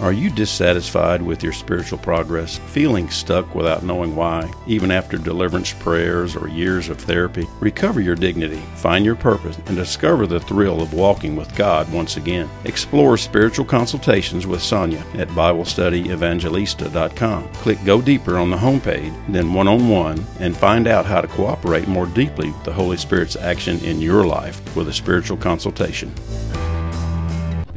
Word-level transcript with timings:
Are 0.00 0.12
you 0.12 0.30
dissatisfied 0.30 1.20
with 1.20 1.42
your 1.42 1.52
spiritual 1.52 1.98
progress, 1.98 2.58
feeling 2.68 3.10
stuck 3.10 3.56
without 3.56 3.82
knowing 3.82 4.14
why, 4.14 4.48
even 4.68 4.92
after 4.92 5.18
deliverance 5.18 5.72
prayers 5.72 6.36
or 6.36 6.46
years 6.46 6.88
of 6.88 7.00
therapy? 7.00 7.48
Recover 7.58 8.00
your 8.00 8.14
dignity, 8.14 8.62
find 8.76 9.04
your 9.04 9.16
purpose, 9.16 9.58
and 9.66 9.74
discover 9.74 10.28
the 10.28 10.38
thrill 10.38 10.80
of 10.80 10.94
walking 10.94 11.34
with 11.34 11.52
God 11.56 11.92
once 11.92 12.16
again. 12.16 12.48
Explore 12.64 13.18
spiritual 13.18 13.64
consultations 13.64 14.46
with 14.46 14.62
Sonia 14.62 15.04
at 15.14 15.26
BibleStudyEvangelista.com. 15.30 17.48
Click 17.54 17.84
Go 17.84 18.00
Deeper 18.00 18.38
on 18.38 18.50
the 18.50 18.56
homepage, 18.56 19.32
then 19.32 19.52
One 19.52 19.66
on 19.66 19.88
One, 19.88 20.24
and 20.38 20.56
find 20.56 20.86
out 20.86 21.06
how 21.06 21.20
to 21.20 21.26
cooperate 21.26 21.88
more 21.88 22.06
deeply 22.06 22.52
with 22.52 22.62
the 22.62 22.72
Holy 22.72 22.98
Spirit's 22.98 23.34
action 23.34 23.80
in 23.80 24.00
your 24.00 24.24
life 24.24 24.76
with 24.76 24.86
a 24.86 24.92
spiritual 24.92 25.38
consultation. 25.38 26.14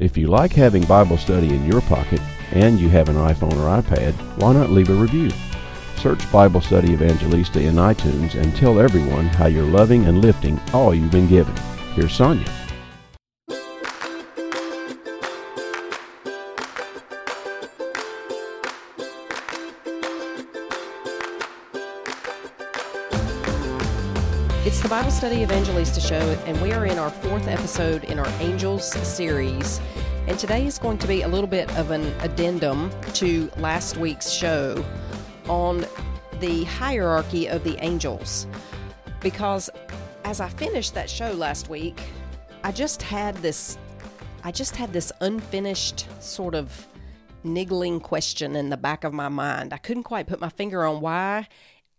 If 0.02 0.18
you 0.18 0.26
like 0.26 0.52
having 0.52 0.84
Bible 0.86 1.16
study 1.16 1.54
in 1.54 1.64
your 1.64 1.80
pocket 1.82 2.20
and 2.54 2.80
you 2.80 2.90
have 2.90 3.08
an 3.08 3.18
iPhone 3.18 3.54
or 3.54 3.82
iPad, 3.82 4.14
why 4.42 4.52
not 4.52 4.72
leave 4.72 4.90
a 4.90 4.96
review? 4.96 5.30
Search 5.98 6.30
Bible 6.32 6.60
Study 6.60 6.94
Evangelista 6.94 7.62
in 7.62 7.76
iTunes 7.76 8.34
and 8.34 8.56
tell 8.56 8.80
everyone 8.80 9.28
how 9.28 9.46
you're 9.46 9.64
loving 9.64 10.06
and 10.06 10.20
lifting 10.20 10.60
all 10.74 10.96
you've 10.96 11.12
been 11.12 11.28
given. 11.28 11.56
Here's 11.94 12.16
Sonia. 12.16 12.61
Bible 24.92 25.10
Study 25.10 25.42
Evangelista 25.42 26.02
Show, 26.02 26.20
and 26.46 26.62
we 26.62 26.74
are 26.74 26.86
in 26.86 27.00
our 27.00 27.10
fourth 27.10 27.48
episode 27.48 28.04
in 28.04 28.20
our 28.20 28.28
Angels 28.42 28.92
series. 29.08 29.80
And 30.28 30.38
today 30.38 30.68
is 30.68 30.78
going 30.78 30.98
to 30.98 31.08
be 31.08 31.22
a 31.22 31.30
little 31.30 31.48
bit 31.48 31.74
of 31.78 31.92
an 31.92 32.08
addendum 32.20 32.92
to 33.14 33.50
last 33.56 33.96
week's 33.96 34.30
show 34.30 34.84
on 35.48 35.86
the 36.42 36.66
hierarchy 36.66 37.48
of 37.48 37.64
the 37.64 37.78
angels. 37.82 38.48
Because 39.22 39.70
as 40.26 40.42
I 40.42 40.50
finished 40.50 40.94
that 40.96 41.10
show 41.10 41.32
last 41.32 41.70
week, 41.70 41.98
I 42.66 42.74
just 42.74 43.02
had 43.02 43.38
this 43.38 43.78
I 44.44 44.52
just 44.52 44.76
had 44.76 44.92
this 44.92 45.14
unfinished 45.22 46.06
sort 46.22 46.54
of 46.54 46.86
niggling 47.46 48.02
question 48.02 48.58
in 48.58 48.70
the 48.70 48.76
back 48.76 49.06
of 49.06 49.14
my 49.14 49.30
mind. 49.30 49.72
I 49.72 49.78
couldn't 49.78 50.04
quite 50.04 50.28
put 50.28 50.42
my 50.42 50.50
finger 50.50 50.84
on 50.84 51.00
why 51.00 51.48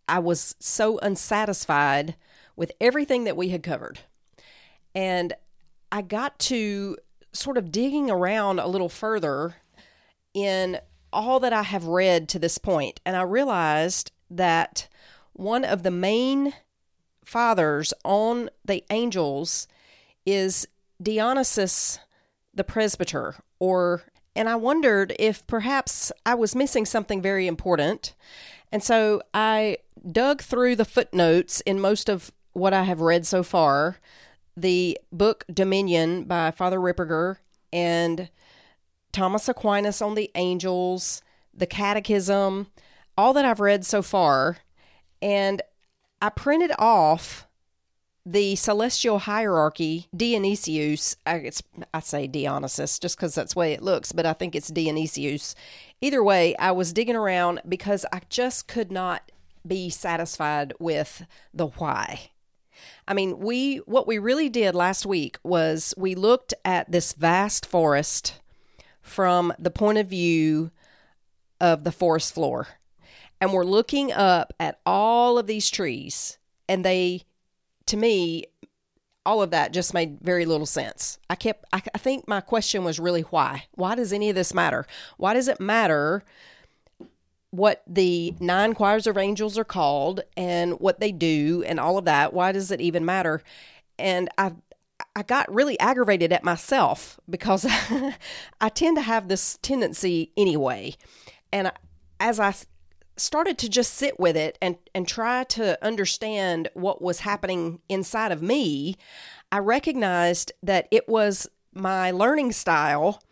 I 0.07 0.19
was 0.19 0.57
so 0.59 0.99
unsatisfied 0.99 2.17
with 2.57 2.73
everything 2.81 3.25
that 3.25 3.37
we 3.37 3.49
had 3.49 3.63
covered. 3.63 4.01
And 4.95 5.33
I 5.91 6.03
got 6.03 6.39
to 6.41 6.97
sort 7.33 7.57
of 7.57 7.73
digging 7.73 8.11
around 8.11 8.59
a 8.59 8.67
little 8.67 8.89
further 8.89 9.57
in 10.35 10.79
all 11.13 11.41
that 11.41 11.53
I 11.53 11.63
have 11.63 11.85
read 11.85 12.29
to 12.31 12.39
this 12.39 12.59
point, 12.59 13.01
and 13.05 13.17
I 13.17 13.23
realized 13.23 14.13
that 14.31 14.89
one 15.35 15.65
of 15.65 15.83
the 15.83 15.91
main 15.91 16.55
fathers 17.25 17.93
on 18.05 18.51
the 18.65 18.85
angels 18.91 19.69
is 20.25 20.67
Dionysus 21.03 21.99
the 22.55 22.65
presbyter, 22.65 23.37
or 23.59 24.05
and 24.35 24.49
I 24.49 24.57
wondered 24.57 25.15
if 25.19 25.47
perhaps 25.47 26.11
I 26.25 26.35
was 26.35 26.55
missing 26.55 26.87
something 26.87 27.21
very 27.21 27.47
important. 27.47 28.15
And 28.71 28.83
so 28.83 29.21
I 29.35 29.79
dug 30.11 30.41
through 30.41 30.77
the 30.77 30.87
footnotes 30.87 31.61
in 31.63 31.79
most 31.79 32.09
of 32.09 32.33
what 32.53 32.73
I 32.73 32.85
have 32.85 33.01
read 33.01 33.27
so 33.27 33.43
far, 33.43 33.99
the 34.57 34.99
book 35.11 35.45
Dominion 35.53 36.25
by 36.25 36.51
Father 36.51 36.79
Ripperger 36.79 37.37
and 37.73 38.29
Thomas 39.13 39.49
Aquinas 39.49 40.03
on 40.03 40.15
the 40.15 40.31
angels, 40.35 41.23
the 41.55 41.67
Catechism, 41.67 42.69
all 43.17 43.33
that 43.33 43.45
I've 43.45 43.61
read 43.61 43.85
so 43.85 44.03
far, 44.03 44.59
and 45.21 45.63
I 46.21 46.31
printed 46.31 46.73
off 46.79 47.47
the 48.25 48.55
celestial 48.57 49.21
hierarchy 49.21 50.09
Dionysius. 50.17 51.17
I, 51.27 51.51
I 51.93 52.01
say 52.01 52.27
Dionysus 52.27 52.99
just 52.99 53.17
because 53.17 53.35
that's 53.35 53.55
the 53.55 53.59
way 53.59 53.73
it 53.73 53.83
looks, 53.83 54.13
but 54.13 54.27
I 54.27 54.33
think 54.33 54.55
it's 54.55 54.69
Dionysius. 54.69 55.55
Either 56.01 56.23
way, 56.23 56.55
I 56.57 56.73
was 56.73 56.93
digging 56.93 57.17
around 57.17 57.61
because 57.69 58.07
I 58.13 58.21
just 58.29 58.69
could 58.69 58.93
not 58.93 59.33
be 59.67 59.91
satisfied 59.91 60.73
with 60.79 61.27
the 61.53 61.67
why. 61.67 62.31
I 63.07 63.15
mean, 63.15 63.39
we 63.39 63.79
what 63.79 64.07
we 64.07 64.19
really 64.19 64.49
did 64.49 64.75
last 64.75 65.07
week 65.07 65.39
was 65.43 65.95
we 65.97 66.15
looked 66.15 66.55
at 66.65 66.91
this 66.91 67.13
vast 67.13 67.67
forest 67.67 68.41
from 69.01 69.53
the 69.59 69.71
point 69.71 69.99
of 69.99 70.09
view 70.09 70.71
of 71.61 71.85
the 71.85 71.93
forest 71.93 72.35
floor. 72.35 72.69
And 73.41 73.53
we're 73.53 73.65
looking 73.65 74.13
up 74.13 74.53
at 74.61 74.81
all 74.87 75.39
of 75.39 75.47
these 75.47 75.69
trees 75.69 76.39
and 76.69 76.85
they 76.85 77.25
to 77.87 77.97
me 77.97 78.45
all 79.25 79.43
of 79.43 79.51
that 79.51 79.73
just 79.73 79.95
made 79.95 80.19
very 80.21 80.45
little 80.45 80.67
sense. 80.67 81.19
I 81.31 81.35
kept 81.35 81.65
I, 81.73 81.83
I 81.95 81.99
think 81.99 82.27
my 82.27 82.41
question 82.41 82.85
was 82.85 83.01
really 83.01 83.23
why? 83.23 83.65
Why 83.73 83.95
does 83.95 84.13
any 84.13 84.29
of 84.31 84.37
this 84.37 84.55
matter? 84.55 84.87
Why 85.17 85.35
does 85.35 85.49
it 85.49 85.61
matter 85.61 86.23
what 87.53 87.83
the 87.87 88.35
nine 88.41 88.75
choirs 88.75 89.07
of 89.07 89.19
angels 89.19 89.59
are 89.59 89.65
called 89.65 90.23
and 90.39 90.81
what 90.81 91.01
they 91.01 91.13
do 91.13 91.63
and 91.67 91.79
all 91.79 91.99
of 91.99 92.07
that. 92.07 92.33
Why 92.33 92.51
does 92.51 92.71
it 92.71 92.81
even 92.81 93.05
matter? 93.05 93.43
And 93.99 94.29
I 94.39 94.53
I 95.15 95.23
got 95.23 95.53
really 95.53 95.79
aggravated 95.79 96.33
at 96.33 96.45
myself 96.45 97.21
because 97.29 97.67
I 98.61 98.69
tend 98.71 98.97
to 98.97 99.03
have 99.03 99.29
this 99.29 99.59
tendency 99.61 100.33
anyway. 100.37 100.95
And 101.53 101.71
as 102.19 102.41
I 102.41 102.55
started 103.19 103.59
to 103.59 103.69
just 103.69 103.93
sit 103.93 104.19
with 104.19 104.37
it 104.37 104.57
and 104.63 104.77
and 104.95 105.07
try 105.07 105.45
to 105.45 105.85
understand 105.85 106.71
what 106.73 107.03
was 107.03 107.21
happening 107.21 107.81
inside 107.91 108.33
of 108.33 108.41
me, 108.41 108.97
I 109.51 109.59
recognized 109.59 110.53
that 110.63 110.89
it 110.91 111.07
was 111.07 111.47
my 111.75 112.13
learning 112.13 112.53
style 112.53 113.23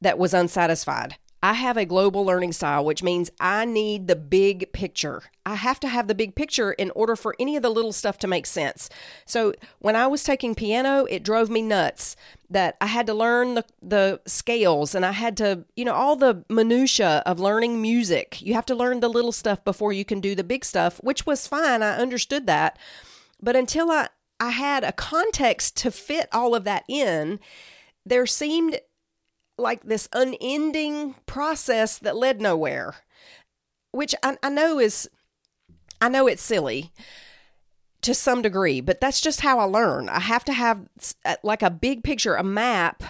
that 0.00 0.18
was 0.18 0.34
unsatisfied. 0.34 1.18
I 1.42 1.54
have 1.54 1.78
a 1.78 1.86
global 1.86 2.24
learning 2.24 2.52
style, 2.52 2.84
which 2.84 3.02
means 3.02 3.30
I 3.40 3.64
need 3.64 4.08
the 4.08 4.16
big 4.16 4.72
picture. 4.72 5.22
I 5.46 5.54
have 5.54 5.80
to 5.80 5.88
have 5.88 6.06
the 6.06 6.14
big 6.14 6.34
picture 6.34 6.72
in 6.72 6.90
order 6.90 7.16
for 7.16 7.34
any 7.38 7.56
of 7.56 7.62
the 7.62 7.70
little 7.70 7.92
stuff 7.92 8.18
to 8.18 8.28
make 8.28 8.44
sense. 8.44 8.90
So 9.24 9.54
when 9.78 9.96
I 9.96 10.06
was 10.06 10.22
taking 10.22 10.54
piano, 10.54 11.06
it 11.06 11.22
drove 11.22 11.48
me 11.48 11.62
nuts 11.62 12.14
that 12.50 12.76
I 12.80 12.86
had 12.86 13.06
to 13.06 13.14
learn 13.14 13.54
the, 13.54 13.64
the 13.80 14.20
scales 14.26 14.94
and 14.94 15.06
I 15.06 15.12
had 15.12 15.36
to, 15.38 15.64
you 15.76 15.84
know, 15.84 15.94
all 15.94 16.14
the 16.14 16.44
minutia 16.50 17.22
of 17.24 17.40
learning 17.40 17.80
music. 17.80 18.42
You 18.42 18.52
have 18.52 18.66
to 18.66 18.74
learn 18.74 19.00
the 19.00 19.08
little 19.08 19.32
stuff 19.32 19.64
before 19.64 19.94
you 19.94 20.04
can 20.04 20.20
do 20.20 20.34
the 20.34 20.44
big 20.44 20.64
stuff, 20.64 20.98
which 21.02 21.24
was 21.24 21.46
fine. 21.46 21.82
I 21.82 21.96
understood 21.96 22.46
that. 22.48 22.78
But 23.40 23.56
until 23.56 23.90
I, 23.90 24.08
I 24.38 24.50
had 24.50 24.84
a 24.84 24.92
context 24.92 25.76
to 25.78 25.90
fit 25.90 26.28
all 26.32 26.54
of 26.54 26.64
that 26.64 26.84
in, 26.86 27.40
there 28.04 28.26
seemed 28.26 28.80
like 29.60 29.84
this 29.84 30.08
unending 30.12 31.14
process 31.26 31.98
that 31.98 32.16
led 32.16 32.40
nowhere, 32.40 32.96
which 33.92 34.14
I, 34.22 34.36
I 34.42 34.48
know 34.48 34.78
is, 34.78 35.08
I 36.00 36.08
know 36.08 36.26
it's 36.26 36.42
silly 36.42 36.92
to 38.02 38.14
some 38.14 38.42
degree, 38.42 38.80
but 38.80 39.00
that's 39.00 39.20
just 39.20 39.42
how 39.42 39.58
I 39.58 39.64
learn. 39.64 40.08
I 40.08 40.20
have 40.20 40.44
to 40.46 40.52
have 40.52 40.88
like 41.42 41.62
a 41.62 41.70
big 41.70 42.02
picture, 42.02 42.34
a 42.34 42.42
map, 42.42 43.02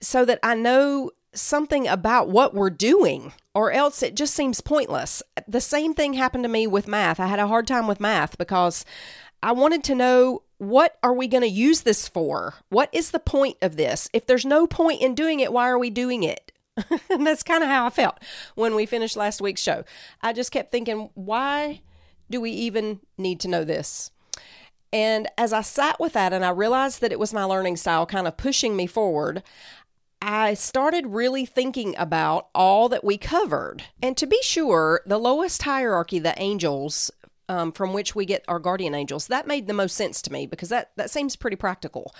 so 0.00 0.24
that 0.24 0.40
I 0.42 0.54
know 0.54 1.10
something 1.34 1.86
about 1.86 2.28
what 2.28 2.54
we're 2.54 2.70
doing, 2.70 3.32
or 3.54 3.70
else 3.70 4.02
it 4.02 4.16
just 4.16 4.34
seems 4.34 4.60
pointless. 4.60 5.22
The 5.46 5.60
same 5.60 5.94
thing 5.94 6.14
happened 6.14 6.44
to 6.44 6.48
me 6.48 6.66
with 6.66 6.88
math. 6.88 7.20
I 7.20 7.26
had 7.26 7.38
a 7.38 7.46
hard 7.46 7.66
time 7.66 7.86
with 7.86 8.00
math 8.00 8.38
because 8.38 8.84
I 9.42 9.52
wanted 9.52 9.84
to 9.84 9.94
know 9.94 10.42
what 10.58 10.98
are 11.02 11.14
we 11.14 11.28
going 11.28 11.42
to 11.42 11.48
use 11.48 11.82
this 11.82 12.08
for? 12.08 12.54
What 12.68 12.90
is 12.92 13.10
the 13.12 13.20
point 13.20 13.56
of 13.62 13.76
this? 13.76 14.08
If 14.12 14.26
there's 14.26 14.44
no 14.44 14.66
point 14.66 15.00
in 15.00 15.14
doing 15.14 15.40
it, 15.40 15.52
why 15.52 15.68
are 15.68 15.78
we 15.78 15.90
doing 15.90 16.24
it? 16.24 16.52
and 17.10 17.26
that's 17.26 17.42
kind 17.42 17.62
of 17.62 17.68
how 17.68 17.86
I 17.86 17.90
felt 17.90 18.18
when 18.54 18.74
we 18.74 18.86
finished 18.86 19.16
last 19.16 19.40
week's 19.40 19.62
show. 19.62 19.84
I 20.20 20.32
just 20.32 20.52
kept 20.52 20.70
thinking, 20.70 21.10
why 21.14 21.82
do 22.30 22.40
we 22.40 22.50
even 22.50 23.00
need 23.16 23.40
to 23.40 23.48
know 23.48 23.64
this? 23.64 24.10
And 24.92 25.28
as 25.36 25.52
I 25.52 25.60
sat 25.60 26.00
with 26.00 26.14
that 26.14 26.32
and 26.32 26.44
I 26.44 26.50
realized 26.50 27.00
that 27.00 27.12
it 27.12 27.18
was 27.18 27.32
my 27.32 27.44
learning 27.44 27.76
style 27.76 28.06
kind 28.06 28.26
of 28.26 28.36
pushing 28.36 28.74
me 28.74 28.86
forward, 28.86 29.42
I 30.20 30.54
started 30.54 31.08
really 31.08 31.46
thinking 31.46 31.94
about 31.96 32.48
all 32.54 32.88
that 32.88 33.04
we 33.04 33.18
covered. 33.18 33.84
And 34.02 34.16
to 34.16 34.26
be 34.26 34.40
sure, 34.42 35.02
the 35.06 35.18
lowest 35.18 35.62
hierarchy, 35.62 36.18
the 36.18 36.40
angels, 36.40 37.10
um, 37.48 37.72
from 37.72 37.92
which 37.92 38.14
we 38.14 38.26
get 38.26 38.44
our 38.48 38.58
guardian 38.58 38.94
angels. 38.94 39.26
That 39.26 39.46
made 39.46 39.66
the 39.66 39.74
most 39.74 39.96
sense 39.96 40.20
to 40.22 40.32
me 40.32 40.46
because 40.46 40.68
that, 40.68 40.92
that 40.96 41.10
seems 41.10 41.36
pretty 41.36 41.56
practical. 41.56 42.14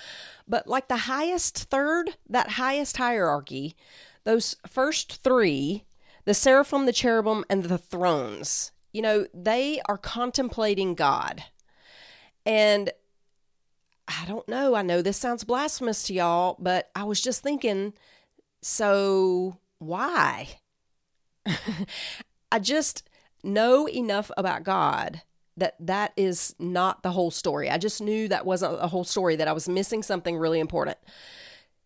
But 0.47 0.67
like 0.67 0.89
the 0.89 0.97
highest 0.97 1.57
third, 1.65 2.17
that 2.29 2.51
highest 2.53 2.97
hierarchy, 2.97 3.77
those 4.25 4.57
first 4.67 5.23
three, 5.23 5.85
the 6.25 6.35
seraphim, 6.35 6.87
the 6.87 6.93
cherubim, 6.93 7.45
and 7.49 7.65
the 7.65 7.79
thrones, 7.79 8.73
you 8.93 9.03
know, 9.03 9.27
they 9.35 9.81
are 9.87 9.99
contemplating 9.99 10.95
God. 10.95 11.45
And 12.45 12.91
I 14.07 14.25
don't 14.27 14.49
know, 14.49 14.75
I 14.75 14.83
know 14.83 15.03
this 15.03 15.19
sounds 15.19 15.45
blasphemous 15.45 16.03
to 16.05 16.15
y'all, 16.15 16.57
but 16.59 16.91
I 16.97 17.05
was 17.05 17.21
just 17.21 17.43
thinking 17.43 17.93
so 18.63 19.59
why? 19.79 20.61
I 22.53 22.59
just 22.59 23.08
know 23.43 23.89
enough 23.89 24.31
about 24.37 24.65
God 24.65 25.23
that 25.57 25.75
that 25.81 26.13
is 26.17 26.55
not 26.59 27.03
the 27.03 27.11
whole 27.11 27.31
story. 27.31 27.69
I 27.69 27.79
just 27.79 28.01
knew 28.01 28.29
that 28.29 28.47
wasn't 28.47 28.79
the 28.79 28.89
whole 28.89 29.05
story, 29.05 29.37
that 29.37 29.49
I 29.49 29.53
was 29.53 29.69
missing 29.69 30.03
something 30.03 30.37
really 30.37 30.61
important. 30.61 30.99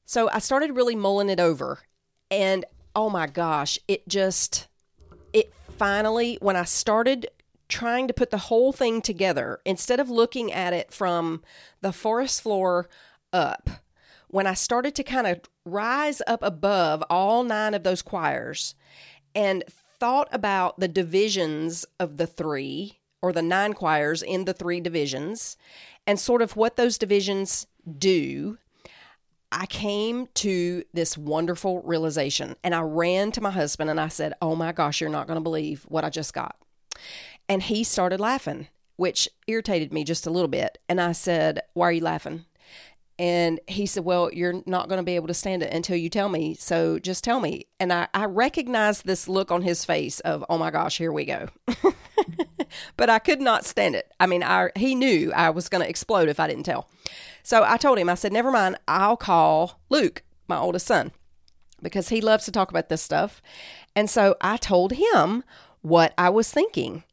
So 0.05 0.29
I 0.31 0.41
started 0.41 0.77
really 0.77 0.95
mulling 0.95 1.31
it 1.31 1.41
over. 1.41 1.81
And 2.31 2.65
oh 2.95 3.09
my 3.09 3.27
gosh, 3.27 3.79
it 3.89 4.07
just, 4.07 4.69
it 5.33 5.55
finally, 5.79 6.39
when 6.43 6.57
I 6.57 6.65
started 6.65 7.29
trying 7.69 8.09
to 8.09 8.15
put 8.15 8.31
the 8.31 8.39
whole 8.39 8.73
thing 8.73 9.01
together, 9.01 9.61
instead 9.65 10.01
of 10.01 10.11
looking 10.11 10.53
at 10.53 10.75
it 10.75 10.93
from 10.93 11.43
the 11.81 11.93
forest 11.93 12.43
floor 12.43 12.89
up, 13.33 13.71
when 14.29 14.47
I 14.47 14.55
started 14.55 14.95
to 14.97 15.03
kind 15.03 15.27
of 15.27 15.41
rise 15.65 16.21
up 16.27 16.43
above 16.43 17.03
all 17.09 17.45
nine 17.45 17.75
of 17.75 17.85
those 17.85 18.03
choirs 18.03 18.75
and 19.35 19.65
thought 20.03 20.27
about 20.33 20.81
the 20.81 20.89
divisions 20.89 21.87
of 22.01 22.17
the 22.17 22.27
three 22.27 22.99
or 23.23 23.33
the 23.33 23.41
nine 23.41 23.73
choirs 23.73 24.21
in 24.21 24.47
the 24.47 24.53
three 24.53 24.81
divisions 24.81 25.57
and 26.09 26.19
sort 26.19 26.43
of 26.43 26.57
what 26.57 26.75
those 26.75 26.99
divisions 26.99 27.69
do, 27.99 28.59
I 29.53 29.67
came 29.67 30.27
to 30.35 30.83
this 30.93 31.17
wonderful 31.17 31.83
realization 31.83 32.57
and 32.65 32.75
I 32.75 32.81
ran 32.81 33.31
to 33.31 33.41
my 33.41 33.53
husband 33.53 33.91
and 33.91 34.01
I 34.01 34.09
said, 34.09 34.35
Oh 34.43 34.57
my 34.57 34.73
gosh, 34.73 35.01
you're 35.01 35.09
not 35.09 35.29
going 35.29 35.37
to 35.37 35.41
believe 35.41 35.85
what 35.85 36.05
I 36.05 36.11
just 36.11 36.35
got. 36.35 36.57
And 37.49 37.63
he 37.63 37.85
started 37.85 38.19
laughing, 38.19 38.67
which 38.97 39.29
irritated 39.47 39.93
me 39.93 40.03
just 40.03 40.27
a 40.27 40.31
little 40.31 40.49
bit. 40.49 40.79
And 40.89 41.01
I 41.01 41.13
said, 41.13 41.61
Why 41.75 41.87
are 41.87 41.93
you 41.93 42.03
laughing? 42.03 42.47
And 43.19 43.61
he 43.69 43.87
said, 43.87 44.05
Well, 44.05 44.33
you're 44.33 44.63
not 44.67 44.89
going 44.89 44.99
to 44.99 45.05
be 45.05 45.17
able 45.17 45.29
to 45.29 45.35
stand 45.35 45.63
it 45.63 45.73
until 45.73 45.97
you 45.97 46.09
tell 46.09 46.29
me. 46.29 46.55
So 46.55 46.99
just 46.99 47.23
tell 47.23 47.41
me. 47.41 47.67
And 47.79 47.93
I, 47.93 48.09
I 48.15 48.25
recognized 48.25 49.05
this 49.05 49.29
look 49.29 49.51
on 49.51 49.63
his 49.63 49.85
face 49.85 50.21
of, 50.21 50.45
Oh 50.49 50.59
my 50.59 50.71
gosh, 50.71 50.99
here 50.99 51.13
we 51.13 51.25
go. 51.25 51.49
but 52.97 53.11
I 53.11 53.19
could 53.19 53.41
not 53.41 53.65
stand 53.65 53.95
it. 53.95 54.11
I 54.19 54.27
mean, 54.27 54.43
I, 54.43 54.71
he 54.77 54.95
knew 54.95 55.33
I 55.33 55.51
was 55.51 55.69
going 55.69 55.83
to 55.83 55.89
explode 55.89 56.29
if 56.29 56.41
I 56.41 56.47
didn't 56.47 56.65
tell. 56.65 56.89
So 57.43 57.65
I 57.65 57.77
told 57.77 57.99
him, 57.99 58.09
I 58.09 58.15
said, 58.15 58.33
Never 58.33 58.51
mind, 58.51 58.77
I'll 58.89 59.17
call 59.17 59.81
Luke, 59.91 60.23
my 60.49 60.59
oldest 60.59 60.87
son, 60.87 61.13
because 61.83 62.09
he 62.09 62.21
loves 62.21 62.45
to 62.47 62.53
talk 62.53 62.71
about 62.71 62.89
this 62.89 63.03
stuff. 63.03 63.43
And 63.95 64.09
so 64.09 64.37
I 64.41 64.57
told 64.57 64.93
him 64.93 65.45
what 65.83 66.15
I 66.17 66.31
was 66.31 66.51
thinking. 66.51 67.05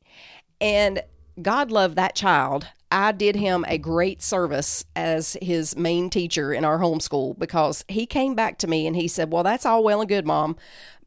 And 0.61 1.03
God 1.41 1.71
loved 1.71 1.95
that 1.95 2.15
child. 2.15 2.67
I 2.91 3.11
did 3.11 3.35
him 3.35 3.65
a 3.67 3.77
great 3.77 4.21
service 4.21 4.83
as 4.95 5.37
his 5.41 5.75
main 5.75 6.09
teacher 6.09 6.51
in 6.51 6.65
our 6.65 6.79
homeschool 6.79 7.37
because 7.37 7.85
he 7.87 8.05
came 8.05 8.33
back 8.33 8.57
to 8.59 8.67
me 8.67 8.87
and 8.87 8.95
he 8.95 9.07
said, 9.07 9.31
Well, 9.31 9.43
that's 9.43 9.65
all 9.65 9.83
well 9.83 10.01
and 10.01 10.09
good, 10.09 10.25
mom, 10.25 10.57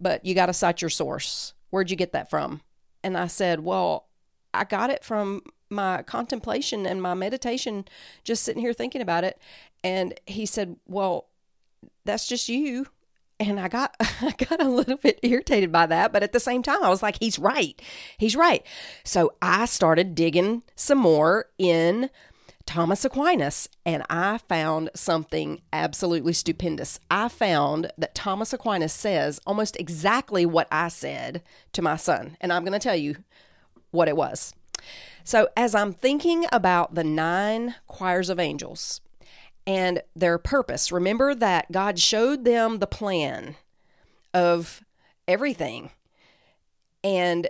but 0.01 0.25
you 0.25 0.35
got 0.35 0.47
to 0.47 0.53
cite 0.53 0.81
your 0.81 0.91
source. 0.91 1.55
Where'd 1.71 1.91
you 1.91 1.97
get 1.97 2.13
that 2.13 2.31
from? 2.31 2.61
And 3.03 3.17
I 3.17 3.27
said, 3.27 3.61
Well, 3.61 4.07
I 4.55 4.65
got 4.65 4.91
it 4.91 5.03
from 5.03 5.43
my 5.71 6.03
contemplation 6.03 6.87
and 6.87 7.03
my 7.03 7.15
meditation, 7.15 7.87
just 8.23 8.45
sitting 8.45 8.63
here 8.63 8.75
thinking 8.75 9.01
about 9.01 9.25
it. 9.25 9.41
And 9.83 10.15
he 10.27 10.47
said, 10.47 10.77
Well, 10.87 11.27
that's 12.05 12.29
just 12.29 12.49
you 12.49 12.87
and 13.49 13.61
I 13.61 13.69
got 13.69 13.95
I 14.01 14.35
got 14.37 14.61
a 14.61 14.69
little 14.69 14.97
bit 14.97 15.19
irritated 15.23 15.73
by 15.73 15.87
that, 15.87 16.13
but 16.13 16.23
at 16.23 16.33
the 16.33 16.41
same 16.41 16.63
time 16.63 16.83
I 16.83 16.89
was 16.89 17.03
like 17.03 17.17
he's 17.21 17.39
right. 17.39 17.81
He's 18.19 18.37
right. 18.37 18.65
So 19.05 19.35
I 19.41 19.65
started 19.67 20.15
digging 20.15 20.63
some 20.75 20.99
more 20.99 21.47
in 21.59 22.11
Thomas 22.65 23.05
Aquinas 23.05 23.69
and 23.85 24.03
I 24.09 24.39
found 24.39 24.91
something 24.95 25.61
absolutely 25.73 26.33
stupendous. 26.33 26.99
I 27.11 27.29
found 27.29 27.91
that 27.99 28.15
Thomas 28.15 28.53
Aquinas 28.53 28.93
says 28.93 29.41
almost 29.47 29.77
exactly 29.79 30.47
what 30.47 30.69
I 30.71 30.89
said 30.89 31.43
to 31.73 31.83
my 31.83 31.97
son, 31.97 32.37
and 32.41 32.53
I'm 32.53 32.65
going 32.65 32.73
to 32.73 32.79
tell 32.79 32.97
you 32.97 33.17
what 33.91 34.09
it 34.09 34.17
was. 34.17 34.55
So 35.25 35.49
as 35.57 35.75
I'm 35.75 35.93
thinking 35.93 36.47
about 36.51 36.95
the 36.95 37.05
nine 37.05 37.77
choirs 37.87 38.29
of 38.29 38.41
angels, 38.41 39.01
and 39.67 40.03
their 40.15 40.39
purpose. 40.39 40.91
Remember 40.91 41.35
that 41.35 41.71
God 41.71 41.99
showed 41.99 42.45
them 42.45 42.79
the 42.79 42.87
plan 42.87 43.57
of 44.35 44.85
everything 45.29 45.91
and 47.05 47.49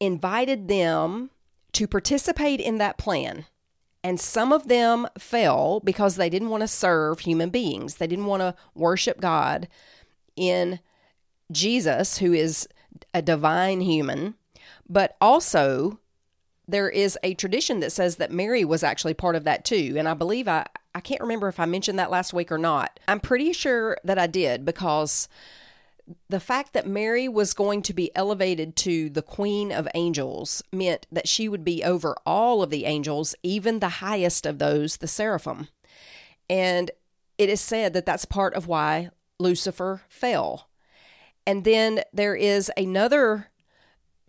invited 0.00 0.68
them 0.68 1.30
to 1.72 1.86
participate 1.86 2.60
in 2.60 2.78
that 2.78 2.98
plan. 2.98 3.46
And 4.04 4.18
some 4.18 4.52
of 4.52 4.68
them 4.68 5.06
fell 5.16 5.80
because 5.80 6.16
they 6.16 6.28
didn't 6.28 6.48
want 6.48 6.62
to 6.62 6.68
serve 6.68 7.20
human 7.20 7.50
beings. 7.50 7.96
They 7.96 8.08
didn't 8.08 8.26
want 8.26 8.40
to 8.40 8.54
worship 8.74 9.20
God 9.20 9.68
in 10.34 10.80
Jesus, 11.52 12.18
who 12.18 12.32
is 12.32 12.68
a 13.14 13.22
divine 13.22 13.80
human. 13.80 14.34
But 14.88 15.16
also, 15.20 16.00
there 16.66 16.88
is 16.88 17.16
a 17.22 17.34
tradition 17.34 17.80
that 17.80 17.92
says 17.92 18.16
that 18.16 18.32
Mary 18.32 18.64
was 18.64 18.82
actually 18.82 19.14
part 19.14 19.36
of 19.36 19.44
that 19.44 19.64
too. 19.64 19.94
And 19.96 20.08
I 20.08 20.14
believe 20.14 20.48
I, 20.48 20.66
I 20.94 21.00
can't 21.00 21.20
remember 21.20 21.48
if 21.48 21.58
I 21.58 21.66
mentioned 21.66 21.98
that 21.98 22.10
last 22.10 22.32
week 22.32 22.52
or 22.52 22.58
not. 22.58 23.00
I'm 23.08 23.20
pretty 23.20 23.52
sure 23.52 23.96
that 24.04 24.18
I 24.18 24.26
did 24.26 24.64
because 24.64 25.28
the 26.28 26.40
fact 26.40 26.72
that 26.72 26.86
Mary 26.86 27.28
was 27.28 27.54
going 27.54 27.82
to 27.82 27.94
be 27.94 28.14
elevated 28.14 28.76
to 28.76 29.08
the 29.08 29.22
Queen 29.22 29.72
of 29.72 29.88
Angels 29.94 30.62
meant 30.72 31.06
that 31.10 31.28
she 31.28 31.48
would 31.48 31.64
be 31.64 31.82
over 31.84 32.16
all 32.26 32.62
of 32.62 32.70
the 32.70 32.84
angels, 32.84 33.34
even 33.42 33.78
the 33.78 33.88
highest 33.88 34.44
of 34.44 34.58
those, 34.58 34.98
the 34.98 35.08
seraphim. 35.08 35.68
And 36.50 36.90
it 37.38 37.48
is 37.48 37.60
said 37.60 37.92
that 37.94 38.04
that's 38.04 38.24
part 38.24 38.54
of 38.54 38.66
why 38.66 39.10
Lucifer 39.38 40.02
fell. 40.08 40.68
And 41.46 41.64
then 41.64 42.02
there 42.12 42.34
is 42.34 42.70
another 42.76 43.48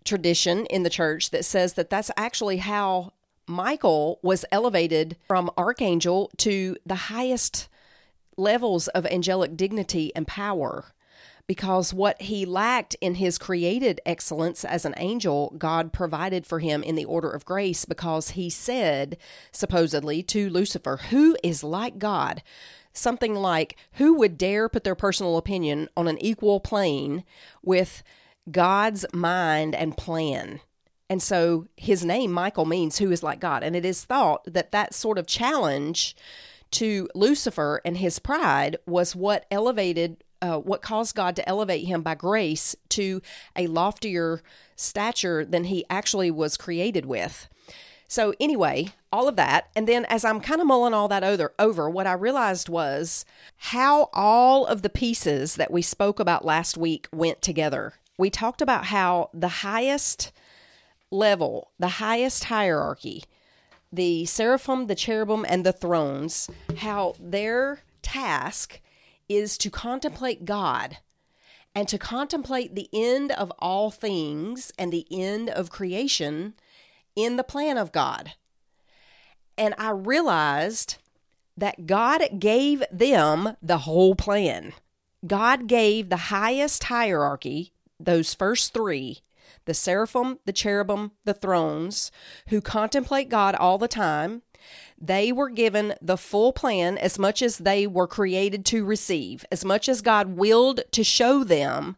tradition 0.04 0.66
in 0.66 0.82
the 0.82 0.90
church 0.90 1.30
that 1.30 1.44
says 1.44 1.74
that 1.74 1.90
that's 1.90 2.10
actually 2.16 2.58
how 2.58 3.12
Michael 3.46 4.18
was 4.22 4.44
elevated 4.50 5.16
from 5.26 5.50
archangel 5.56 6.30
to 6.38 6.76
the 6.86 6.94
highest 6.94 7.68
levels 8.36 8.88
of 8.88 9.06
angelic 9.06 9.56
dignity 9.56 10.12
and 10.16 10.26
power 10.26 10.94
because 11.46 11.92
what 11.92 12.20
he 12.22 12.46
lacked 12.46 12.96
in 13.00 13.16
his 13.16 13.38
created 13.38 14.00
excellence 14.06 14.64
as 14.64 14.84
an 14.84 14.94
angel, 14.96 15.54
God 15.58 15.92
provided 15.92 16.46
for 16.46 16.60
him 16.60 16.82
in 16.82 16.94
the 16.94 17.04
order 17.04 17.30
of 17.30 17.44
grace 17.44 17.84
because 17.84 18.30
he 18.30 18.48
said, 18.48 19.18
supposedly, 19.52 20.22
to 20.24 20.48
Lucifer, 20.48 20.96
Who 21.10 21.36
is 21.42 21.62
like 21.62 21.98
God? 21.98 22.42
Something 22.92 23.34
like, 23.34 23.76
Who 23.94 24.14
would 24.14 24.38
dare 24.38 24.68
put 24.68 24.84
their 24.84 24.94
personal 24.94 25.36
opinion 25.36 25.88
on 25.96 26.08
an 26.08 26.18
equal 26.18 26.60
plane 26.60 27.24
with 27.62 28.02
God's 28.50 29.04
mind 29.12 29.74
and 29.74 29.96
plan? 29.96 30.60
And 31.10 31.22
so 31.22 31.66
his 31.76 32.04
name, 32.04 32.32
Michael, 32.32 32.64
means 32.64 32.98
who 32.98 33.10
is 33.10 33.22
like 33.22 33.40
God. 33.40 33.62
And 33.62 33.76
it 33.76 33.84
is 33.84 34.04
thought 34.04 34.44
that 34.46 34.72
that 34.72 34.94
sort 34.94 35.18
of 35.18 35.26
challenge 35.26 36.16
to 36.72 37.08
Lucifer 37.14 37.80
and 37.84 37.98
his 37.98 38.18
pride 38.18 38.76
was 38.86 39.14
what 39.14 39.46
elevated, 39.50 40.24
uh, 40.42 40.58
what 40.58 40.82
caused 40.82 41.14
God 41.14 41.36
to 41.36 41.48
elevate 41.48 41.86
him 41.86 42.02
by 42.02 42.14
grace 42.14 42.74
to 42.90 43.20
a 43.54 43.66
loftier 43.66 44.42
stature 44.76 45.44
than 45.44 45.64
he 45.64 45.84
actually 45.88 46.30
was 46.30 46.56
created 46.56 47.06
with. 47.06 47.48
So, 48.08 48.34
anyway, 48.38 48.88
all 49.12 49.28
of 49.28 49.36
that. 49.36 49.70
And 49.74 49.88
then 49.88 50.04
as 50.06 50.24
I'm 50.24 50.40
kind 50.40 50.60
of 50.60 50.66
mulling 50.66 50.94
all 50.94 51.08
that 51.08 51.24
over, 51.24 51.54
over, 51.58 51.88
what 51.88 52.06
I 52.06 52.12
realized 52.12 52.68
was 52.68 53.24
how 53.56 54.08
all 54.12 54.66
of 54.66 54.82
the 54.82 54.90
pieces 54.90 55.56
that 55.56 55.70
we 55.70 55.82
spoke 55.82 56.20
about 56.20 56.44
last 56.44 56.76
week 56.76 57.08
went 57.12 57.40
together. 57.40 57.94
We 58.18 58.30
talked 58.30 58.62
about 58.62 58.86
how 58.86 59.30
the 59.32 59.48
highest 59.48 60.32
level, 61.14 61.70
the 61.78 61.88
highest 61.88 62.44
hierarchy, 62.44 63.24
the 63.92 64.24
seraphim, 64.24 64.88
the 64.88 64.94
cherubim, 64.94 65.46
and 65.48 65.64
the 65.64 65.72
thrones, 65.72 66.50
how 66.78 67.14
their 67.20 67.80
task 68.02 68.80
is 69.28 69.56
to 69.58 69.70
contemplate 69.70 70.44
God 70.44 70.98
and 71.74 71.88
to 71.88 71.98
contemplate 71.98 72.74
the 72.74 72.88
end 72.92 73.32
of 73.32 73.52
all 73.58 73.90
things 73.90 74.72
and 74.78 74.92
the 74.92 75.06
end 75.10 75.48
of 75.48 75.70
creation 75.70 76.54
in 77.16 77.36
the 77.36 77.44
plan 77.44 77.78
of 77.78 77.92
God. 77.92 78.32
And 79.56 79.74
I 79.78 79.90
realized 79.90 80.96
that 81.56 81.86
God 81.86 82.22
gave 82.38 82.82
them 82.90 83.56
the 83.62 83.78
whole 83.78 84.14
plan. 84.14 84.72
God 85.26 85.66
gave 85.68 86.08
the 86.10 86.16
highest 86.16 86.84
hierarchy, 86.84 87.72
those 87.98 88.34
first 88.34 88.74
three, 88.74 89.20
the 89.66 89.74
seraphim, 89.74 90.38
the 90.44 90.52
cherubim, 90.52 91.12
the 91.24 91.34
thrones, 91.34 92.10
who 92.48 92.60
contemplate 92.60 93.28
God 93.28 93.54
all 93.54 93.78
the 93.78 93.88
time. 93.88 94.42
They 94.98 95.32
were 95.32 95.50
given 95.50 95.94
the 96.00 96.16
full 96.16 96.52
plan 96.52 96.96
as 96.96 97.18
much 97.18 97.42
as 97.42 97.58
they 97.58 97.86
were 97.86 98.06
created 98.06 98.64
to 98.66 98.84
receive, 98.84 99.44
as 99.52 99.64
much 99.64 99.88
as 99.88 100.00
God 100.00 100.36
willed 100.36 100.80
to 100.92 101.04
show 101.04 101.44
them. 101.44 101.96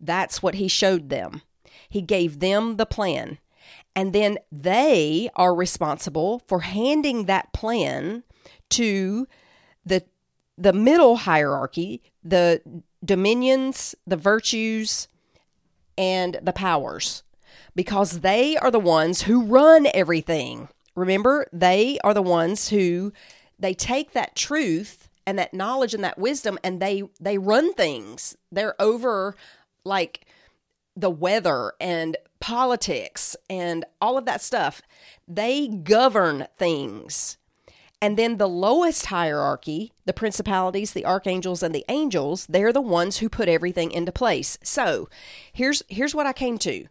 That's 0.00 0.42
what 0.42 0.54
He 0.56 0.68
showed 0.68 1.08
them. 1.08 1.42
He 1.88 2.02
gave 2.02 2.40
them 2.40 2.76
the 2.76 2.86
plan. 2.86 3.38
And 3.96 4.12
then 4.12 4.38
they 4.50 5.30
are 5.36 5.54
responsible 5.54 6.42
for 6.46 6.60
handing 6.60 7.26
that 7.26 7.52
plan 7.52 8.24
to 8.70 9.26
the 9.84 10.04
the 10.56 10.72
middle 10.72 11.16
hierarchy, 11.16 12.00
the 12.22 12.62
dominions, 13.04 13.94
the 14.06 14.16
virtues, 14.16 15.08
and 15.96 16.38
the 16.42 16.52
powers 16.52 17.22
because 17.74 18.20
they 18.20 18.56
are 18.56 18.70
the 18.70 18.78
ones 18.78 19.22
who 19.22 19.42
run 19.42 19.86
everything. 19.94 20.68
Remember, 20.94 21.46
they 21.52 21.98
are 22.04 22.14
the 22.14 22.22
ones 22.22 22.68
who 22.68 23.12
they 23.58 23.74
take 23.74 24.12
that 24.12 24.36
truth 24.36 25.08
and 25.26 25.38
that 25.38 25.54
knowledge 25.54 25.94
and 25.94 26.04
that 26.04 26.18
wisdom 26.18 26.58
and 26.62 26.80
they 26.80 27.02
they 27.20 27.38
run 27.38 27.72
things. 27.74 28.36
They're 28.52 28.80
over 28.80 29.36
like 29.84 30.26
the 30.96 31.10
weather 31.10 31.72
and 31.80 32.16
politics 32.40 33.36
and 33.48 33.84
all 34.00 34.18
of 34.18 34.26
that 34.26 34.42
stuff. 34.42 34.82
They 35.26 35.68
govern 35.68 36.46
things. 36.58 37.38
And 38.00 38.18
then 38.18 38.36
the 38.36 38.48
lowest 38.48 39.06
hierarchy, 39.06 39.92
the 40.04 40.12
principalities, 40.12 40.92
the 40.92 41.06
archangels, 41.06 41.62
and 41.62 41.74
the 41.74 41.86
angels, 41.88 42.46
they're 42.48 42.72
the 42.72 42.80
ones 42.80 43.18
who 43.18 43.28
put 43.28 43.48
everything 43.48 43.90
into 43.90 44.12
place. 44.12 44.58
So 44.62 45.08
here's 45.52 45.82
here's 45.88 46.14
what 46.14 46.26
I 46.26 46.32
came 46.32 46.58
to. 46.58 46.86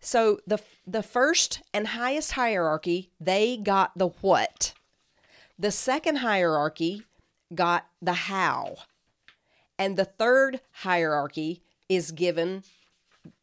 So 0.00 0.40
the 0.46 0.58
the 0.86 1.02
first 1.02 1.62
and 1.74 1.88
highest 1.88 2.32
hierarchy, 2.32 3.10
they 3.20 3.56
got 3.56 3.96
the 3.96 4.08
what. 4.22 4.72
The 5.58 5.70
second 5.70 6.16
hierarchy 6.16 7.02
got 7.54 7.86
the 8.00 8.14
how. 8.14 8.76
And 9.78 9.96
the 9.96 10.06
third 10.06 10.60
hierarchy 10.72 11.62
is 11.88 12.12
given 12.12 12.64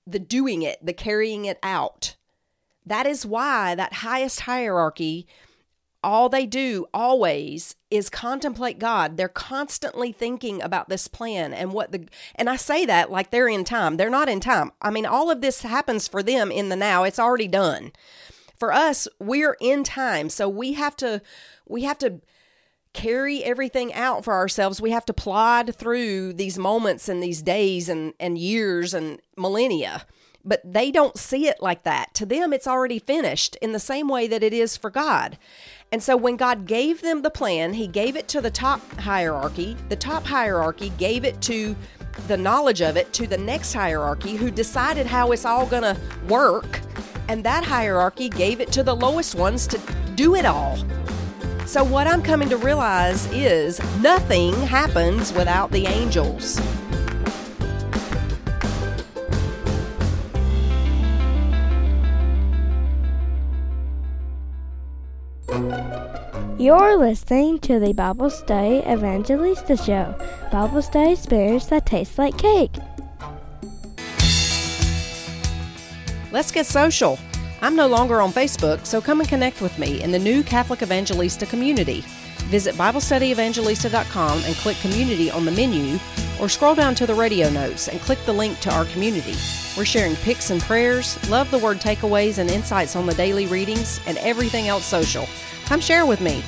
the 0.05 0.19
doing 0.19 0.61
it, 0.61 0.83
the 0.83 0.93
carrying 0.93 1.45
it 1.45 1.59
out. 1.61 2.15
That 2.85 3.05
is 3.05 3.25
why 3.25 3.75
that 3.75 3.93
highest 3.93 4.41
hierarchy 4.41 5.27
all 6.03 6.29
they 6.29 6.45
do 6.45 6.85
always 6.93 7.75
is 7.89 8.09
contemplate 8.09 8.79
God. 8.79 9.17
They're 9.17 9.27
constantly 9.27 10.11
thinking 10.11 10.61
about 10.61 10.89
this 10.89 11.07
plan 11.07 11.53
and 11.53 11.73
what 11.73 11.91
the 11.91 12.07
and 12.35 12.49
I 12.49 12.55
say 12.55 12.85
that 12.85 13.11
like 13.11 13.31
they're 13.31 13.47
in 13.47 13.63
time. 13.63 13.97
They're 13.97 14.09
not 14.09 14.29
in 14.29 14.39
time. 14.39 14.71
I 14.81 14.91
mean, 14.91 15.05
all 15.05 15.31
of 15.31 15.41
this 15.41 15.61
happens 15.61 16.07
for 16.07 16.21
them 16.21 16.51
in 16.51 16.69
the 16.69 16.75
now. 16.75 17.03
It's 17.03 17.19
already 17.19 17.47
done. 17.47 17.91
For 18.57 18.71
us, 18.71 19.07
we're 19.19 19.57
in 19.59 19.83
time. 19.83 20.29
So 20.29 20.47
we 20.49 20.73
have 20.73 20.95
to 20.97 21.21
we 21.67 21.83
have 21.83 21.97
to 21.99 22.21
carry 22.97 23.43
everything 23.43 23.93
out 23.93 24.23
for 24.23 24.33
ourselves. 24.33 24.81
We 24.81 24.91
have 24.91 25.05
to 25.05 25.13
plod 25.13 25.75
through 25.75 26.33
these 26.33 26.57
moments 26.57 27.07
and 27.07 27.21
these 27.21 27.43
days 27.43 27.89
and, 27.89 28.13
and 28.19 28.39
years 28.39 28.93
and 28.93 29.21
millennia. 29.37 30.05
But 30.43 30.61
they 30.63 30.91
don't 30.91 31.17
see 31.17 31.47
it 31.47 31.61
like 31.61 31.83
that. 31.83 32.13
To 32.15 32.25
them, 32.25 32.53
it's 32.53 32.67
already 32.67 32.97
finished 32.97 33.55
in 33.57 33.71
the 33.71 33.79
same 33.79 34.07
way 34.07 34.27
that 34.27 34.41
it 34.41 34.53
is 34.53 34.77
for 34.77 34.89
God. 34.89 35.37
And 35.91 36.03
so 36.03 36.17
when 36.17 36.35
God 36.35 36.65
gave 36.65 37.01
them 37.01 37.21
the 37.21 37.29
plan, 37.29 37.73
He 37.73 37.87
gave 37.87 38.17
it 38.17 38.27
to 38.29 38.41
the 38.41 38.51
top 38.51 38.81
hierarchy. 38.99 39.77
The 39.89 39.95
top 39.95 40.25
hierarchy 40.25 40.89
gave 40.97 41.23
it 41.23 41.41
to 41.43 41.75
the 42.27 42.35
knowledge 42.35 42.81
of 42.81 42.97
it 42.97 43.13
to 43.13 43.27
the 43.27 43.37
next 43.37 43.73
hierarchy 43.73 44.35
who 44.35 44.51
decided 44.51 45.05
how 45.05 45.31
it's 45.31 45.45
all 45.45 45.65
going 45.65 45.83
to 45.83 45.97
work. 46.27 46.81
And 47.29 47.43
that 47.43 47.63
hierarchy 47.63 48.29
gave 48.29 48.59
it 48.59 48.71
to 48.73 48.83
the 48.83 48.95
lowest 48.95 49.35
ones 49.35 49.65
to 49.67 49.79
do 50.15 50.35
it 50.35 50.45
all. 50.45 50.77
So, 51.65 51.83
what 51.83 52.07
I'm 52.07 52.21
coming 52.21 52.49
to 52.49 52.57
realize 52.57 53.31
is 53.33 53.79
nothing 54.01 54.53
happens 54.53 55.33
without 55.33 55.71
the 55.71 55.85
angels. 55.85 56.61
You're 66.59 66.97
listening 66.97 67.57
to 67.59 67.79
the 67.79 67.91
Bible 67.91 68.29
Study 68.29 68.83
Evangelista 68.87 69.75
Show, 69.75 70.13
Bible 70.51 70.83
study 70.83 71.13
experience 71.13 71.65
that 71.67 71.87
tastes 71.87 72.19
like 72.19 72.37
cake. 72.37 72.75
Let's 76.31 76.51
get 76.51 76.67
social. 76.67 77.17
I'm 77.61 77.75
no 77.75 77.87
longer 77.87 78.21
on 78.21 78.31
Facebook, 78.31 78.85
so 78.85 79.01
come 79.01 79.19
and 79.19 79.27
connect 79.27 79.61
with 79.61 79.79
me 79.79 80.03
in 80.03 80.11
the 80.11 80.19
new 80.19 80.43
Catholic 80.43 80.83
Evangelista 80.83 81.47
community. 81.47 82.03
Visit 82.49 82.75
BibleStudyEvangelista.com 82.75 84.43
and 84.45 84.55
click 84.57 84.77
Community 84.77 85.31
on 85.31 85.43
the 85.43 85.51
menu, 85.51 85.97
or 86.39 86.49
scroll 86.49 86.75
down 86.75 86.93
to 86.95 87.07
the 87.07 87.15
radio 87.15 87.49
notes 87.49 87.87
and 87.87 87.99
click 88.01 88.19
the 88.25 88.33
link 88.33 88.59
to 88.59 88.71
our 88.71 88.85
community. 88.85 89.35
We're 89.75 89.85
sharing 89.85 90.15
pics 90.17 90.49
and 90.49 90.61
prayers, 90.61 91.17
love 91.29 91.49
the 91.51 91.57
word 91.57 91.77
takeaways 91.77 92.37
and 92.37 92.49
insights 92.49 92.95
on 92.95 93.05
the 93.05 93.13
daily 93.15 93.47
readings, 93.47 93.99
and 94.05 94.17
everything 94.19 94.67
else 94.67 94.85
social. 94.85 95.27
Come 95.67 95.81
share 95.81 96.05
with 96.05 96.21
me. 96.21 96.41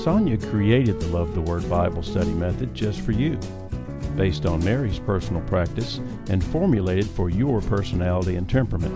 Sonia 0.00 0.38
created 0.38 1.00
the 1.00 1.08
Love 1.08 1.34
the 1.34 1.40
Word 1.40 1.68
Bible 1.68 2.04
study 2.04 2.30
method 2.30 2.72
just 2.72 3.00
for 3.00 3.10
you, 3.10 3.36
based 4.14 4.46
on 4.46 4.64
Mary's 4.64 5.00
personal 5.00 5.42
practice 5.42 5.98
and 6.28 6.44
formulated 6.44 7.06
for 7.06 7.30
your 7.30 7.60
personality 7.62 8.36
and 8.36 8.48
temperament. 8.48 8.94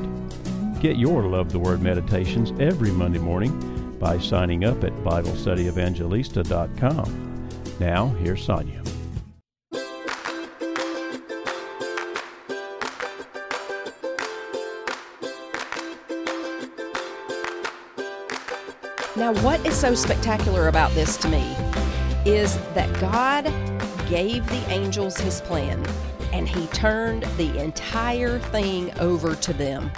Get 0.81 0.97
your 0.97 1.25
Love 1.25 1.51
the 1.51 1.59
Word 1.59 1.83
meditations 1.83 2.53
every 2.61 2.93
Monday 2.93 3.19
morning 3.19 3.99
by 3.99 4.21
signing 4.21 4.65
up 4.65 4.85
at 4.85 4.93
BibleStudyEvangelista.com. 5.03 7.49
Now, 7.81 8.07
here's 8.21 8.45
Sonia. 8.45 8.84
Now, 19.25 19.33
what 19.43 19.64
is 19.64 19.75
so 19.75 19.95
spectacular 19.95 20.69
about 20.69 20.93
this 20.93 21.16
to 21.16 21.28
me 21.28 21.57
is 22.26 22.59
that 22.75 22.93
God 23.00 23.45
gave 24.07 24.47
the 24.47 24.62
angels 24.71 25.16
his 25.16 25.40
plan 25.40 25.83
and 26.35 26.47
he 26.47 26.66
turned 26.66 27.23
the 27.38 27.59
entire 27.59 28.38
thing 28.38 28.93
over 29.00 29.35
to 29.35 29.54
them. 29.54 29.90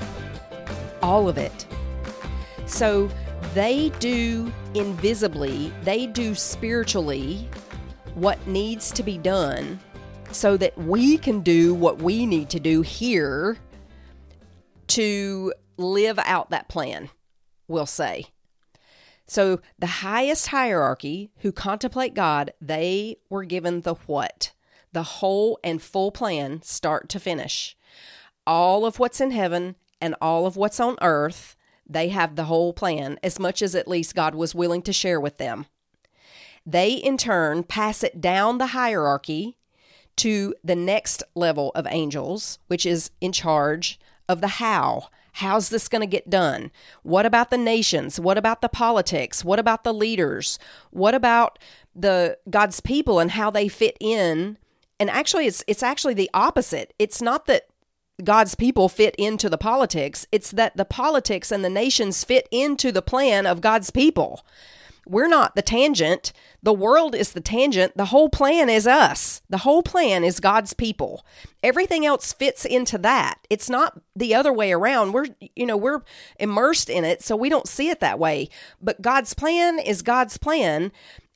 All 1.02 1.28
of 1.28 1.38
it. 1.38 1.66
So 2.66 3.10
they 3.52 3.88
do 3.98 4.52
invisibly, 4.74 5.72
they 5.82 6.06
do 6.06 6.36
spiritually 6.36 7.48
what 8.14 8.46
needs 8.46 8.92
to 8.92 9.02
be 9.02 9.18
done 9.18 9.80
so 10.30 10.56
that 10.56 10.78
we 10.78 11.18
can 11.18 11.40
do 11.40 11.74
what 11.74 12.00
we 12.00 12.26
need 12.26 12.48
to 12.50 12.60
do 12.60 12.80
here 12.80 13.58
to 14.86 15.52
live 15.78 16.20
out 16.20 16.50
that 16.50 16.68
plan, 16.68 17.10
we'll 17.66 17.86
say. 17.86 18.26
So 19.26 19.60
the 19.78 19.86
highest 19.86 20.48
hierarchy 20.48 21.30
who 21.38 21.52
contemplate 21.52 22.14
God, 22.14 22.52
they 22.60 23.16
were 23.28 23.44
given 23.44 23.80
the 23.80 23.94
what? 24.06 24.52
The 24.92 25.02
whole 25.02 25.58
and 25.64 25.82
full 25.82 26.12
plan, 26.12 26.62
start 26.62 27.08
to 27.10 27.20
finish. 27.20 27.76
All 28.46 28.86
of 28.86 28.98
what's 28.98 29.20
in 29.20 29.32
heaven 29.32 29.74
and 30.00 30.14
all 30.20 30.46
of 30.46 30.56
what's 30.56 30.78
on 30.78 30.96
earth, 31.02 31.56
they 31.88 32.08
have 32.08 32.36
the 32.36 32.44
whole 32.44 32.72
plan, 32.72 33.18
as 33.22 33.38
much 33.38 33.62
as 33.62 33.74
at 33.74 33.88
least 33.88 34.14
God 34.14 34.34
was 34.34 34.54
willing 34.54 34.82
to 34.82 34.92
share 34.92 35.20
with 35.20 35.38
them. 35.38 35.66
They, 36.64 36.92
in 36.92 37.16
turn, 37.16 37.62
pass 37.62 38.02
it 38.02 38.20
down 38.20 38.58
the 38.58 38.68
hierarchy 38.68 39.56
to 40.16 40.54
the 40.64 40.74
next 40.74 41.22
level 41.34 41.70
of 41.74 41.86
angels, 41.88 42.58
which 42.66 42.86
is 42.86 43.10
in 43.20 43.32
charge 43.32 44.00
of 44.28 44.40
the 44.40 44.48
how. 44.48 45.08
How's 45.36 45.68
this 45.68 45.86
going 45.88 46.00
to 46.00 46.06
get 46.06 46.30
done? 46.30 46.70
What 47.02 47.26
about 47.26 47.50
the 47.50 47.58
nations? 47.58 48.18
What 48.18 48.38
about 48.38 48.62
the 48.62 48.70
politics? 48.70 49.44
What 49.44 49.58
about 49.58 49.84
the 49.84 49.92
leaders? 49.92 50.58
What 50.92 51.14
about 51.14 51.58
the 51.94 52.38
God's 52.48 52.80
people 52.80 53.18
and 53.18 53.30
how 53.30 53.50
they 53.50 53.68
fit 53.68 53.98
in? 54.00 54.56
And 54.98 55.10
actually 55.10 55.46
it's 55.46 55.62
it's 55.66 55.82
actually 55.82 56.14
the 56.14 56.30
opposite. 56.32 56.94
It's 56.98 57.20
not 57.20 57.44
that 57.46 57.66
God's 58.24 58.54
people 58.54 58.88
fit 58.88 59.14
into 59.16 59.50
the 59.50 59.58
politics, 59.58 60.26
it's 60.32 60.52
that 60.52 60.74
the 60.78 60.86
politics 60.86 61.52
and 61.52 61.62
the 61.62 61.68
nations 61.68 62.24
fit 62.24 62.48
into 62.50 62.90
the 62.90 63.02
plan 63.02 63.44
of 63.44 63.60
God's 63.60 63.90
people. 63.90 64.42
We're 65.08 65.28
not 65.28 65.54
the 65.54 65.62
tangent. 65.62 66.32
The 66.62 66.72
world 66.72 67.14
is 67.14 67.32
the 67.32 67.40
tangent. 67.40 67.96
The 67.96 68.06
whole 68.06 68.28
plan 68.28 68.68
is 68.68 68.86
us. 68.86 69.40
The 69.48 69.58
whole 69.58 69.82
plan 69.82 70.24
is 70.24 70.40
God's 70.40 70.72
people. 70.72 71.24
Everything 71.62 72.04
else 72.04 72.32
fits 72.32 72.64
into 72.64 72.98
that. 72.98 73.38
It's 73.48 73.70
not 73.70 74.00
the 74.16 74.34
other 74.34 74.52
way 74.52 74.72
around. 74.72 75.12
We're, 75.12 75.26
you 75.54 75.64
know, 75.64 75.76
we're 75.76 76.02
immersed 76.40 76.90
in 76.90 77.04
it, 77.04 77.22
so 77.22 77.36
we 77.36 77.48
don't 77.48 77.68
see 77.68 77.88
it 77.88 78.00
that 78.00 78.18
way. 78.18 78.48
But 78.82 79.00
God's 79.00 79.32
plan 79.32 79.78
is 79.78 80.02
God's 80.02 80.38
plan, 80.38 80.90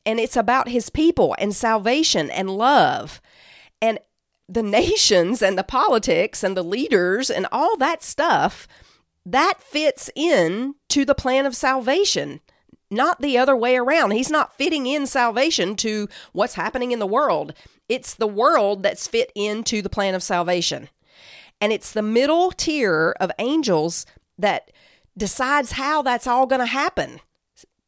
and 0.04 0.18
it's 0.18 0.36
about 0.36 0.68
his 0.68 0.90
people 0.90 1.36
and 1.38 1.54
salvation 1.54 2.28
and 2.28 2.50
love. 2.50 3.20
And 3.80 4.00
the 4.48 4.62
nations 4.64 5.42
and 5.42 5.56
the 5.56 5.62
politics 5.62 6.42
and 6.42 6.56
the 6.56 6.64
leaders 6.64 7.30
and 7.30 7.46
all 7.52 7.76
that 7.76 8.02
stuff 8.02 8.66
that 9.26 9.62
fits 9.62 10.10
in 10.16 10.74
to 10.88 11.04
the 11.04 11.14
plan 11.14 11.46
of 11.46 11.54
salvation 11.54 12.40
not 12.90 13.20
the 13.20 13.38
other 13.38 13.56
way 13.56 13.76
around. 13.76 14.10
He's 14.10 14.30
not 14.30 14.56
fitting 14.56 14.86
in 14.86 15.06
salvation 15.06 15.76
to 15.76 16.08
what's 16.32 16.54
happening 16.54 16.92
in 16.92 16.98
the 16.98 17.06
world. 17.06 17.54
It's 17.88 18.14
the 18.14 18.26
world 18.26 18.82
that's 18.82 19.06
fit 19.06 19.30
into 19.34 19.80
the 19.82 19.88
plan 19.88 20.14
of 20.14 20.22
salvation. 20.22 20.88
And 21.60 21.72
it's 21.72 21.92
the 21.92 22.02
middle 22.02 22.50
tier 22.50 23.14
of 23.20 23.30
angels 23.38 24.06
that 24.38 24.70
decides 25.16 25.72
how 25.72 26.02
that's 26.02 26.26
all 26.26 26.46
going 26.46 26.60
to 26.60 26.66
happen. 26.66 27.20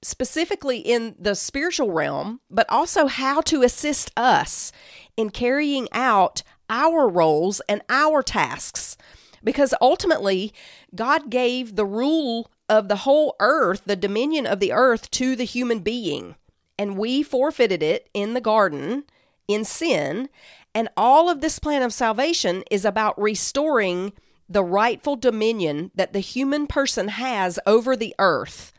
specifically 0.03 0.79
in 0.79 1.15
the 1.19 1.35
spiritual 1.35 1.93
realm, 1.93 2.41
but 2.51 2.69
also 2.69 3.07
how 3.07 3.41
to 3.43 3.63
assist 3.63 4.11
us 4.17 4.73
in 5.17 5.31
carrying 5.31 5.89
out 5.93 6.43
our 6.69 7.09
roles 7.09 7.61
and 7.69 7.83
our 7.89 8.23
tasks. 8.23 8.97
Because 9.45 9.75
ultimately, 9.81 10.53
God 10.95 11.31
gave 11.31 11.77
the 11.77 11.87
rule 11.87 12.51
of 12.73 12.89
the 12.89 12.97
whole 12.97 13.37
earth, 13.39 13.83
the 13.85 13.95
dominion 13.95 14.47
of 14.47 14.59
the 14.59 14.73
earth, 14.73 15.11
to 15.11 15.37
the 15.37 15.45
human 15.45 15.81
being. 15.81 16.37
And 16.79 16.97
we 16.97 17.23
forfeited 17.23 17.83
it 17.83 18.09
in 18.15 18.33
the 18.33 18.41
garden 18.41 19.05
in 19.47 19.67
sin. 19.67 20.31
And 20.75 20.89
all 20.97 21.29
of 21.29 21.43
this 21.43 21.59
plan 21.59 21.83
of 21.83 21.93
salvation 21.93 22.65
is 22.71 22.87
about 22.87 23.21
restoring 23.21 24.15
the 24.49 24.65
rightful 24.65 25.17
dominion 25.17 25.91
that 25.95 26.15
the 26.15 26.21
human 26.21 26.67
person 26.67 27.09
has 27.09 27.59
over 27.67 27.95
the 27.95 28.15
earth. 28.19 28.73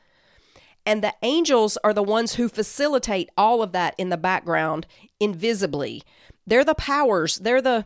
And 0.88 1.04
the 1.04 1.14
angels 1.22 1.78
are 1.84 1.94
the 1.94 2.02
ones 2.02 2.34
who 2.34 2.50
facilitate 2.50 3.30
all 3.38 3.62
of 3.62 3.74
that 3.74 3.94
in 4.00 4.10
the 4.10 4.18
background 4.18 4.88
invisibly. 5.20 6.02
They're 6.48 6.66
the 6.66 6.74
powers, 6.74 7.38
they're 7.38 7.62
the 7.62 7.86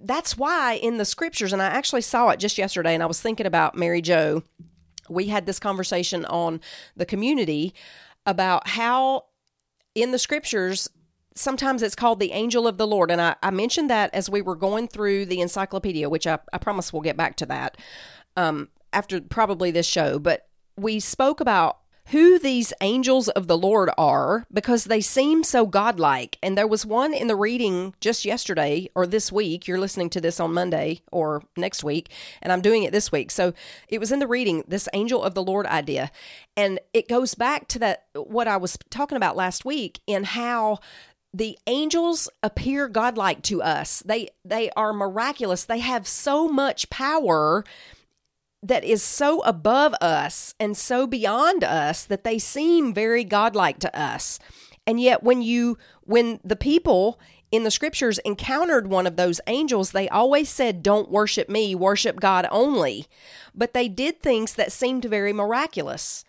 that's 0.00 0.38
why 0.38 0.74
in 0.74 0.96
the 0.96 1.04
scriptures 1.04 1.52
and 1.52 1.60
I 1.60 1.66
actually 1.66 2.02
saw 2.02 2.28
it 2.30 2.38
just 2.38 2.56
yesterday 2.56 2.94
and 2.94 3.02
I 3.02 3.06
was 3.06 3.20
thinking 3.20 3.46
about 3.46 3.76
Mary 3.76 4.00
Jo. 4.00 4.42
We 5.10 5.26
had 5.26 5.46
this 5.46 5.58
conversation 5.58 6.24
on 6.26 6.60
the 6.96 7.06
community 7.06 7.74
about 8.26 8.68
how 8.68 9.24
in 9.94 10.12
the 10.12 10.18
scriptures 10.18 10.88
sometimes 11.34 11.82
it's 11.82 11.94
called 11.94 12.20
the 12.20 12.32
angel 12.32 12.66
of 12.66 12.78
the 12.78 12.86
Lord. 12.86 13.10
And 13.10 13.20
I, 13.20 13.36
I 13.42 13.50
mentioned 13.50 13.90
that 13.90 14.12
as 14.12 14.28
we 14.28 14.42
were 14.42 14.56
going 14.56 14.88
through 14.88 15.26
the 15.26 15.40
encyclopedia, 15.40 16.08
which 16.08 16.26
I, 16.26 16.38
I 16.52 16.58
promise 16.58 16.92
we'll 16.92 17.02
get 17.02 17.16
back 17.16 17.36
to 17.36 17.46
that 17.46 17.76
um, 18.36 18.68
after 18.92 19.20
probably 19.20 19.70
this 19.70 19.86
show. 19.86 20.18
But 20.18 20.48
we 20.76 21.00
spoke 21.00 21.40
about 21.40 21.78
who 22.10 22.38
these 22.38 22.72
angels 22.80 23.28
of 23.28 23.46
the 23.46 23.58
Lord 23.58 23.90
are 23.98 24.46
because 24.52 24.84
they 24.84 25.00
seem 25.00 25.44
so 25.44 25.66
godlike. 25.66 26.38
And 26.42 26.56
there 26.56 26.66
was 26.66 26.86
one 26.86 27.12
in 27.12 27.26
the 27.28 27.36
reading 27.36 27.94
just 28.00 28.24
yesterday 28.24 28.88
or 28.94 29.06
this 29.06 29.30
week. 29.30 29.66
You're 29.66 29.78
listening 29.78 30.10
to 30.10 30.20
this 30.20 30.40
on 30.40 30.54
Monday 30.54 31.02
or 31.12 31.42
next 31.56 31.84
week, 31.84 32.10
and 32.40 32.52
I'm 32.52 32.62
doing 32.62 32.82
it 32.82 32.92
this 32.92 33.12
week. 33.12 33.30
So 33.30 33.52
it 33.88 33.98
was 33.98 34.12
in 34.12 34.18
the 34.18 34.26
reading, 34.26 34.64
this 34.66 34.88
angel 34.92 35.22
of 35.22 35.34
the 35.34 35.42
Lord 35.42 35.66
idea. 35.66 36.10
And 36.56 36.80
it 36.92 37.08
goes 37.08 37.34
back 37.34 37.68
to 37.68 37.78
that, 37.80 38.06
what 38.14 38.48
I 38.48 38.56
was 38.56 38.78
talking 38.90 39.16
about 39.16 39.36
last 39.36 39.64
week, 39.64 40.00
in 40.06 40.24
how 40.24 40.78
the 41.34 41.58
angels 41.66 42.28
appear 42.42 42.88
godlike 42.88 43.42
to 43.42 43.62
us. 43.62 44.02
They 44.04 44.30
they 44.44 44.70
are 44.70 44.92
miraculous. 44.92 45.64
They 45.64 45.80
have 45.80 46.08
so 46.08 46.48
much 46.48 46.88
power 46.88 47.64
that 48.68 48.84
is 48.84 49.02
so 49.02 49.40
above 49.40 49.94
us 50.00 50.54
and 50.60 50.76
so 50.76 51.06
beyond 51.06 51.64
us 51.64 52.04
that 52.04 52.24
they 52.24 52.38
seem 52.38 52.94
very 52.94 53.24
godlike 53.24 53.78
to 53.80 53.98
us. 53.98 54.38
And 54.86 55.00
yet 55.00 55.22
when 55.22 55.42
you 55.42 55.76
when 56.04 56.40
the 56.44 56.56
people 56.56 57.18
in 57.50 57.64
the 57.64 57.70
scriptures 57.70 58.18
encountered 58.20 58.88
one 58.88 59.06
of 59.06 59.16
those 59.16 59.40
angels, 59.46 59.92
they 59.92 60.08
always 60.08 60.48
said, 60.48 60.82
Don't 60.82 61.10
worship 61.10 61.48
me, 61.48 61.74
worship 61.74 62.20
God 62.20 62.46
only. 62.50 63.06
But 63.54 63.74
they 63.74 63.88
did 63.88 64.20
things 64.20 64.54
that 64.54 64.72
seemed 64.72 65.04
very 65.04 65.32
miraculous. 65.32 66.24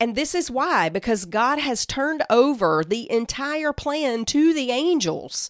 And 0.00 0.16
this 0.16 0.34
is 0.34 0.50
why, 0.50 0.88
because 0.88 1.24
God 1.24 1.60
has 1.60 1.86
turned 1.86 2.24
over 2.28 2.82
the 2.86 3.10
entire 3.10 3.72
plan 3.72 4.24
to 4.26 4.52
the 4.52 4.70
angels 4.70 5.48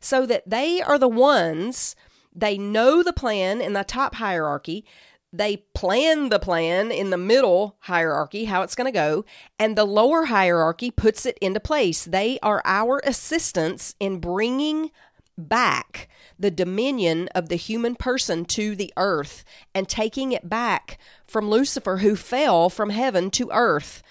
so 0.00 0.24
that 0.26 0.48
they 0.48 0.80
are 0.80 0.98
the 0.98 1.08
ones, 1.08 1.94
they 2.34 2.56
know 2.56 3.02
the 3.02 3.12
plan 3.12 3.60
in 3.60 3.74
the 3.74 3.84
top 3.84 4.14
hierarchy. 4.14 4.84
They 5.32 5.58
plan 5.74 6.28
the 6.28 6.38
plan 6.38 6.92
in 6.92 7.08
the 7.08 7.16
middle 7.16 7.76
hierarchy, 7.80 8.44
how 8.44 8.62
it's 8.62 8.74
going 8.74 8.86
to 8.86 8.92
go, 8.92 9.24
and 9.58 9.76
the 9.76 9.86
lower 9.86 10.26
hierarchy 10.26 10.90
puts 10.90 11.24
it 11.24 11.38
into 11.40 11.58
place. 11.58 12.04
They 12.04 12.38
are 12.42 12.60
our 12.66 13.00
assistants 13.04 13.94
in 13.98 14.20
bringing 14.20 14.90
back 15.38 16.08
the 16.38 16.50
dominion 16.50 17.28
of 17.34 17.48
the 17.48 17.56
human 17.56 17.94
person 17.94 18.44
to 18.44 18.76
the 18.76 18.92
earth 18.98 19.44
and 19.74 19.88
taking 19.88 20.32
it 20.32 20.50
back 20.50 20.98
from 21.26 21.48
Lucifer, 21.48 21.98
who 21.98 22.14
fell 22.14 22.68
from 22.68 22.90
heaven 22.90 23.30
to 23.30 23.48
earth, 23.52 24.02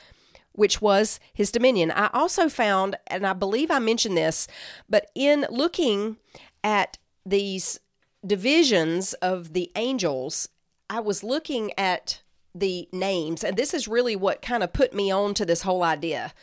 which 0.53 0.81
was 0.81 1.19
his 1.33 1.51
dominion. 1.51 1.91
I 1.91 2.09
also 2.13 2.49
found, 2.49 2.95
and 3.05 3.27
I 3.27 3.33
believe 3.33 3.69
I 3.69 3.77
mentioned 3.77 4.17
this, 4.17 4.47
but 4.89 5.11
in 5.13 5.45
looking 5.51 6.17
at 6.63 6.97
these 7.23 7.79
divisions 8.25 9.13
of 9.13 9.53
the 9.53 9.71
angels, 9.75 10.49
I 10.91 10.99
was 10.99 11.23
looking 11.23 11.71
at 11.77 12.21
the 12.53 12.89
names, 12.91 13.45
and 13.45 13.55
this 13.55 13.73
is 13.73 13.87
really 13.87 14.17
what 14.17 14.41
kind 14.41 14.61
of 14.61 14.73
put 14.73 14.93
me 14.93 15.09
on 15.09 15.33
to 15.35 15.45
this 15.45 15.61
whole 15.61 15.83
idea. 15.83 16.33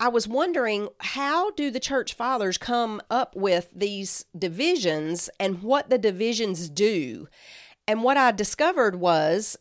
I 0.00 0.08
was 0.08 0.26
wondering 0.26 0.88
how 0.98 1.52
do 1.52 1.70
the 1.70 1.78
church 1.78 2.12
fathers 2.12 2.58
come 2.58 3.00
up 3.08 3.36
with 3.36 3.68
these 3.72 4.24
divisions 4.36 5.30
and 5.38 5.62
what 5.62 5.90
the 5.90 5.98
divisions 5.98 6.68
do? 6.68 7.28
And 7.86 8.02
what 8.02 8.16
I 8.16 8.32
discovered 8.32 8.96
was 8.96 9.56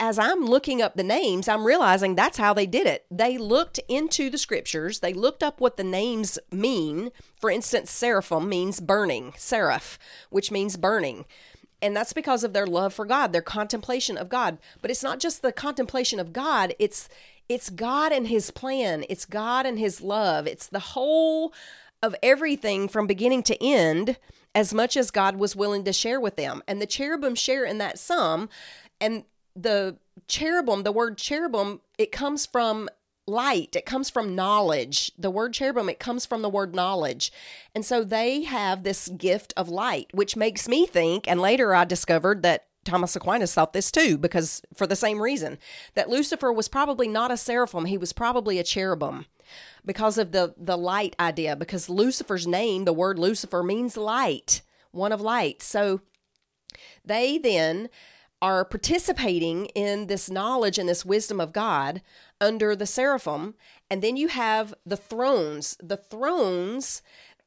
as 0.00 0.18
I'm 0.18 0.46
looking 0.46 0.80
up 0.80 0.96
the 0.96 1.02
names, 1.02 1.46
I'm 1.46 1.66
realizing 1.66 2.14
that's 2.14 2.38
how 2.38 2.54
they 2.54 2.66
did 2.66 2.86
it. 2.86 3.04
They 3.10 3.36
looked 3.36 3.80
into 3.86 4.30
the 4.30 4.38
scriptures, 4.38 5.00
they 5.00 5.12
looked 5.12 5.42
up 5.42 5.60
what 5.60 5.76
the 5.76 5.84
names 5.84 6.38
mean. 6.50 7.10
For 7.38 7.50
instance, 7.50 7.90
seraphim 7.90 8.48
means 8.48 8.80
burning, 8.80 9.34
seraph, 9.36 9.98
which 10.30 10.50
means 10.50 10.78
burning. 10.78 11.26
And 11.80 11.96
that's 11.96 12.12
because 12.12 12.44
of 12.44 12.52
their 12.52 12.66
love 12.66 12.92
for 12.92 13.04
God, 13.04 13.32
their 13.32 13.42
contemplation 13.42 14.16
of 14.16 14.28
God. 14.28 14.58
But 14.82 14.90
it's 14.90 15.02
not 15.02 15.20
just 15.20 15.42
the 15.42 15.52
contemplation 15.52 16.18
of 16.18 16.32
God, 16.32 16.74
it's 16.78 17.08
it's 17.48 17.70
God 17.70 18.12
and 18.12 18.28
his 18.28 18.50
plan. 18.50 19.04
It's 19.08 19.24
God 19.24 19.64
and 19.64 19.78
his 19.78 20.02
love. 20.02 20.46
It's 20.46 20.66
the 20.66 20.78
whole 20.78 21.54
of 22.02 22.14
everything 22.22 22.88
from 22.88 23.06
beginning 23.06 23.42
to 23.44 23.64
end 23.64 24.18
as 24.54 24.74
much 24.74 24.96
as 24.96 25.10
God 25.10 25.36
was 25.36 25.56
willing 25.56 25.84
to 25.84 25.92
share 25.92 26.20
with 26.20 26.36
them. 26.36 26.62
And 26.68 26.80
the 26.80 26.86
cherubim 26.86 27.34
share 27.34 27.64
in 27.64 27.78
that 27.78 27.98
sum. 27.98 28.48
And 29.00 29.24
the 29.56 29.96
cherubim, 30.26 30.82
the 30.82 30.92
word 30.92 31.16
cherubim, 31.16 31.80
it 31.96 32.12
comes 32.12 32.44
from 32.44 32.88
light. 33.28 33.76
It 33.76 33.86
comes 33.86 34.10
from 34.10 34.34
knowledge. 34.34 35.12
The 35.18 35.30
word 35.30 35.52
cherubim, 35.52 35.88
it 35.88 36.00
comes 36.00 36.26
from 36.26 36.42
the 36.42 36.48
word 36.48 36.74
knowledge. 36.74 37.30
And 37.74 37.84
so 37.84 38.02
they 38.02 38.42
have 38.42 38.82
this 38.82 39.08
gift 39.08 39.52
of 39.56 39.68
light, 39.68 40.08
which 40.12 40.36
makes 40.36 40.66
me 40.68 40.86
think, 40.86 41.28
and 41.28 41.40
later 41.40 41.74
I 41.74 41.84
discovered 41.84 42.42
that 42.42 42.66
Thomas 42.84 43.14
Aquinas 43.14 43.52
thought 43.52 43.74
this 43.74 43.90
too, 43.90 44.16
because 44.16 44.62
for 44.74 44.86
the 44.86 44.96
same 44.96 45.20
reason 45.20 45.58
that 45.94 46.08
Lucifer 46.08 46.52
was 46.52 46.68
probably 46.68 47.06
not 47.06 47.30
a 47.30 47.36
seraphim, 47.36 47.84
he 47.84 47.98
was 47.98 48.14
probably 48.14 48.58
a 48.58 48.64
cherubim 48.64 49.26
because 49.84 50.16
of 50.16 50.32
the, 50.32 50.54
the 50.56 50.78
light 50.78 51.14
idea, 51.20 51.54
because 51.54 51.90
Lucifer's 51.90 52.46
name, 52.46 52.84
the 52.84 52.92
word 52.92 53.18
Lucifer, 53.18 53.62
means 53.62 53.96
light, 53.96 54.62
one 54.90 55.12
of 55.12 55.20
light. 55.20 55.62
So 55.62 56.00
they 57.04 57.36
then 57.36 57.90
are 58.40 58.64
participating 58.64 59.66
in 59.66 60.06
this 60.06 60.30
knowledge 60.30 60.78
and 60.78 60.88
this 60.88 61.04
wisdom 61.04 61.40
of 61.40 61.52
God 61.52 62.02
under 62.40 62.76
the 62.76 62.86
seraphim. 62.86 63.54
And 63.90 64.02
then 64.02 64.16
you 64.16 64.28
have 64.28 64.74
the 64.84 64.96
thrones. 64.96 65.76
The 65.82 65.96
thrones, 65.96 67.02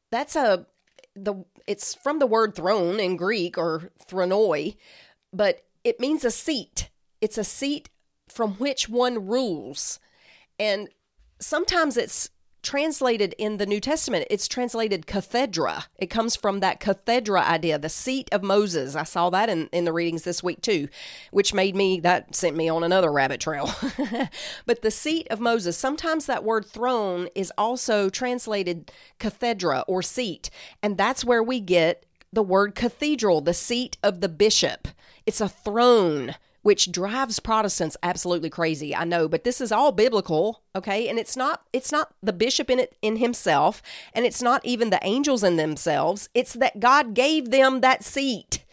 that's 0.10 0.36
a 0.36 0.66
the 1.16 1.44
it's 1.68 1.94
from 1.94 2.20
the 2.20 2.28
word 2.28 2.56
throne 2.56 3.00
in 3.00 3.18
Greek 3.18 3.58
or 3.58 3.92
thronoi, 4.08 4.78
but 5.34 5.64
it 5.84 6.00
means 6.00 6.24
a 6.24 6.32
seat. 6.32 6.90
It's 7.20 7.38
a 7.38 7.44
seat 7.44 7.90
from 8.28 8.54
which 8.54 8.88
one 8.90 9.28
rules. 9.28 10.00
And 10.60 10.90
sometimes 11.40 11.98
it's 11.98 12.30
translated 12.64 13.34
in 13.38 13.58
the 13.58 13.66
New 13.66 13.80
Testament, 13.80 14.28
it's 14.30 14.48
translated 14.48 15.08
cathedra. 15.08 15.86
It 15.98 16.10
comes 16.10 16.36
from 16.36 16.60
that 16.60 16.80
cathedra 16.80 17.42
idea, 17.42 17.80
the 17.80 17.90
seat 17.90 18.30
of 18.32 18.44
Moses. 18.44 18.96
I 18.96 19.04
saw 19.04 19.30
that 19.32 19.50
in, 19.50 19.68
in 19.72 19.86
the 19.86 19.94
readings 19.94 20.24
this 20.24 20.44
week 20.44 20.62
too, 20.62 20.88
which 21.32 21.54
made 21.54 21.76
me, 21.76 22.00
that 22.02 22.36
sent 22.36 22.56
me 22.56 22.70
on 22.70 22.84
another 22.84 23.12
rabbit 23.12 23.40
trail. 23.40 23.72
but 24.66 24.82
the 24.82 24.92
seat 24.92 25.28
of 25.30 25.40
Moses, 25.40 25.78
sometimes 25.78 26.26
that 26.26 26.44
word 26.44 26.66
throne 26.66 27.28
is 27.36 27.52
also 27.58 28.10
translated 28.10 28.92
cathedra 29.20 29.84
or 29.88 30.02
seat. 30.02 30.50
And 30.84 30.98
that's 30.98 31.26
where 31.26 31.44
we 31.44 31.60
get 31.60 32.06
the 32.34 32.44
word 32.44 32.76
cathedral, 32.76 33.42
the 33.42 33.54
seat 33.54 33.98
of 34.04 34.22
the 34.22 34.30
bishop. 34.30 34.88
It's 35.26 35.42
a 35.42 35.50
throne 35.50 36.36
which 36.62 36.92
drives 36.92 37.40
Protestants 37.40 37.98
absolutely 38.04 38.50
crazy. 38.50 38.96
I 38.96 39.04
know, 39.04 39.28
but 39.28 39.44
this 39.44 39.60
is 39.62 39.72
all 39.72 39.92
biblical, 39.92 40.62
okay? 40.76 41.08
And 41.08 41.18
it's 41.18 41.36
not 41.36 41.64
it's 41.74 41.92
not 41.92 42.14
the 42.22 42.34
bishop 42.34 42.70
in 42.70 42.80
it 42.80 42.96
in 43.02 43.18
himself, 43.18 43.82
and 44.14 44.26
it's 44.26 44.42
not 44.42 44.64
even 44.64 44.90
the 44.90 45.00
angels 45.04 45.44
in 45.44 45.58
themselves. 45.58 46.30
It's 46.34 46.54
that 46.54 46.80
God 46.80 47.14
gave 47.14 47.52
them 47.52 47.82
that 47.82 48.04
seat. 48.04 48.64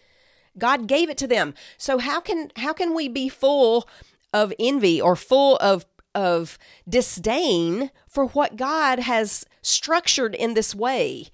God 0.59 0.87
gave 0.87 1.09
it 1.09 1.19
to 1.19 1.27
them. 1.27 1.55
So 1.77 1.99
how 1.99 2.21
can 2.21 2.51
how 2.57 2.73
can 2.73 2.95
we 2.95 3.09
be 3.09 3.29
full 3.29 3.89
of 4.33 4.53
envy 4.59 5.01
or 5.01 5.17
full 5.17 5.57
of 5.57 5.87
of 6.15 6.59
disdain 6.89 7.91
for 8.09 8.27
what 8.27 8.57
God 8.57 8.99
has 8.99 9.47
structured 9.63 10.35
in 10.35 10.55
this 10.55 10.75
way? 10.75 11.29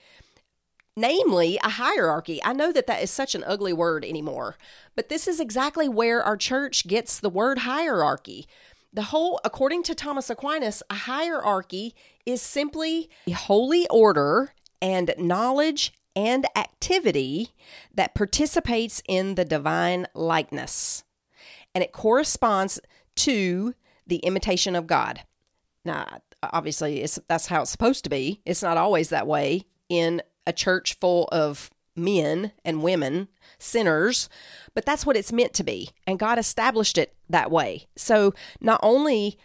namely 0.97 1.59
a 1.62 1.71
hierarchy. 1.71 2.40
I 2.45 2.53
know 2.53 2.73
that 2.73 2.87
that 2.87 3.03
is 3.03 3.11
such 3.11 3.35
an 3.35 3.45
ugly 3.45 3.73
word 3.73 4.05
anymore, 4.05 4.57
but 4.95 5.09
this 5.09 5.27
is 5.27 5.41
exactly 5.41 5.89
where 5.89 6.23
our 6.23 6.37
church 6.37 6.87
gets 6.87 7.19
the 7.19 7.31
word 7.31 7.59
hierarchy. 7.61 8.47
the 8.95 9.03
whole, 9.03 9.41
according 9.45 9.83
to 9.83 9.95
Thomas 9.95 10.31
Aquinas, 10.31 10.83
a 10.89 10.95
hierarchy 10.95 11.95
is 12.25 12.41
simply 12.41 13.11
a 13.27 13.33
holy 13.33 13.89
order 13.89 14.53
and 14.81 15.13
knowledge 15.19 15.93
and 16.15 16.47
activity 16.55 17.51
that 17.93 18.15
participates 18.15 19.03
in 19.09 19.35
the 19.35 19.45
divine 19.45 20.07
likeness. 20.15 21.03
And 21.75 21.83
it 21.83 21.91
corresponds 21.91 22.79
to 23.17 23.75
the 24.07 24.19
imitation 24.19 24.77
of 24.77 24.87
God. 24.87 25.23
Now, 25.85 26.21
obviously, 26.41 27.05
that's 27.27 27.47
how 27.47 27.63
it's 27.63 27.71
supposed 27.73 28.05
to 28.05 28.11
be. 28.11 28.41
It's 28.47 28.63
not 28.63 28.77
always 28.77 29.09
that 29.09 29.27
way 29.27 29.67
in 29.89 30.23
a 30.47 30.53
church 30.53 30.97
full 31.01 31.29
of 31.33 31.69
men 31.97 32.53
and 32.65 32.83
women, 32.83 33.29
sinners, 33.59 34.29
but 34.75 34.85
that's 34.85 35.07
what 35.07 35.17
it's 35.17 35.33
meant 35.33 35.55
to 35.55 35.65
be. 35.65 35.91
And 36.07 36.19
God 36.19 36.39
established 36.39 36.99
it 36.99 37.15
that 37.29 37.51
way. 37.51 37.87
So 37.97 38.35
not 38.61 38.81
only 38.83 39.39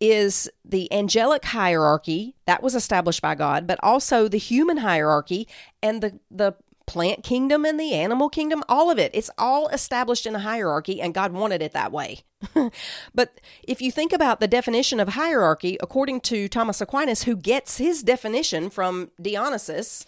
is 0.00 0.50
the 0.64 0.92
angelic 0.92 1.44
hierarchy 1.44 2.34
that 2.46 2.62
was 2.62 2.74
established 2.74 3.22
by 3.22 3.34
God, 3.34 3.66
but 3.66 3.78
also 3.82 4.28
the 4.28 4.38
human 4.38 4.78
hierarchy 4.78 5.48
and 5.82 6.02
the, 6.02 6.20
the 6.30 6.54
plant 6.86 7.24
kingdom 7.24 7.64
and 7.64 7.78
the 7.78 7.92
animal 7.92 8.28
kingdom, 8.28 8.62
all 8.68 8.90
of 8.90 8.98
it. 8.98 9.10
It's 9.14 9.30
all 9.36 9.68
established 9.68 10.26
in 10.26 10.34
a 10.34 10.40
hierarchy, 10.40 11.00
and 11.00 11.12
God 11.12 11.32
wanted 11.32 11.60
it 11.60 11.72
that 11.72 11.92
way. 11.92 12.20
but 13.14 13.40
if 13.62 13.82
you 13.82 13.90
think 13.90 14.12
about 14.12 14.40
the 14.40 14.46
definition 14.46 15.00
of 15.00 15.10
hierarchy, 15.10 15.76
according 15.80 16.20
to 16.22 16.48
Thomas 16.48 16.80
Aquinas, 16.80 17.24
who 17.24 17.36
gets 17.36 17.78
his 17.78 18.02
definition 18.02 18.70
from 18.70 19.10
Dionysius, 19.20 20.06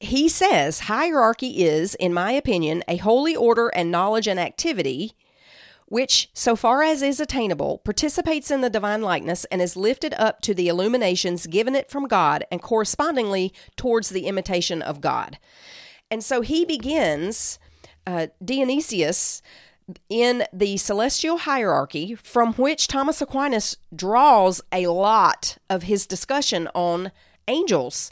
he 0.00 0.28
says 0.28 0.80
hierarchy 0.80 1.64
is, 1.64 1.94
in 1.94 2.12
my 2.12 2.32
opinion, 2.32 2.82
a 2.86 2.96
holy 2.96 3.34
order 3.34 3.68
and 3.68 3.90
knowledge 3.90 4.28
and 4.28 4.38
activity 4.38 5.14
which, 5.88 6.28
so 6.34 6.56
far 6.56 6.82
as 6.82 7.00
is 7.00 7.20
attainable, 7.20 7.78
participates 7.78 8.50
in 8.50 8.60
the 8.60 8.70
divine 8.70 9.02
likeness 9.02 9.44
and 9.46 9.62
is 9.62 9.76
lifted 9.76 10.12
up 10.14 10.40
to 10.42 10.52
the 10.52 10.68
illuminations 10.68 11.46
given 11.46 11.74
it 11.74 11.90
from 11.90 12.08
God 12.08 12.44
and 12.50 12.60
correspondingly 12.60 13.52
towards 13.76 14.08
the 14.08 14.26
imitation 14.26 14.82
of 14.82 15.00
God. 15.00 15.38
And 16.10 16.22
so 16.22 16.40
he 16.40 16.64
begins, 16.64 17.58
uh, 18.06 18.28
Dionysius, 18.44 19.42
in 20.08 20.44
the 20.52 20.76
celestial 20.76 21.38
hierarchy, 21.38 22.16
from 22.16 22.54
which 22.54 22.88
Thomas 22.88 23.22
Aquinas 23.22 23.76
draws 23.94 24.60
a 24.72 24.88
lot 24.88 25.58
of 25.70 25.84
his 25.84 26.06
discussion 26.06 26.68
on 26.74 27.12
angels. 27.46 28.10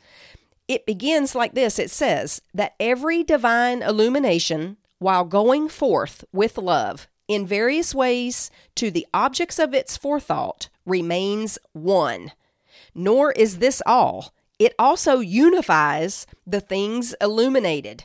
It 0.67 0.87
begins 0.87 1.35
like 1.35 1.55
this 1.55 1.79
it 1.79 1.91
says 1.91 2.41
that 2.55 2.75
every 2.81 3.23
divine 3.23 3.83
illumination, 3.83 4.79
while 4.99 5.25
going 5.25 5.69
forth 5.69 6.25
with 6.33 6.57
love, 6.57 7.07
in 7.29 7.47
various 7.47 7.95
ways 7.95 8.51
to 8.77 8.91
the 8.91 9.07
objects 9.13 9.59
of 9.59 9.75
its 9.75 9.97
forethought 9.97 10.69
remains 10.87 11.59
one. 11.73 12.33
Nor 12.95 13.33
is 13.33 13.59
this 13.59 13.83
all, 13.87 14.35
it 14.59 14.75
also 14.79 15.19
unifies 15.19 16.27
the 16.47 16.61
things 16.61 17.15
illuminated. 17.21 18.05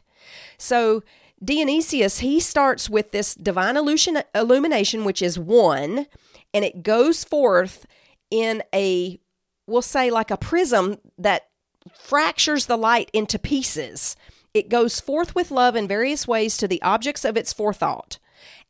So, 0.57 1.03
Dionysius, 1.43 2.19
he 2.19 2.39
starts 2.39 2.89
with 2.89 3.11
this 3.11 3.33
divine 3.35 3.77
illumination, 3.77 5.05
which 5.05 5.21
is 5.21 5.39
one, 5.39 6.05
and 6.53 6.65
it 6.65 6.83
goes 6.83 7.23
forth 7.23 7.85
in 8.29 8.61
a, 8.73 9.19
we'll 9.65 9.81
say, 9.81 10.11
like 10.11 10.31
a 10.31 10.37
prism 10.37 10.97
that 11.17 11.48
fractures 11.93 12.65
the 12.65 12.77
light 12.77 13.09
into 13.13 13.39
pieces. 13.39 14.15
It 14.53 14.69
goes 14.69 14.99
forth 14.99 15.35
with 15.35 15.51
love 15.51 15.75
in 15.75 15.87
various 15.87 16.27
ways 16.27 16.57
to 16.57 16.67
the 16.67 16.81
objects 16.81 17.23
of 17.23 17.37
its 17.37 17.53
forethought 17.53 18.19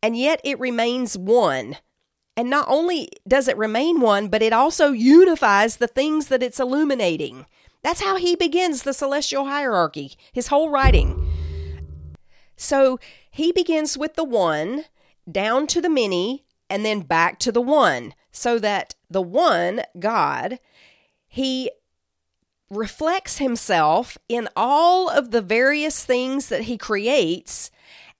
and 0.01 0.17
yet 0.17 0.41
it 0.43 0.59
remains 0.59 1.17
one. 1.17 1.77
And 2.35 2.49
not 2.49 2.67
only 2.69 3.09
does 3.27 3.47
it 3.47 3.57
remain 3.57 3.99
one, 3.99 4.29
but 4.29 4.41
it 4.41 4.53
also 4.53 4.91
unifies 4.91 5.77
the 5.77 5.87
things 5.87 6.27
that 6.27 6.43
it's 6.43 6.59
illuminating. 6.59 7.45
That's 7.83 8.01
how 8.01 8.15
he 8.15 8.35
begins 8.35 8.83
the 8.83 8.93
celestial 8.93 9.45
hierarchy, 9.45 10.13
his 10.31 10.47
whole 10.47 10.69
writing. 10.69 11.27
So 12.55 12.99
he 13.29 13.51
begins 13.51 13.97
with 13.97 14.15
the 14.15 14.23
one, 14.23 14.85
down 15.29 15.67
to 15.67 15.81
the 15.81 15.89
many, 15.89 16.45
and 16.69 16.85
then 16.85 17.01
back 17.01 17.39
to 17.39 17.51
the 17.51 17.61
one, 17.61 18.13
so 18.31 18.59
that 18.59 18.95
the 19.09 19.21
one, 19.21 19.81
God, 19.97 20.59
he 21.27 21.71
reflects 22.69 23.39
himself 23.39 24.17
in 24.27 24.47
all 24.55 25.09
of 25.09 25.31
the 25.31 25.41
various 25.41 26.05
things 26.05 26.49
that 26.49 26.63
he 26.63 26.77
creates 26.77 27.71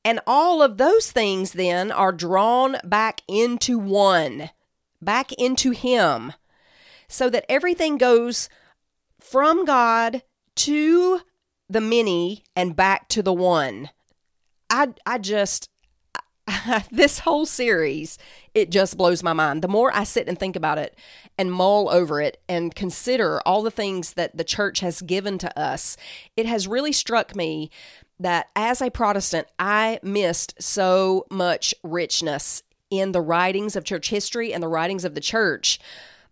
and 0.06 0.20
all 0.26 0.62
of 0.62 0.78
those 0.78 1.12
things 1.12 1.54
then 1.54 1.92
are 1.92 2.12
drawn 2.12 2.78
back 2.84 3.22
into 3.28 3.78
one, 3.78 4.50
back 5.02 5.32
into 5.34 5.72
Him, 5.72 6.34
so 7.08 7.30
that 7.30 7.46
everything 7.50 7.98
goes 7.98 8.50
from 9.20 9.66
God 9.66 10.24
to 10.56 11.22
the 11.70 11.82
many 11.82 12.44
and 12.56 12.76
back 12.76 13.08
to 13.10 13.22
the 13.22 13.34
one. 13.34 13.90
I, 14.70 14.94
I 15.06 15.18
just, 15.18 15.70
this 16.92 17.20
whole 17.20 17.46
series, 17.46 18.18
it 18.54 18.72
just 18.72 18.98
blows 18.98 19.22
my 19.22 19.34
mind. 19.34 19.62
The 19.62 19.68
more 19.68 19.92
I 19.94 20.06
sit 20.06 20.28
and 20.28 20.40
think 20.40 20.56
about 20.56 20.78
it 20.78 20.98
and 21.39 21.54
mull 21.54 21.89
over 21.89 22.19
it 22.19 22.41
and 22.49 22.75
consider 22.75 23.41
all 23.45 23.63
the 23.63 23.71
things 23.71 24.13
that 24.13 24.36
the 24.36 24.43
church 24.43 24.82
has 24.82 25.02
given 25.02 25.38
to 25.38 25.58
us, 25.58 25.95
it 26.36 26.45
has 26.45 26.67
really 26.67 26.91
struck 26.91 27.34
me 27.34 27.71
that 28.19 28.49
as 28.58 28.82
a 28.82 28.91
Protestant, 28.91 29.47
I 29.58 30.02
missed 30.04 30.62
so 30.62 31.25
much 31.32 31.73
richness 31.82 32.62
in 32.89 33.13
the 33.13 33.21
writings 33.21 33.78
of 33.78 33.86
church 33.86 34.10
history 34.10 34.54
and 34.54 34.62
the 34.62 34.67
writings 34.67 35.06
of 35.06 35.15
the 35.15 35.21
church 35.21 35.80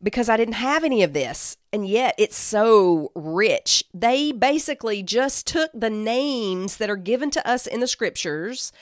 because 0.03 0.27
I 0.27 0.35
didn't 0.35 0.55
have 0.55 0.83
any 0.83 1.01
of 1.03 1.13
this. 1.13 1.55
And 1.71 1.87
yet 1.87 2.13
it's 2.17 2.37
so 2.37 3.11
rich. 3.15 3.85
They 3.93 4.33
basically 4.33 5.03
just 5.03 5.47
took 5.47 5.71
the 5.73 5.89
names 5.89 6.77
that 6.77 6.89
are 6.89 6.97
given 6.97 7.31
to 7.31 7.47
us 7.47 7.65
in 7.65 7.79
the 7.79 7.87
scriptures, 7.87 8.73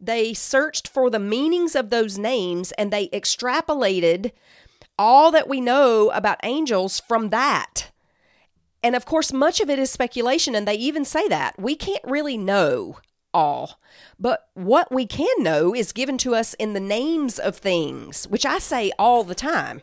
they 0.00 0.34
searched 0.34 0.86
for 0.86 1.08
the 1.08 1.18
meanings 1.18 1.74
of 1.74 1.90
those 1.90 2.18
names, 2.18 2.72
and 2.72 2.92
they 2.92 3.08
extrapolated 3.08 4.32
all 4.98 5.30
that 5.30 5.48
we 5.48 5.60
know 5.60 6.10
about 6.10 6.38
angels 6.42 7.00
from 7.00 7.30
that. 7.30 7.90
And 8.82 8.94
of 8.94 9.06
course, 9.06 9.32
much 9.32 9.60
of 9.60 9.70
it 9.70 9.78
is 9.78 9.90
speculation, 9.90 10.54
and 10.54 10.68
they 10.68 10.74
even 10.74 11.04
say 11.04 11.26
that. 11.28 11.58
We 11.58 11.74
can't 11.74 12.04
really 12.04 12.36
know 12.36 12.98
all. 13.34 13.78
But 14.18 14.48
what 14.54 14.92
we 14.92 15.06
can 15.06 15.42
know 15.42 15.74
is 15.74 15.92
given 15.92 16.16
to 16.18 16.34
us 16.34 16.54
in 16.54 16.72
the 16.72 16.80
names 16.80 17.38
of 17.38 17.56
things, 17.56 18.26
which 18.28 18.46
I 18.46 18.58
say 18.58 18.92
all 18.98 19.24
the 19.24 19.34
time. 19.34 19.82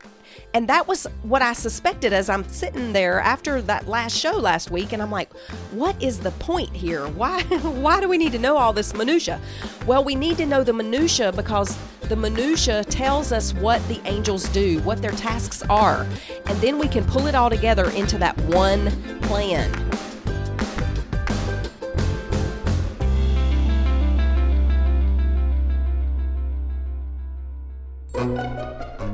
And 0.54 0.68
that 0.70 0.88
was 0.88 1.06
what 1.24 1.42
I 1.42 1.54
suspected 1.54 2.14
as 2.14 2.30
I'm 2.30 2.48
sitting 2.48 2.94
there 2.94 3.20
after 3.20 3.62
that 3.64 3.88
last 3.88 4.18
show 4.18 4.38
last 4.38 4.72
week 4.72 4.94
and 4.94 5.02
I'm 5.02 5.12
like, 5.12 5.32
what 5.72 6.02
is 6.02 6.20
the 6.20 6.32
point 6.32 6.74
here? 6.74 7.08
Why 7.22 7.44
why 7.44 8.00
do 8.00 8.08
we 8.08 8.18
need 8.18 8.32
to 8.32 8.40
know 8.40 8.58
all 8.58 8.74
this 8.74 8.94
minutia? 8.94 9.40
Well, 9.86 10.04
we 10.04 10.16
need 10.16 10.38
to 10.38 10.46
know 10.46 10.64
the 10.64 10.74
minutia 10.74 11.32
because 11.32 11.78
the 12.04 12.16
minutia 12.16 12.84
tells 12.86 13.32
us 13.32 13.54
what 13.56 13.86
the 13.88 14.02
angels 14.06 14.48
do, 14.50 14.80
what 14.80 15.02
their 15.02 15.12
tasks 15.12 15.64
are, 15.70 16.06
and 16.46 16.58
then 16.60 16.78
we 16.78 16.88
can 16.88 17.06
pull 17.06 17.28
it 17.28 17.36
all 17.36 17.50
together 17.50 17.90
into 17.92 18.18
that 18.18 18.38
one 18.42 18.92
plan. 19.22 19.72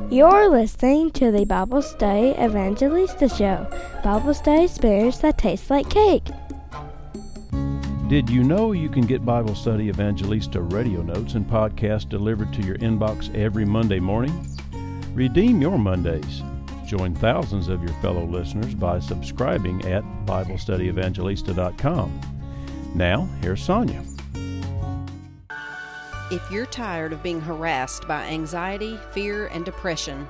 You're 0.10 0.50
listening 0.50 1.12
to 1.12 1.32
the 1.32 1.46
Bible 1.46 1.82
Study 1.82 2.34
Evangelista 2.40 3.30
Show, 3.30 3.68
Bible 4.04 4.34
study 4.34 4.64
experience 4.66 5.20
that 5.20 5.38
taste 5.38 5.70
like 5.70 5.90
cake. 5.90 6.28
Did 8.10 8.30
you 8.30 8.44
know 8.44 8.72
you 8.72 8.90
can 8.90 9.06
get 9.06 9.26
Bible 9.26 9.56
Study 9.56 9.90
Evangelista 9.90 10.62
radio 10.62 11.02
notes 11.02 11.36
and 11.36 11.46
podcasts 11.46 12.08
delivered 12.08 12.52
to 12.54 12.62
your 12.62 12.78
inbox 12.78 13.34
every 13.36 13.64
Monday 13.66 14.00
morning? 14.00 14.48
Redeem 15.14 15.62
your 15.62 15.78
Mondays. 15.78 16.42
Join 16.86 17.16
thousands 17.16 17.68
of 17.68 17.82
your 17.84 17.94
fellow 18.02 18.26
listeners 18.26 18.74
by 18.76 19.00
subscribing 19.00 19.86
at 19.86 20.04
BibleStudyEvangelista.com. 20.26 22.22
Now, 22.96 23.30
here's 23.42 23.62
Sonia. 23.62 24.04
If 26.30 26.52
you're 26.52 26.66
tired 26.66 27.14
of 27.14 27.24
being 27.24 27.40
harassed 27.40 28.06
by 28.06 28.24
anxiety, 28.26 29.00
fear, 29.12 29.48
and 29.48 29.64
depression, 29.64 30.28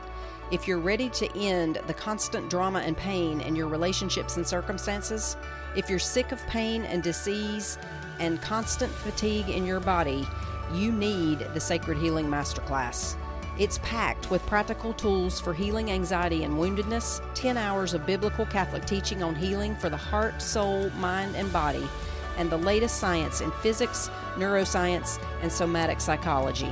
if 0.51 0.67
you're 0.67 0.77
ready 0.77 1.09
to 1.09 1.35
end 1.35 1.79
the 1.87 1.93
constant 1.95 2.51
drama 2.51 2.81
and 2.81 2.95
pain 2.95 3.41
in 3.41 3.55
your 3.55 3.67
relationships 3.67 4.37
and 4.37 4.45
circumstances, 4.45 5.37
if 5.75 5.89
you're 5.89 5.97
sick 5.97 6.31
of 6.31 6.45
pain 6.45 6.83
and 6.83 7.01
disease 7.01 7.79
and 8.19 8.39
constant 8.43 8.91
fatigue 8.91 9.49
in 9.49 9.65
your 9.65 9.79
body, 9.79 10.27
you 10.71 10.91
need 10.91 11.39
the 11.55 11.59
Sacred 11.59 11.97
Healing 11.97 12.27
Masterclass. 12.27 13.15
It's 13.57 13.79
packed 13.79 14.29
with 14.29 14.45
practical 14.45 14.93
tools 14.93 15.41
for 15.41 15.51
healing 15.51 15.89
anxiety 15.89 16.43
and 16.43 16.53
woundedness, 16.53 17.23
10 17.33 17.57
hours 17.57 17.95
of 17.95 18.05
biblical 18.05 18.45
Catholic 18.45 18.85
teaching 18.85 19.23
on 19.23 19.33
healing 19.33 19.75
for 19.75 19.89
the 19.89 19.97
heart, 19.97 20.43
soul, 20.43 20.91
mind, 20.91 21.35
and 21.35 21.51
body 21.51 21.89
and 22.37 22.49
the 22.49 22.57
latest 22.57 22.97
science 22.97 23.41
in 23.41 23.51
physics, 23.51 24.09
neuroscience, 24.35 25.19
and 25.41 25.51
somatic 25.51 25.99
psychology. 25.99 26.71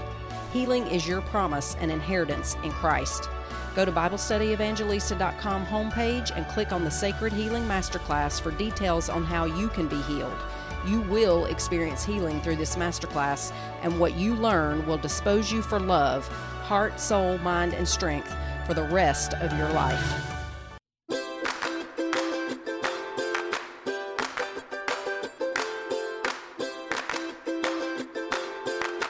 Healing 0.54 0.88
is 0.88 1.08
your 1.08 1.22
promise 1.22 1.76
and 1.80 1.92
inheritance 1.92 2.56
in 2.64 2.72
Christ. 2.72 3.30
Go 3.76 3.84
to 3.84 3.92
BibleStudyEvangelista.com 3.92 5.66
homepage 5.66 6.32
and 6.36 6.48
click 6.48 6.72
on 6.72 6.86
the 6.86 6.92
Sacred 6.92 7.34
Healing 7.34 7.64
Masterclass 7.64 8.40
for 8.40 8.52
details 8.52 9.10
on 9.10 9.26
how 9.26 9.44
you 9.44 9.68
can 9.68 9.88
be 9.88 10.02
healed. 10.04 10.38
You 10.88 11.02
will 11.02 11.46
experience 11.46 12.06
healing 12.06 12.40
through 12.42 12.56
this 12.56 12.76
masterclass, 12.76 13.52
and 13.82 14.00
what 14.00 14.16
you 14.16 14.36
learn 14.36 14.86
will 14.86 14.98
dispose 14.98 15.52
you 15.52 15.62
for 15.62 15.80
love, 15.80 16.28
heart, 16.64 17.00
soul, 17.00 17.38
mind, 17.40 17.74
and 17.74 17.88
strength 17.88 18.34
for 18.66 18.74
the 18.74 18.84
rest 18.84 19.34
of 19.36 19.58
your 19.58 19.70
life. 19.70 20.35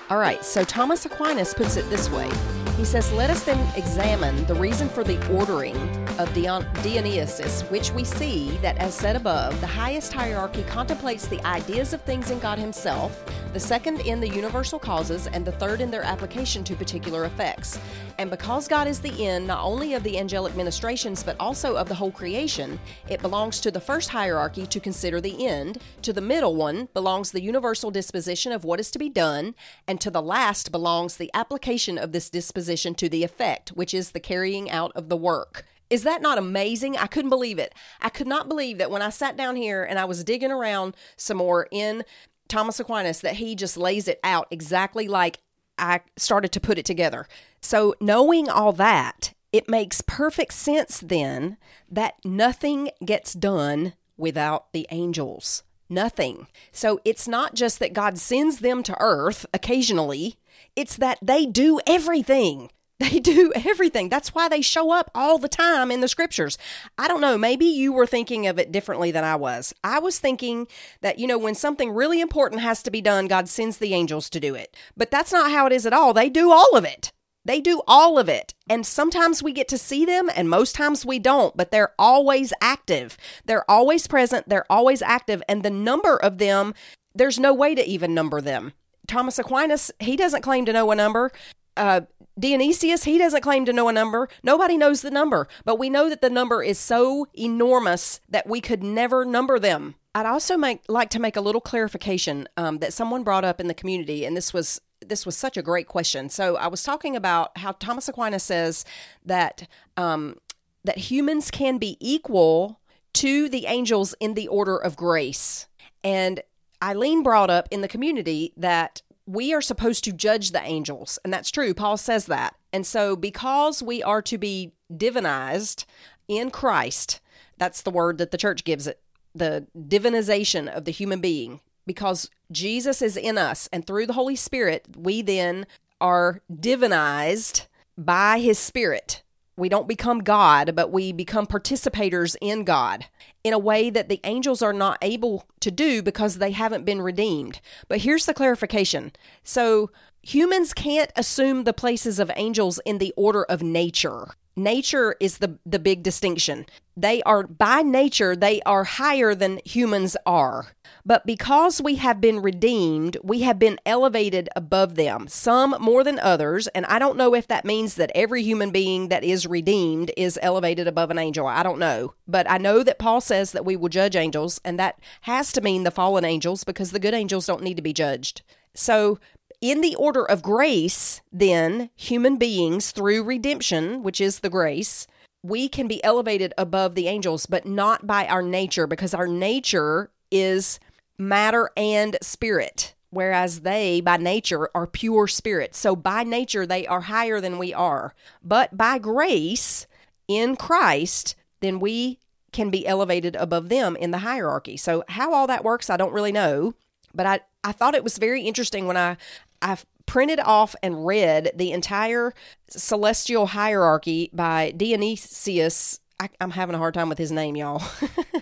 All 0.08 0.20
right, 0.20 0.46
so 0.46 0.64
Thomas 0.64 1.04
Aquinas 1.08 1.56
puts 1.56 1.78
it 1.78 1.90
this 1.90 2.12
way. 2.12 2.30
He 2.78 2.86
says, 2.86 3.12
Let 3.12 3.32
us 3.32 3.44
then 3.44 3.58
examine 3.76 4.46
the 4.46 4.54
reason 4.54 4.88
for 4.88 5.04
the 5.04 5.18
ordering 5.36 5.76
of 6.20 6.32
Dion- 6.36 6.68
Dionysius, 6.84 7.64
which 7.72 7.90
we 7.92 8.04
see 8.04 8.52
that, 8.62 8.78
as 8.78 8.94
said 8.94 9.16
above, 9.16 9.60
the 9.62 9.68
highest 9.68 10.14
hierarchy 10.14 10.62
contemplates 10.64 11.26
the 11.28 11.44
ideas 11.44 11.92
of 11.92 12.02
things 12.02 12.30
in 12.30 12.38
God 12.38 12.60
Himself, 12.60 13.26
the 13.56 13.60
second 13.62 14.02
in 14.02 14.20
the 14.20 14.28
universal 14.28 14.78
causes, 14.78 15.28
and 15.28 15.46
the 15.46 15.52
third 15.54 15.80
in 15.80 15.90
their 15.90 16.04
application 16.04 16.62
to 16.62 16.76
particular 16.76 17.24
effects. 17.24 17.80
And 18.18 18.30
because 18.30 18.68
God 18.68 18.86
is 18.86 19.00
the 19.00 19.26
end 19.26 19.48
not 19.48 19.64
only 19.64 19.94
of 19.94 20.04
the 20.04 20.20
angelic 20.20 20.58
ministrations 20.58 21.24
but 21.24 21.38
also 21.40 21.78
of 21.78 21.88
the 21.88 21.96
whole 21.96 22.12
creation, 22.12 22.78
it 23.08 23.22
belongs 23.22 23.62
to 23.62 23.72
the 23.72 23.80
first 23.80 24.10
hierarchy 24.10 24.66
to 24.66 24.80
consider 24.82 25.22
the 25.22 25.48
end, 25.48 25.78
to 26.02 26.12
the 26.12 26.20
middle 26.20 26.58
one 26.58 26.90
belongs 26.94 27.32
the 27.32 27.42
universal 27.42 27.92
disposition 27.92 28.52
of 28.52 28.66
what 28.66 28.82
is 28.82 28.92
to 28.92 29.00
be 29.00 29.08
done, 29.08 29.56
and 29.88 30.02
to 30.02 30.12
the 30.12 30.22
last 30.22 30.74
belongs 30.74 31.16
the 31.16 31.32
application 31.34 31.98
of 31.98 32.12
this 32.12 32.30
disposition 32.30 32.94
to 32.96 33.08
the 33.08 33.24
effect, 33.24 33.70
which 33.70 33.94
is 33.94 34.12
the 34.12 34.20
carrying 34.20 34.70
out 34.70 34.92
of 34.96 35.08
the 35.08 35.16
work. 35.16 35.64
Is 35.90 36.04
that 36.04 36.22
not 36.22 36.38
amazing? 36.38 36.98
I 36.98 37.08
couldn't 37.08 37.30
believe 37.30 37.60
it. 37.60 37.74
I 38.02 38.10
could 38.10 38.28
not 38.28 38.50
believe 38.50 38.80
that 38.80 38.92
when 38.92 39.02
I 39.02 39.12
sat 39.12 39.38
down 39.38 39.56
here 39.56 39.82
and 39.82 39.98
I 39.98 40.04
was 40.04 40.26
digging 40.26 40.52
around 40.52 40.94
some 41.16 41.38
more 41.38 41.70
in 41.72 42.04
Thomas 42.48 42.80
Aquinas 42.80 43.22
that 43.22 43.36
he 43.36 43.56
just 43.56 43.78
lays 43.78 44.08
it 44.08 44.20
out 44.24 44.48
exactly 44.52 45.08
like 45.08 45.40
I 45.78 46.02
started 46.18 46.52
to 46.54 46.60
put 46.60 46.78
it 46.78 46.86
together. 46.86 47.28
So, 47.62 47.96
knowing 48.00 48.50
all 48.50 48.72
that, 48.74 49.34
it 49.52 49.70
makes 49.70 50.02
perfect 50.02 50.54
sense 50.54 51.00
then 51.00 51.58
that 51.90 52.16
nothing 52.24 52.90
gets 53.04 53.34
done 53.34 53.94
without 54.18 54.72
the 54.72 54.88
angels. 54.92 55.64
Nothing. 55.90 56.48
So, 56.72 57.00
it's 57.04 57.28
not 57.28 57.56
just 57.56 57.80
that 57.80 57.94
God 57.94 58.18
sends 58.18 58.60
them 58.60 58.84
to 58.84 58.96
earth 59.00 59.46
occasionally, 59.54 60.38
it's 60.76 60.96
that 60.98 61.20
they 61.22 61.46
do 61.46 61.80
everything. 61.88 62.70
They 63.00 63.20
do 63.22 63.52
everything. 63.56 64.10
That's 64.10 64.34
why 64.34 64.48
they 64.48 64.62
show 64.62 64.92
up 64.92 65.12
all 65.14 65.38
the 65.38 65.50
time 65.50 65.92
in 65.92 66.02
the 66.02 66.08
scriptures. 66.08 66.58
I 66.98 67.08
don't 67.08 67.22
know, 67.22 67.38
maybe 67.38 67.66
you 67.66 67.92
were 67.92 68.08
thinking 68.08 68.48
of 68.48 68.58
it 68.58 68.72
differently 68.72 69.12
than 69.12 69.24
I 69.24 69.36
was. 69.36 69.74
I 69.84 70.00
was 70.00 70.20
thinking 70.20 70.68
that, 71.02 71.20
you 71.20 71.28
know, 71.28 71.38
when 71.38 71.56
something 71.56 71.92
really 71.92 72.22
important 72.22 72.62
has 72.62 72.82
to 72.84 72.92
be 72.92 73.02
done, 73.02 73.28
God 73.28 73.50
sends 73.50 73.78
the 73.78 73.94
angels 73.94 74.30
to 74.32 74.40
do 74.40 74.56
it. 74.56 74.76
But 74.96 75.12
that's 75.12 75.34
not 75.34 75.52
how 75.52 75.66
it 75.66 75.74
is 75.74 75.86
at 75.86 75.94
all. 75.94 76.14
They 76.14 76.30
do 76.30 76.52
all 76.52 76.76
of 76.76 76.86
it. 76.86 77.12
They 77.46 77.62
do 77.62 77.84
all 77.88 78.18
of 78.18 78.28
it. 78.28 78.56
And 78.68 78.86
sometimes 78.86 79.44
we 79.44 79.54
get 79.54 79.68
to 79.68 79.78
see 79.78 80.04
them, 80.04 80.30
and 80.36 80.50
most 80.50 80.74
times 80.74 81.06
we 81.06 81.20
don't, 81.20 81.56
but 81.56 81.70
they're 81.70 81.94
always 82.00 82.52
active. 82.60 83.18
They're 83.46 83.70
always 83.70 84.08
present. 84.08 84.50
They're 84.50 84.70
always 84.70 85.04
active. 85.04 85.44
And 85.48 85.62
the 85.62 85.70
number 85.70 86.18
of 86.18 86.40
them, 86.40 86.74
there's 87.14 87.40
no 87.40 87.54
way 87.54 87.76
to 87.76 87.88
even 87.88 88.16
number 88.16 88.42
them. 88.42 88.74
Thomas 89.08 89.38
Aquinas, 89.38 89.92
he 90.00 90.16
doesn't 90.16 90.42
claim 90.42 90.66
to 90.66 90.74
know 90.74 90.90
a 90.90 90.96
number. 90.96 91.32
Uh, 91.78 92.02
Dionysius, 92.38 93.06
he 93.06 93.18
doesn't 93.18 93.42
claim 93.42 93.66
to 93.66 93.74
know 93.74 93.88
a 93.88 93.94
number. 93.94 94.28
Nobody 94.44 94.78
knows 94.78 95.02
the 95.02 95.12
number, 95.12 95.48
but 95.64 95.80
we 95.80 95.90
know 95.90 96.10
that 96.10 96.22
the 96.22 96.30
number 96.30 96.62
is 96.62 96.78
so 96.78 97.28
enormous 97.34 98.20
that 98.30 98.48
we 98.48 98.60
could 98.60 98.84
never 98.84 99.24
number 99.24 99.58
them. 99.58 99.96
I'd 100.14 100.26
also 100.26 100.58
make, 100.58 100.82
like 100.88 101.10
to 101.12 101.20
make 101.20 101.36
a 101.36 101.42
little 101.42 101.62
clarification 101.62 102.48
um, 102.58 102.80
that 102.80 102.94
someone 102.94 103.24
brought 103.24 103.46
up 103.46 103.60
in 103.60 103.68
the 103.68 103.74
community, 103.74 104.26
and 104.26 104.36
this 104.36 104.54
was 104.54 104.82
this 105.06 105.26
was 105.26 105.38
such 105.38 105.56
a 105.56 105.62
great 105.62 105.88
question. 105.88 106.30
So 106.30 106.56
I 106.56 106.68
was 106.68 106.82
talking 106.82 107.16
about 107.16 107.58
how 107.58 107.74
Thomas 107.74 108.08
Aquinas 108.08 108.44
says 108.44 108.86
that 109.24 109.68
um, 109.98 110.38
that 110.84 110.98
humans 110.98 111.52
can 111.52 111.78
be 111.78 111.98
equal 112.00 112.80
to 113.14 113.48
the 113.50 113.66
angels 113.66 114.16
in 114.20 114.34
the 114.34 114.48
order 114.48 114.78
of 114.78 114.96
grace, 114.96 115.68
and 116.04 116.42
Eileen 116.82 117.24
brought 117.24 117.50
up 117.50 117.68
in 117.72 117.82
the 117.82 117.88
community 117.88 118.54
that 118.58 119.02
we 119.26 119.54
are 119.54 119.62
supposed 119.62 120.04
to 120.04 120.12
judge 120.12 120.52
the 120.52 120.62
angels, 120.62 121.18
and 121.24 121.34
that's 121.34 121.52
true. 121.52 121.74
Paul 121.74 121.98
says 121.98 122.26
that. 122.28 122.56
And 122.72 122.86
so, 122.86 123.16
because 123.16 123.82
we 123.82 124.04
are 124.04 124.22
to 124.24 124.38
be 124.38 124.74
divinized 124.94 125.86
in 126.28 126.52
Christ, 126.52 127.22
that's 127.58 127.82
the 127.82 127.92
word 127.92 128.18
that 128.18 128.32
the 128.32 128.38
church 128.38 128.64
gives 128.64 128.88
it 128.88 129.00
the 129.34 129.68
divinization 129.78 130.68
of 130.68 130.86
the 130.86 130.92
human 130.92 131.20
being, 131.20 131.60
because 131.86 132.30
Jesus 132.52 133.02
is 133.02 133.18
in 133.18 133.38
us, 133.38 133.68
and 133.74 133.86
through 133.86 134.06
the 134.08 134.14
Holy 134.14 134.36
Spirit, 134.36 134.88
we 134.96 135.22
then 135.22 135.66
are 136.00 136.42
divinized 136.52 137.68
by 137.98 138.40
his 138.40 138.60
Spirit 138.60 139.24
we 139.58 139.70
don't 139.70 139.88
become 139.88 140.20
God, 140.20 140.76
but 140.76 140.92
we 140.92 141.12
become 141.12 141.48
participators 141.48 142.36
in 142.42 142.64
God 142.64 143.06
in 143.44 143.54
a 143.54 143.60
way 143.60 143.90
that 143.90 144.10
the 144.10 144.20
angels 144.24 144.62
are 144.62 144.74
not 144.74 144.98
able 145.02 145.46
to 145.62 145.72
do 145.72 146.02
because 146.02 146.38
they 146.38 146.52
haven't 146.52 146.86
been 146.86 147.02
redeemed. 147.02 147.62
But 147.88 148.00
here's 148.00 148.26
the 148.26 148.34
clarification. 148.34 149.12
So, 149.44 149.92
humans 150.22 150.74
can't 150.74 151.12
assume 151.16 151.64
the 151.64 151.74
places 151.74 152.20
of 152.20 152.32
angels 152.36 152.80
in 152.86 152.98
the 152.98 153.14
order 153.16 153.44
of 153.44 153.62
nature. 153.62 154.30
Nature 154.56 155.16
is 155.20 155.38
the, 155.38 155.60
the 155.66 155.80
big 155.80 156.02
distinction. 156.02 156.66
They 156.98 157.22
are, 157.24 157.44
by 157.44 157.82
nature, 157.82 158.36
they 158.36 158.62
are 158.62 158.86
higher 158.86 159.36
than 159.36 159.60
humans 159.66 160.18
are. 160.26 160.68
But 161.08 161.26
because 161.26 161.80
we 161.80 161.96
have 161.96 162.20
been 162.20 162.42
redeemed, 162.42 163.18
we 163.22 163.42
have 163.42 163.60
been 163.60 163.78
elevated 163.86 164.50
above 164.56 164.96
them, 164.96 165.28
some 165.28 165.76
more 165.80 166.04
than 166.04 166.18
others. 166.18 166.68
And 166.70 166.84
I 166.88 166.98
don't 166.98 167.18
know 167.18 167.36
if 167.36 167.48
that 167.48 167.64
means 167.64 167.94
that 167.96 168.12
every 168.16 168.42
human 168.42 168.72
being 168.72 169.10
that 169.10 169.24
is 169.24 169.46
redeemed 169.46 170.12
is 170.18 170.40
elevated 170.42 170.88
above 170.88 171.12
an 171.12 171.20
angel. 171.20 171.46
I 171.46 171.62
don't 171.62 171.78
know. 171.78 172.16
But 172.28 172.50
I 172.50 172.58
know 172.58 172.82
that 172.82 172.98
Paul 172.98 173.22
says 173.22 173.52
that 173.52 173.66
we 173.66 173.76
will 173.76 173.90
judge 173.90 174.16
angels, 174.16 174.60
and 174.66 174.80
that 174.80 175.00
has 175.22 175.52
to 175.54 175.62
mean 175.62 175.84
the 175.84 175.92
fallen 175.92 176.26
angels 176.26 176.64
because 176.64 176.90
the 176.90 177.00
good 177.00 177.14
angels 177.14 177.46
don't 177.46 177.64
need 177.64 177.78
to 177.78 177.84
be 177.84 177.94
judged. 177.94 178.42
So, 178.74 179.20
in 179.62 179.82
the 179.82 179.96
order 179.96 180.26
of 180.26 180.42
grace, 180.42 181.22
then, 181.32 181.90
human 181.96 182.38
beings 182.38 182.92
through 182.92 183.24
redemption, 183.24 184.04
which 184.04 184.20
is 184.20 184.40
the 184.40 184.50
grace, 184.50 185.08
we 185.44 185.70
can 185.70 185.88
be 185.88 186.04
elevated 186.04 186.54
above 186.58 186.96
the 186.96 187.08
angels, 187.08 187.46
but 187.46 187.66
not 187.66 188.08
by 188.08 188.26
our 188.26 188.42
nature 188.42 188.88
because 188.88 189.14
our 189.14 189.28
nature 189.28 190.10
is 190.32 190.80
matter 191.18 191.70
and 191.78 192.18
spirit, 192.22 192.94
whereas 193.10 193.62
they, 193.62 194.02
by 194.02 194.18
nature, 194.18 194.70
are 194.76 194.88
pure 194.88 195.28
spirit. 195.28 195.76
So 195.76 195.96
by 195.96 196.24
nature, 196.24 196.66
they 196.66 196.86
are 196.88 197.02
higher 197.02 197.40
than 197.40 197.58
we 197.58 197.74
are. 197.74 198.14
But 198.44 198.78
by 198.78 198.98
grace 198.98 199.88
in 200.28 200.56
Christ, 200.56 201.36
then 201.62 201.80
we 201.80 202.20
can 202.52 202.70
be 202.70 202.88
elevated 202.88 203.36
above 203.36 203.70
them 203.70 203.96
in 203.96 204.12
the 204.12 204.20
hierarchy. 204.20 204.78
So 204.78 205.04
how 205.10 205.34
all 205.34 205.48
that 205.48 205.64
works, 205.64 205.90
I 205.90 205.98
don't 205.98 206.14
really 206.14 206.32
know. 206.32 206.74
But 207.14 207.26
I, 207.26 207.40
I 207.64 207.72
thought 207.72 207.96
it 207.96 208.04
was 208.04 208.18
very 208.18 208.44
interesting 208.44 208.88
when 208.88 208.98
I, 208.98 209.18
I 209.62 209.78
printed 210.06 210.40
off 210.40 210.76
and 210.84 211.06
read 211.06 211.52
the 211.56 211.72
entire 211.72 212.34
celestial 212.70 213.48
hierarchy 213.48 214.30
by 214.34 214.72
Dionysius 214.72 216.00
I, 216.20 216.30
am 216.40 216.52
having 216.52 216.76
a 216.76 216.78
hard 216.78 216.94
time 216.94 217.10
with 217.10 217.18
his 217.18 217.32
name, 217.32 217.56
y'all. 217.56 217.84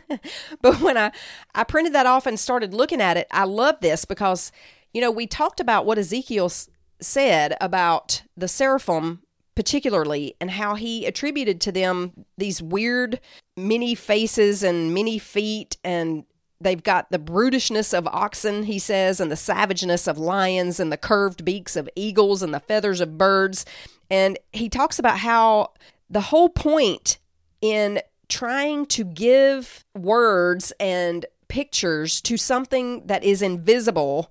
but 0.62 0.80
when 0.80 0.98
I, 0.98 1.12
I 1.56 1.64
printed 1.64 1.94
that 1.94 2.06
off 2.06 2.26
and 2.26 2.40
started 2.40 2.74
looking 2.74 3.02
at 3.02 3.18
it, 3.18 3.28
I 3.32 3.46
love 3.46 3.78
this 3.82 4.06
because, 4.06 4.52
you 4.94 5.02
know, 5.02 5.12
we 5.12 5.26
talked 5.26 5.60
about 5.60 5.86
what 5.86 5.98
Ezekiel 5.98 6.46
s- 6.46 6.70
said 7.02 7.58
about 7.60 8.24
the 8.38 8.48
seraphim, 8.48 9.24
particularly, 9.56 10.36
and 10.40 10.52
how 10.52 10.76
he 10.76 11.06
attributed 11.06 11.60
to 11.62 11.72
them 11.72 12.26
these 12.38 12.62
weird 12.62 13.20
many 13.58 13.96
faces 13.96 14.62
and 14.62 14.94
many 14.94 15.18
feet, 15.18 15.78
and 15.84 16.26
they've 16.62 16.84
got 16.84 17.10
the 17.10 17.20
brutishness 17.20 17.98
of 17.98 18.08
oxen, 18.08 18.64
he 18.64 18.78
says, 18.78 19.20
and 19.20 19.32
the 19.32 19.36
savageness 19.36 20.08
of 20.08 20.20
lions, 20.20 20.80
and 20.80 20.92
the 20.92 20.98
curved 20.98 21.44
beaks 21.44 21.76
of 21.76 21.90
eagles, 21.96 22.44
and 22.44 22.54
the 22.54 22.60
feathers 22.60 23.02
of 23.02 23.18
birds. 23.18 23.66
And 24.12 24.38
he 24.52 24.70
talks 24.70 25.00
about 25.00 25.18
how 25.18 25.72
the 26.08 26.22
whole 26.22 26.50
point 26.50 27.18
in 27.64 28.02
trying 28.28 28.86
to 28.86 29.06
give 29.06 29.86
words 29.96 30.74
and 30.82 31.26
pictures 31.48 32.20
to 32.20 32.36
something 32.36 33.08
that 33.08 33.24
is 33.24 33.42
invisible. 33.42 34.30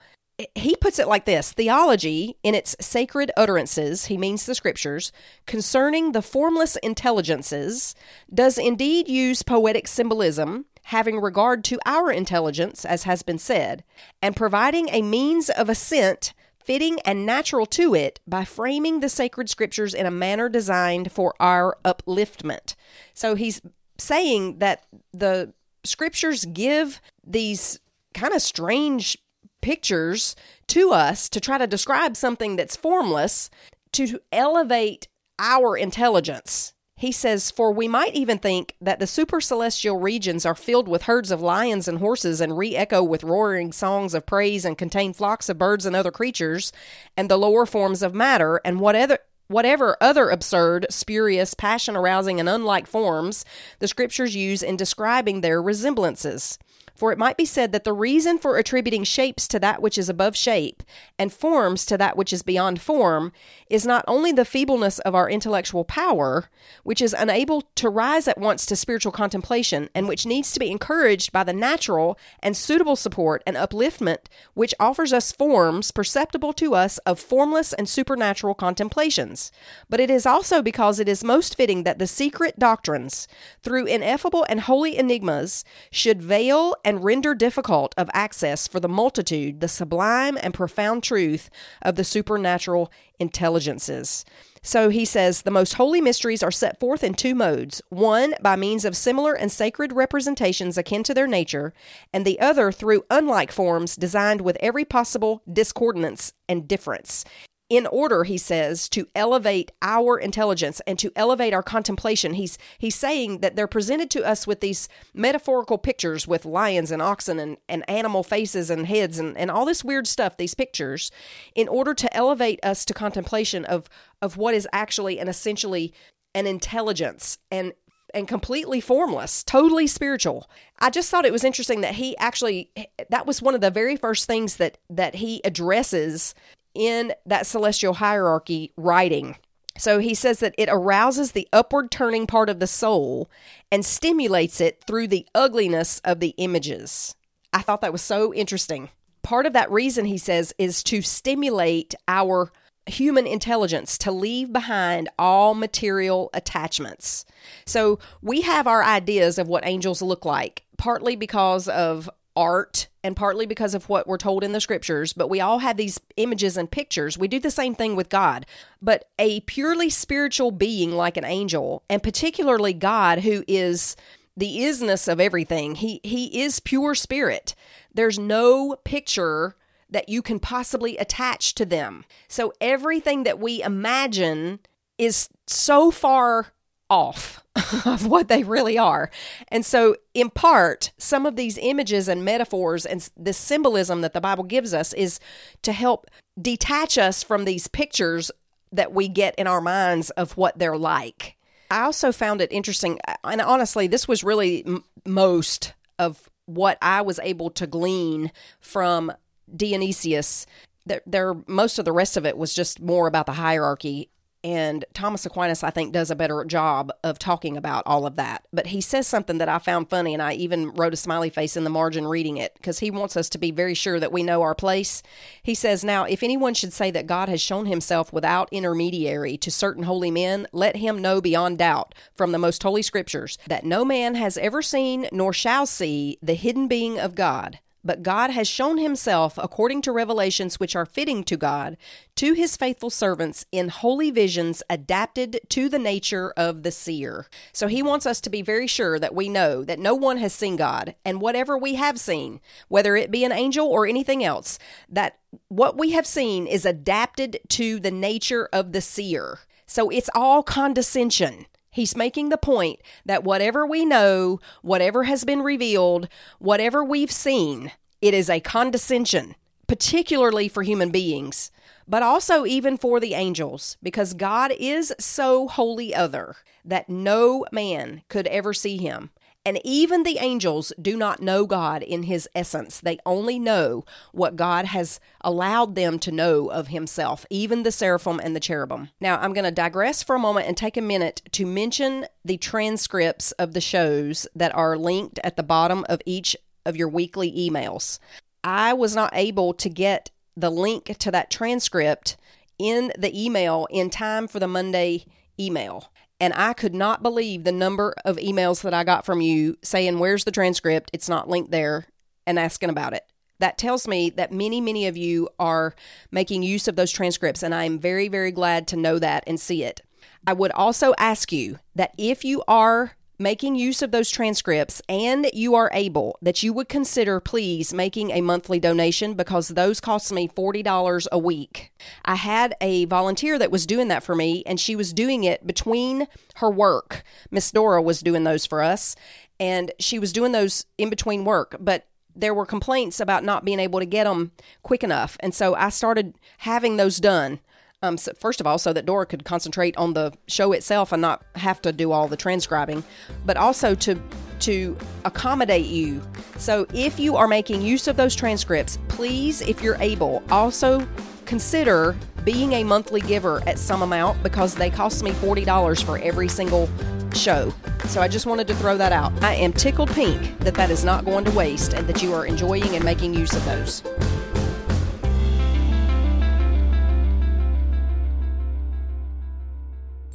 He 0.54 0.76
puts 0.76 0.98
it 0.98 1.08
like 1.08 1.24
this 1.24 1.52
Theology, 1.52 2.36
in 2.42 2.54
its 2.54 2.76
sacred 2.78 3.30
utterances, 3.36 4.06
he 4.06 4.18
means 4.18 4.44
the 4.44 4.54
scriptures, 4.54 5.12
concerning 5.46 6.12
the 6.12 6.20
formless 6.20 6.76
intelligences, 6.76 7.94
does 8.32 8.58
indeed 8.58 9.08
use 9.08 9.42
poetic 9.42 9.88
symbolism, 9.88 10.66
having 10.84 11.18
regard 11.18 11.64
to 11.64 11.80
our 11.86 12.12
intelligence, 12.12 12.84
as 12.84 13.04
has 13.04 13.22
been 13.22 13.38
said, 13.38 13.82
and 14.20 14.36
providing 14.36 14.90
a 14.90 15.00
means 15.00 15.48
of 15.48 15.70
ascent 15.70 16.34
fitting 16.64 16.98
and 17.04 17.26
natural 17.26 17.66
to 17.66 17.94
it 17.94 18.20
by 18.26 18.44
framing 18.44 19.00
the 19.00 19.08
sacred 19.08 19.48
scriptures 19.48 19.94
in 19.94 20.06
a 20.06 20.10
manner 20.10 20.48
designed 20.48 21.12
for 21.12 21.34
our 21.40 21.76
upliftment. 21.84 22.74
So 23.14 23.34
he's 23.34 23.60
saying 23.98 24.58
that 24.58 24.84
the 25.12 25.52
scriptures 25.84 26.44
give 26.44 27.00
these 27.24 27.78
kind 28.14 28.34
of 28.34 28.42
strange 28.42 29.18
pictures 29.60 30.36
to 30.68 30.90
us 30.90 31.28
to 31.28 31.40
try 31.40 31.58
to 31.58 31.66
describe 31.66 32.16
something 32.16 32.56
that's 32.56 32.76
formless 32.76 33.48
to 33.92 34.20
elevate 34.32 35.08
our 35.38 35.76
intelligence. 35.76 36.74
He 37.02 37.10
says, 37.10 37.50
For 37.50 37.72
we 37.72 37.88
might 37.88 38.14
even 38.14 38.38
think 38.38 38.76
that 38.80 39.00
the 39.00 39.08
super 39.08 39.40
celestial 39.40 39.98
regions 39.98 40.46
are 40.46 40.54
filled 40.54 40.86
with 40.86 41.02
herds 41.02 41.32
of 41.32 41.40
lions 41.40 41.88
and 41.88 41.98
horses 41.98 42.40
and 42.40 42.56
re 42.56 42.76
echo 42.76 43.02
with 43.02 43.24
roaring 43.24 43.72
songs 43.72 44.14
of 44.14 44.24
praise 44.24 44.64
and 44.64 44.78
contain 44.78 45.12
flocks 45.12 45.48
of 45.48 45.58
birds 45.58 45.84
and 45.84 45.96
other 45.96 46.12
creatures, 46.12 46.72
and 47.16 47.28
the 47.28 47.36
lower 47.36 47.66
forms 47.66 48.04
of 48.04 48.14
matter, 48.14 48.60
and 48.64 48.78
whatever 48.78 49.18
whatever 49.48 49.96
other 50.00 50.30
absurd, 50.30 50.86
spurious, 50.90 51.54
passion 51.54 51.96
arousing, 51.96 52.38
and 52.38 52.48
unlike 52.48 52.86
forms 52.86 53.44
the 53.80 53.88
scriptures 53.88 54.36
use 54.36 54.62
in 54.62 54.76
describing 54.76 55.40
their 55.40 55.60
resemblances. 55.60 56.56
For 57.02 57.10
it 57.10 57.18
might 57.18 57.36
be 57.36 57.44
said 57.44 57.72
that 57.72 57.82
the 57.82 57.92
reason 57.92 58.38
for 58.38 58.56
attributing 58.56 59.02
shapes 59.02 59.48
to 59.48 59.58
that 59.58 59.82
which 59.82 59.98
is 59.98 60.08
above 60.08 60.36
shape, 60.36 60.84
and 61.18 61.32
forms 61.32 61.84
to 61.86 61.98
that 61.98 62.16
which 62.16 62.32
is 62.32 62.44
beyond 62.44 62.80
form, 62.80 63.32
is 63.68 63.84
not 63.84 64.04
only 64.06 64.30
the 64.30 64.44
feebleness 64.44 65.00
of 65.00 65.12
our 65.12 65.28
intellectual 65.28 65.82
power, 65.82 66.48
which 66.84 67.02
is 67.02 67.12
unable 67.12 67.62
to 67.74 67.88
rise 67.88 68.28
at 68.28 68.38
once 68.38 68.64
to 68.66 68.76
spiritual 68.76 69.10
contemplation, 69.10 69.88
and 69.96 70.06
which 70.06 70.24
needs 70.24 70.52
to 70.52 70.60
be 70.60 70.70
encouraged 70.70 71.32
by 71.32 71.42
the 71.42 71.52
natural 71.52 72.16
and 72.38 72.56
suitable 72.56 72.94
support 72.94 73.42
and 73.48 73.56
upliftment 73.56 74.28
which 74.54 74.72
offers 74.78 75.12
us 75.12 75.32
forms 75.32 75.90
perceptible 75.90 76.52
to 76.52 76.72
us 76.72 76.98
of 76.98 77.18
formless 77.18 77.72
and 77.72 77.88
supernatural 77.88 78.54
contemplations, 78.54 79.50
but 79.90 79.98
it 79.98 80.08
is 80.08 80.24
also 80.24 80.62
because 80.62 81.00
it 81.00 81.08
is 81.08 81.24
most 81.24 81.56
fitting 81.56 81.82
that 81.82 81.98
the 81.98 82.06
secret 82.06 82.60
doctrines, 82.60 83.26
through 83.60 83.86
ineffable 83.86 84.46
and 84.48 84.60
holy 84.60 84.96
enigmas, 84.96 85.64
should 85.90 86.22
veil 86.22 86.76
and 86.84 86.91
and 86.92 87.02
render 87.02 87.34
difficult 87.34 87.94
of 87.96 88.10
access 88.12 88.68
for 88.68 88.78
the 88.78 88.88
multitude 88.88 89.60
the 89.60 89.68
sublime 89.68 90.36
and 90.42 90.52
profound 90.52 91.02
truth 91.02 91.48
of 91.80 91.96
the 91.96 92.04
supernatural 92.04 92.92
intelligences. 93.18 94.26
So 94.62 94.90
he 94.90 95.06
says 95.06 95.40
the 95.40 95.50
most 95.50 95.74
holy 95.74 96.02
mysteries 96.02 96.42
are 96.42 96.50
set 96.50 96.78
forth 96.78 97.02
in 97.02 97.14
two 97.14 97.34
modes 97.34 97.80
one 97.88 98.34
by 98.42 98.56
means 98.56 98.84
of 98.84 98.94
similar 98.94 99.32
and 99.32 99.50
sacred 99.50 99.94
representations 99.94 100.76
akin 100.76 101.02
to 101.04 101.14
their 101.14 101.26
nature, 101.26 101.72
and 102.12 102.26
the 102.26 102.38
other 102.38 102.70
through 102.70 103.04
unlike 103.10 103.52
forms 103.52 103.96
designed 103.96 104.42
with 104.42 104.58
every 104.60 104.84
possible 104.84 105.42
discordance 105.50 106.34
and 106.46 106.68
difference 106.68 107.24
in 107.72 107.86
order 107.86 108.24
he 108.24 108.36
says 108.36 108.86
to 108.86 109.08
elevate 109.14 109.72
our 109.80 110.18
intelligence 110.18 110.82
and 110.86 110.98
to 110.98 111.10
elevate 111.16 111.54
our 111.54 111.62
contemplation 111.62 112.34
he's 112.34 112.58
he's 112.76 112.94
saying 112.94 113.38
that 113.38 113.56
they're 113.56 113.66
presented 113.66 114.10
to 114.10 114.22
us 114.22 114.46
with 114.46 114.60
these 114.60 114.90
metaphorical 115.14 115.78
pictures 115.78 116.28
with 116.28 116.44
lions 116.44 116.90
and 116.90 117.00
oxen 117.00 117.38
and, 117.38 117.56
and 117.70 117.88
animal 117.88 118.22
faces 118.22 118.68
and 118.68 118.86
heads 118.86 119.18
and, 119.18 119.38
and 119.38 119.50
all 119.50 119.64
this 119.64 119.82
weird 119.82 120.06
stuff 120.06 120.36
these 120.36 120.52
pictures 120.52 121.10
in 121.54 121.66
order 121.66 121.94
to 121.94 122.14
elevate 122.14 122.60
us 122.62 122.84
to 122.84 122.92
contemplation 122.92 123.64
of 123.64 123.88
of 124.20 124.36
what 124.36 124.52
is 124.52 124.68
actually 124.74 125.18
and 125.18 125.30
essentially 125.30 125.94
an 126.34 126.46
intelligence 126.46 127.38
and 127.50 127.72
and 128.14 128.28
completely 128.28 128.78
formless, 128.78 129.42
totally 129.42 129.86
spiritual. 129.86 130.46
I 130.78 130.90
just 130.90 131.10
thought 131.10 131.24
it 131.24 131.32
was 131.32 131.44
interesting 131.44 131.80
that 131.80 131.94
he 131.94 132.14
actually 132.18 132.68
that 133.08 133.26
was 133.26 133.40
one 133.40 133.54
of 133.54 133.62
the 133.62 133.70
very 133.70 133.96
first 133.96 134.26
things 134.26 134.56
that 134.56 134.76
that 134.90 135.14
he 135.14 135.40
addresses 135.44 136.34
in 136.74 137.12
that 137.26 137.46
celestial 137.46 137.94
hierarchy 137.94 138.72
writing. 138.76 139.36
So 139.78 139.98
he 139.98 140.14
says 140.14 140.40
that 140.40 140.54
it 140.58 140.68
arouses 140.68 141.32
the 141.32 141.48
upward 141.52 141.90
turning 141.90 142.26
part 142.26 142.50
of 142.50 142.60
the 142.60 142.66
soul 142.66 143.30
and 143.70 143.84
stimulates 143.84 144.60
it 144.60 144.84
through 144.86 145.08
the 145.08 145.26
ugliness 145.34 146.00
of 146.04 146.20
the 146.20 146.34
images. 146.36 147.14
I 147.52 147.62
thought 147.62 147.80
that 147.80 147.92
was 147.92 148.02
so 148.02 148.34
interesting. 148.34 148.90
Part 149.22 149.46
of 149.46 149.52
that 149.54 149.70
reason, 149.70 150.04
he 150.04 150.18
says, 150.18 150.52
is 150.58 150.82
to 150.84 151.00
stimulate 151.00 151.94
our 152.08 152.52
human 152.86 153.26
intelligence 153.26 153.96
to 153.96 154.10
leave 154.10 154.52
behind 154.52 155.08
all 155.18 155.54
material 155.54 156.30
attachments. 156.34 157.24
So 157.64 157.98
we 158.20 158.40
have 158.42 158.66
our 158.66 158.82
ideas 158.82 159.38
of 159.38 159.48
what 159.48 159.64
angels 159.64 160.02
look 160.02 160.24
like, 160.24 160.64
partly 160.76 161.14
because 161.14 161.68
of 161.68 162.10
art 162.36 162.88
and 163.04 163.16
partly 163.16 163.46
because 163.46 163.74
of 163.74 163.88
what 163.88 164.06
we're 164.06 164.16
told 164.18 164.44
in 164.44 164.52
the 164.52 164.60
scriptures, 164.60 165.12
but 165.12 165.28
we 165.28 165.40
all 165.40 165.58
have 165.58 165.76
these 165.76 166.00
images 166.16 166.56
and 166.56 166.70
pictures. 166.70 167.18
We 167.18 167.28
do 167.28 167.40
the 167.40 167.50
same 167.50 167.74
thing 167.74 167.96
with 167.96 168.08
God. 168.08 168.46
But 168.80 169.08
a 169.18 169.40
purely 169.40 169.90
spiritual 169.90 170.50
being 170.50 170.92
like 170.92 171.16
an 171.16 171.24
angel, 171.24 171.82
and 171.88 172.02
particularly 172.02 172.72
God, 172.72 173.20
who 173.20 173.44
is 173.48 173.96
the 174.36 174.58
isness 174.58 175.10
of 175.10 175.20
everything, 175.20 175.74
he, 175.74 176.00
he 176.02 176.42
is 176.42 176.60
pure 176.60 176.94
spirit. 176.94 177.54
There's 177.92 178.18
no 178.18 178.76
picture 178.84 179.56
that 179.90 180.08
you 180.08 180.22
can 180.22 180.40
possibly 180.40 180.96
attach 180.96 181.54
to 181.56 181.66
them. 181.66 182.04
So 182.28 182.52
everything 182.60 183.24
that 183.24 183.38
we 183.38 183.62
imagine 183.62 184.60
is 184.96 185.28
so 185.46 185.90
far 185.90 186.52
off 186.92 187.42
of 187.86 188.06
what 188.06 188.28
they 188.28 188.44
really 188.44 188.76
are. 188.76 189.10
And 189.48 189.64
so, 189.64 189.96
in 190.12 190.28
part, 190.28 190.92
some 190.98 191.24
of 191.24 191.36
these 191.36 191.58
images 191.58 192.06
and 192.06 192.24
metaphors 192.24 192.84
and 192.84 193.08
the 193.16 193.32
symbolism 193.32 194.02
that 194.02 194.12
the 194.12 194.20
Bible 194.20 194.44
gives 194.44 194.74
us 194.74 194.92
is 194.92 195.18
to 195.62 195.72
help 195.72 196.06
detach 196.40 196.98
us 196.98 197.22
from 197.22 197.44
these 197.44 197.66
pictures 197.66 198.30
that 198.72 198.92
we 198.92 199.08
get 199.08 199.34
in 199.36 199.46
our 199.46 199.60
minds 199.60 200.10
of 200.10 200.36
what 200.36 200.58
they're 200.58 200.76
like. 200.76 201.36
I 201.70 201.82
also 201.82 202.12
found 202.12 202.42
it 202.42 202.52
interesting, 202.52 202.98
uh, 203.08 203.14
and 203.24 203.40
honestly, 203.40 203.86
this 203.86 204.06
was 204.06 204.22
really 204.22 204.64
m- 204.66 204.84
most 205.06 205.72
of 205.98 206.28
what 206.44 206.76
I 206.82 207.00
was 207.00 207.18
able 207.22 207.50
to 207.52 207.66
glean 207.66 208.32
from 208.60 209.12
Dionysius. 209.54 210.46
There, 210.84 211.00
there, 211.06 211.34
most 211.46 211.78
of 211.78 211.86
the 211.86 211.92
rest 211.92 212.18
of 212.18 212.26
it 212.26 212.36
was 212.36 212.52
just 212.52 212.80
more 212.80 213.06
about 213.06 213.26
the 213.26 213.32
hierarchy 213.32 214.10
and 214.44 214.84
Thomas 214.92 215.24
Aquinas, 215.24 215.62
I 215.62 215.70
think, 215.70 215.92
does 215.92 216.10
a 216.10 216.16
better 216.16 216.44
job 216.44 216.92
of 217.04 217.18
talking 217.18 217.56
about 217.56 217.84
all 217.86 218.06
of 218.06 218.16
that. 218.16 218.44
But 218.52 218.68
he 218.68 218.80
says 218.80 219.06
something 219.06 219.38
that 219.38 219.48
I 219.48 219.58
found 219.58 219.88
funny, 219.88 220.12
and 220.12 220.22
I 220.22 220.32
even 220.34 220.70
wrote 220.72 220.92
a 220.92 220.96
smiley 220.96 221.30
face 221.30 221.56
in 221.56 221.64
the 221.64 221.70
margin 221.70 222.06
reading 222.06 222.36
it 222.36 222.54
because 222.54 222.80
he 222.80 222.90
wants 222.90 223.16
us 223.16 223.28
to 223.30 223.38
be 223.38 223.50
very 223.50 223.74
sure 223.74 224.00
that 224.00 224.12
we 224.12 224.22
know 224.22 224.42
our 224.42 224.54
place. 224.54 225.02
He 225.42 225.54
says, 225.54 225.84
Now, 225.84 226.04
if 226.04 226.22
anyone 226.22 226.54
should 226.54 226.72
say 226.72 226.90
that 226.90 227.06
God 227.06 227.28
has 227.28 227.40
shown 227.40 227.66
himself 227.66 228.12
without 228.12 228.48
intermediary 228.52 229.36
to 229.38 229.50
certain 229.50 229.84
holy 229.84 230.10
men, 230.10 230.46
let 230.52 230.76
him 230.76 231.00
know 231.00 231.20
beyond 231.20 231.58
doubt 231.58 231.94
from 232.16 232.32
the 232.32 232.38
most 232.38 232.62
holy 232.62 232.82
scriptures 232.82 233.38
that 233.46 233.64
no 233.64 233.84
man 233.84 234.16
has 234.16 234.36
ever 234.38 234.62
seen 234.62 235.08
nor 235.12 235.32
shall 235.32 235.66
see 235.66 236.18
the 236.22 236.34
hidden 236.34 236.66
being 236.66 236.98
of 236.98 237.14
God 237.14 237.60
but 237.84 238.02
God 238.02 238.30
has 238.30 238.48
shown 238.48 238.78
himself 238.78 239.38
according 239.38 239.82
to 239.82 239.92
revelations 239.92 240.60
which 240.60 240.76
are 240.76 240.86
fitting 240.86 241.24
to 241.24 241.36
God 241.36 241.76
to 242.16 242.32
his 242.34 242.56
faithful 242.56 242.90
servants 242.90 243.46
in 243.50 243.68
holy 243.68 244.10
visions 244.10 244.62
adapted 244.68 245.40
to 245.48 245.68
the 245.68 245.78
nature 245.78 246.32
of 246.36 246.62
the 246.62 246.70
seer. 246.70 247.26
So 247.52 247.66
he 247.66 247.82
wants 247.82 248.06
us 248.06 248.20
to 248.22 248.30
be 248.30 248.42
very 248.42 248.66
sure 248.66 248.98
that 248.98 249.14
we 249.14 249.28
know 249.28 249.64
that 249.64 249.78
no 249.78 249.94
one 249.94 250.18
has 250.18 250.32
seen 250.32 250.56
God, 250.56 250.94
and 251.04 251.20
whatever 251.20 251.56
we 251.56 251.74
have 251.74 251.98
seen, 251.98 252.40
whether 252.68 252.96
it 252.96 253.10
be 253.10 253.24
an 253.24 253.32
angel 253.32 253.66
or 253.66 253.86
anything 253.86 254.22
else, 254.22 254.58
that 254.88 255.18
what 255.48 255.78
we 255.78 255.92
have 255.92 256.06
seen 256.06 256.46
is 256.46 256.64
adapted 256.64 257.40
to 257.48 257.80
the 257.80 257.90
nature 257.90 258.48
of 258.52 258.72
the 258.72 258.80
seer. 258.80 259.40
So 259.66 259.88
it's 259.88 260.10
all 260.14 260.42
condescension. 260.42 261.46
He's 261.72 261.96
making 261.96 262.28
the 262.28 262.36
point 262.36 262.80
that 263.06 263.24
whatever 263.24 263.66
we 263.66 263.86
know, 263.86 264.40
whatever 264.60 265.04
has 265.04 265.24
been 265.24 265.40
revealed, 265.40 266.06
whatever 266.38 266.84
we've 266.84 267.10
seen, 267.10 267.72
it 268.02 268.12
is 268.12 268.28
a 268.28 268.40
condescension, 268.40 269.34
particularly 269.66 270.48
for 270.48 270.62
human 270.62 270.90
beings, 270.90 271.50
but 271.88 272.02
also 272.02 272.44
even 272.44 272.76
for 272.76 273.00
the 273.00 273.14
angels, 273.14 273.78
because 273.82 274.12
God 274.12 274.52
is 274.58 274.92
so 275.00 275.48
wholly 275.48 275.94
other 275.94 276.36
that 276.62 276.90
no 276.90 277.46
man 277.50 278.02
could 278.08 278.26
ever 278.26 278.52
see 278.52 278.76
him. 278.76 279.08
And 279.44 279.60
even 279.64 280.04
the 280.04 280.18
angels 280.18 280.72
do 280.80 280.96
not 280.96 281.20
know 281.20 281.46
God 281.46 281.82
in 281.82 282.04
his 282.04 282.28
essence. 282.34 282.78
They 282.78 282.98
only 283.04 283.40
know 283.40 283.84
what 284.12 284.36
God 284.36 284.66
has 284.66 285.00
allowed 285.20 285.74
them 285.74 285.98
to 286.00 286.12
know 286.12 286.48
of 286.48 286.68
himself, 286.68 287.26
even 287.28 287.64
the 287.64 287.72
seraphim 287.72 288.20
and 288.20 288.36
the 288.36 288.40
cherubim. 288.40 288.90
Now, 289.00 289.18
I'm 289.18 289.32
going 289.32 289.44
to 289.44 289.50
digress 289.50 290.02
for 290.02 290.14
a 290.14 290.20
moment 290.20 290.46
and 290.46 290.56
take 290.56 290.76
a 290.76 290.82
minute 290.82 291.22
to 291.32 291.44
mention 291.44 292.06
the 292.24 292.36
transcripts 292.36 293.32
of 293.32 293.52
the 293.52 293.60
shows 293.60 294.28
that 294.36 294.54
are 294.54 294.78
linked 294.78 295.18
at 295.24 295.36
the 295.36 295.42
bottom 295.42 295.84
of 295.88 296.00
each 296.06 296.36
of 296.64 296.76
your 296.76 296.88
weekly 296.88 297.32
emails. 297.32 297.98
I 298.44 298.72
was 298.72 298.94
not 298.94 299.10
able 299.12 299.54
to 299.54 299.68
get 299.68 300.10
the 300.36 300.50
link 300.50 300.96
to 300.98 301.10
that 301.10 301.30
transcript 301.30 302.16
in 302.58 302.92
the 302.96 303.24
email 303.24 303.66
in 303.70 303.90
time 303.90 304.28
for 304.28 304.38
the 304.38 304.46
Monday 304.46 305.04
email. 305.38 305.91
And 306.22 306.32
I 306.36 306.52
could 306.52 306.72
not 306.72 307.02
believe 307.02 307.42
the 307.42 307.50
number 307.50 307.96
of 308.04 308.16
emails 308.16 308.62
that 308.62 308.72
I 308.72 308.84
got 308.84 309.04
from 309.04 309.20
you 309.20 309.58
saying, 309.60 309.98
Where's 309.98 310.22
the 310.22 310.30
transcript? 310.30 310.88
It's 310.92 311.08
not 311.08 311.28
linked 311.28 311.50
there, 311.50 311.86
and 312.24 312.38
asking 312.38 312.70
about 312.70 312.92
it. 312.92 313.04
that 313.40 313.58
tells 313.58 313.88
me 313.88 314.08
that 314.10 314.30
many, 314.30 314.60
many 314.60 314.86
of 314.86 314.96
you 314.96 315.28
are 315.40 315.74
making 316.12 316.44
use 316.44 316.68
of 316.68 316.76
those 316.76 316.92
transcripts, 316.92 317.42
and 317.42 317.52
I'm 317.52 317.76
very, 317.76 318.06
very 318.06 318.30
glad 318.30 318.68
to 318.68 318.76
know 318.76 319.00
that 319.00 319.24
and 319.26 319.40
see 319.40 319.64
it. 319.64 319.82
I 320.24 320.32
would 320.32 320.52
also 320.52 320.94
ask 320.96 321.32
you 321.32 321.58
that 321.74 321.92
if 321.98 322.24
you 322.24 322.44
are 322.46 322.92
making 323.22 323.54
use 323.54 323.80
of 323.82 323.92
those 323.92 324.10
transcripts 324.10 324.82
and 324.88 325.28
you 325.32 325.54
are 325.54 325.70
able, 325.72 326.18
that 326.20 326.42
you 326.42 326.52
would 326.52 326.68
consider 326.68 327.20
please 327.20 327.72
making 327.72 328.10
a 328.10 328.20
monthly 328.20 328.58
donation 328.58 329.14
because 329.14 329.48
those 329.48 329.80
cost 329.80 330.12
me 330.12 330.28
$40 330.28 331.06
a 331.10 331.18
week. 331.18 331.72
I 332.04 332.16
had 332.16 332.54
a 332.60 332.84
volunteer 332.86 333.38
that 333.38 333.50
was 333.50 333.66
doing 333.66 333.88
that 333.88 334.02
for 334.02 334.14
me 334.14 334.42
and 334.46 334.58
she 334.58 334.76
was 334.76 334.92
doing 334.92 335.24
it 335.24 335.46
between 335.46 336.08
her 336.36 336.50
work. 336.50 337.04
Miss 337.30 337.50
Dora 337.50 337.80
was 337.80 338.00
doing 338.00 338.24
those 338.24 338.44
for 338.44 338.62
us 338.62 338.96
and 339.38 339.72
she 339.78 339.98
was 339.98 340.12
doing 340.12 340.32
those 340.32 340.66
in 340.76 340.90
between 340.90 341.24
work, 341.24 341.56
but 341.60 341.86
there 342.14 342.34
were 342.34 342.46
complaints 342.46 343.00
about 343.00 343.24
not 343.24 343.44
being 343.44 343.60
able 343.60 343.78
to 343.78 343.86
get 343.86 344.04
them 344.04 344.32
quick 344.62 344.84
enough. 344.84 345.16
And 345.20 345.34
so 345.34 345.54
I 345.54 345.70
started 345.70 346.14
having 346.38 346.76
those 346.76 346.98
done. 346.98 347.40
Um, 347.82 347.98
so 347.98 348.12
first 348.18 348.40
of 348.40 348.46
all, 348.46 348.58
so 348.58 348.72
that 348.72 348.86
Dora 348.86 349.06
could 349.06 349.24
concentrate 349.24 349.76
on 349.76 349.94
the 349.94 350.12
show 350.28 350.52
itself 350.52 350.92
and 350.92 351.02
not 351.02 351.24
have 351.34 351.60
to 351.62 351.72
do 351.72 351.90
all 351.90 352.08
the 352.08 352.16
transcribing, 352.16 352.84
but 353.26 353.36
also 353.36 353.74
to 353.76 354.00
to 354.40 354.76
accommodate 355.04 355.66
you. 355.66 356.02
So 356.36 356.66
if 356.74 356.98
you 356.98 357.16
are 357.16 357.28
making 357.28 357.62
use 357.62 357.86
of 357.86 357.96
those 357.96 358.16
transcripts, 358.16 358.78
please, 358.88 359.40
if 359.40 359.62
you're 359.62 359.76
able, 359.76 360.22
also 360.30 360.86
consider 361.26 361.96
being 362.24 362.52
a 362.54 362.64
monthly 362.64 363.00
giver 363.00 363.40
at 363.46 363.58
some 363.58 363.82
amount 363.82 364.20
because 364.22 364.56
they 364.56 364.68
cost 364.68 365.04
me 365.04 365.12
$40 365.12 365.84
for 365.84 365.98
every 365.98 366.28
single 366.28 366.68
show. 367.14 367.54
So 367.86 368.00
I 368.00 368.08
just 368.08 368.26
wanted 368.26 368.48
to 368.48 368.54
throw 368.56 368.76
that 368.76 368.92
out. 368.92 369.12
I 369.22 369.34
am 369.34 369.52
tickled 369.52 369.90
pink 369.90 370.38
that 370.40 370.54
that 370.54 370.70
is 370.70 370.84
not 370.84 371.04
going 371.04 371.24
to 371.24 371.30
waste 371.32 371.74
and 371.74 371.86
that 371.86 372.02
you 372.02 372.12
are 372.12 372.26
enjoying 372.26 372.74
and 372.74 372.84
making 372.84 373.14
use 373.14 373.34
of 373.34 373.44
those. 373.44 373.82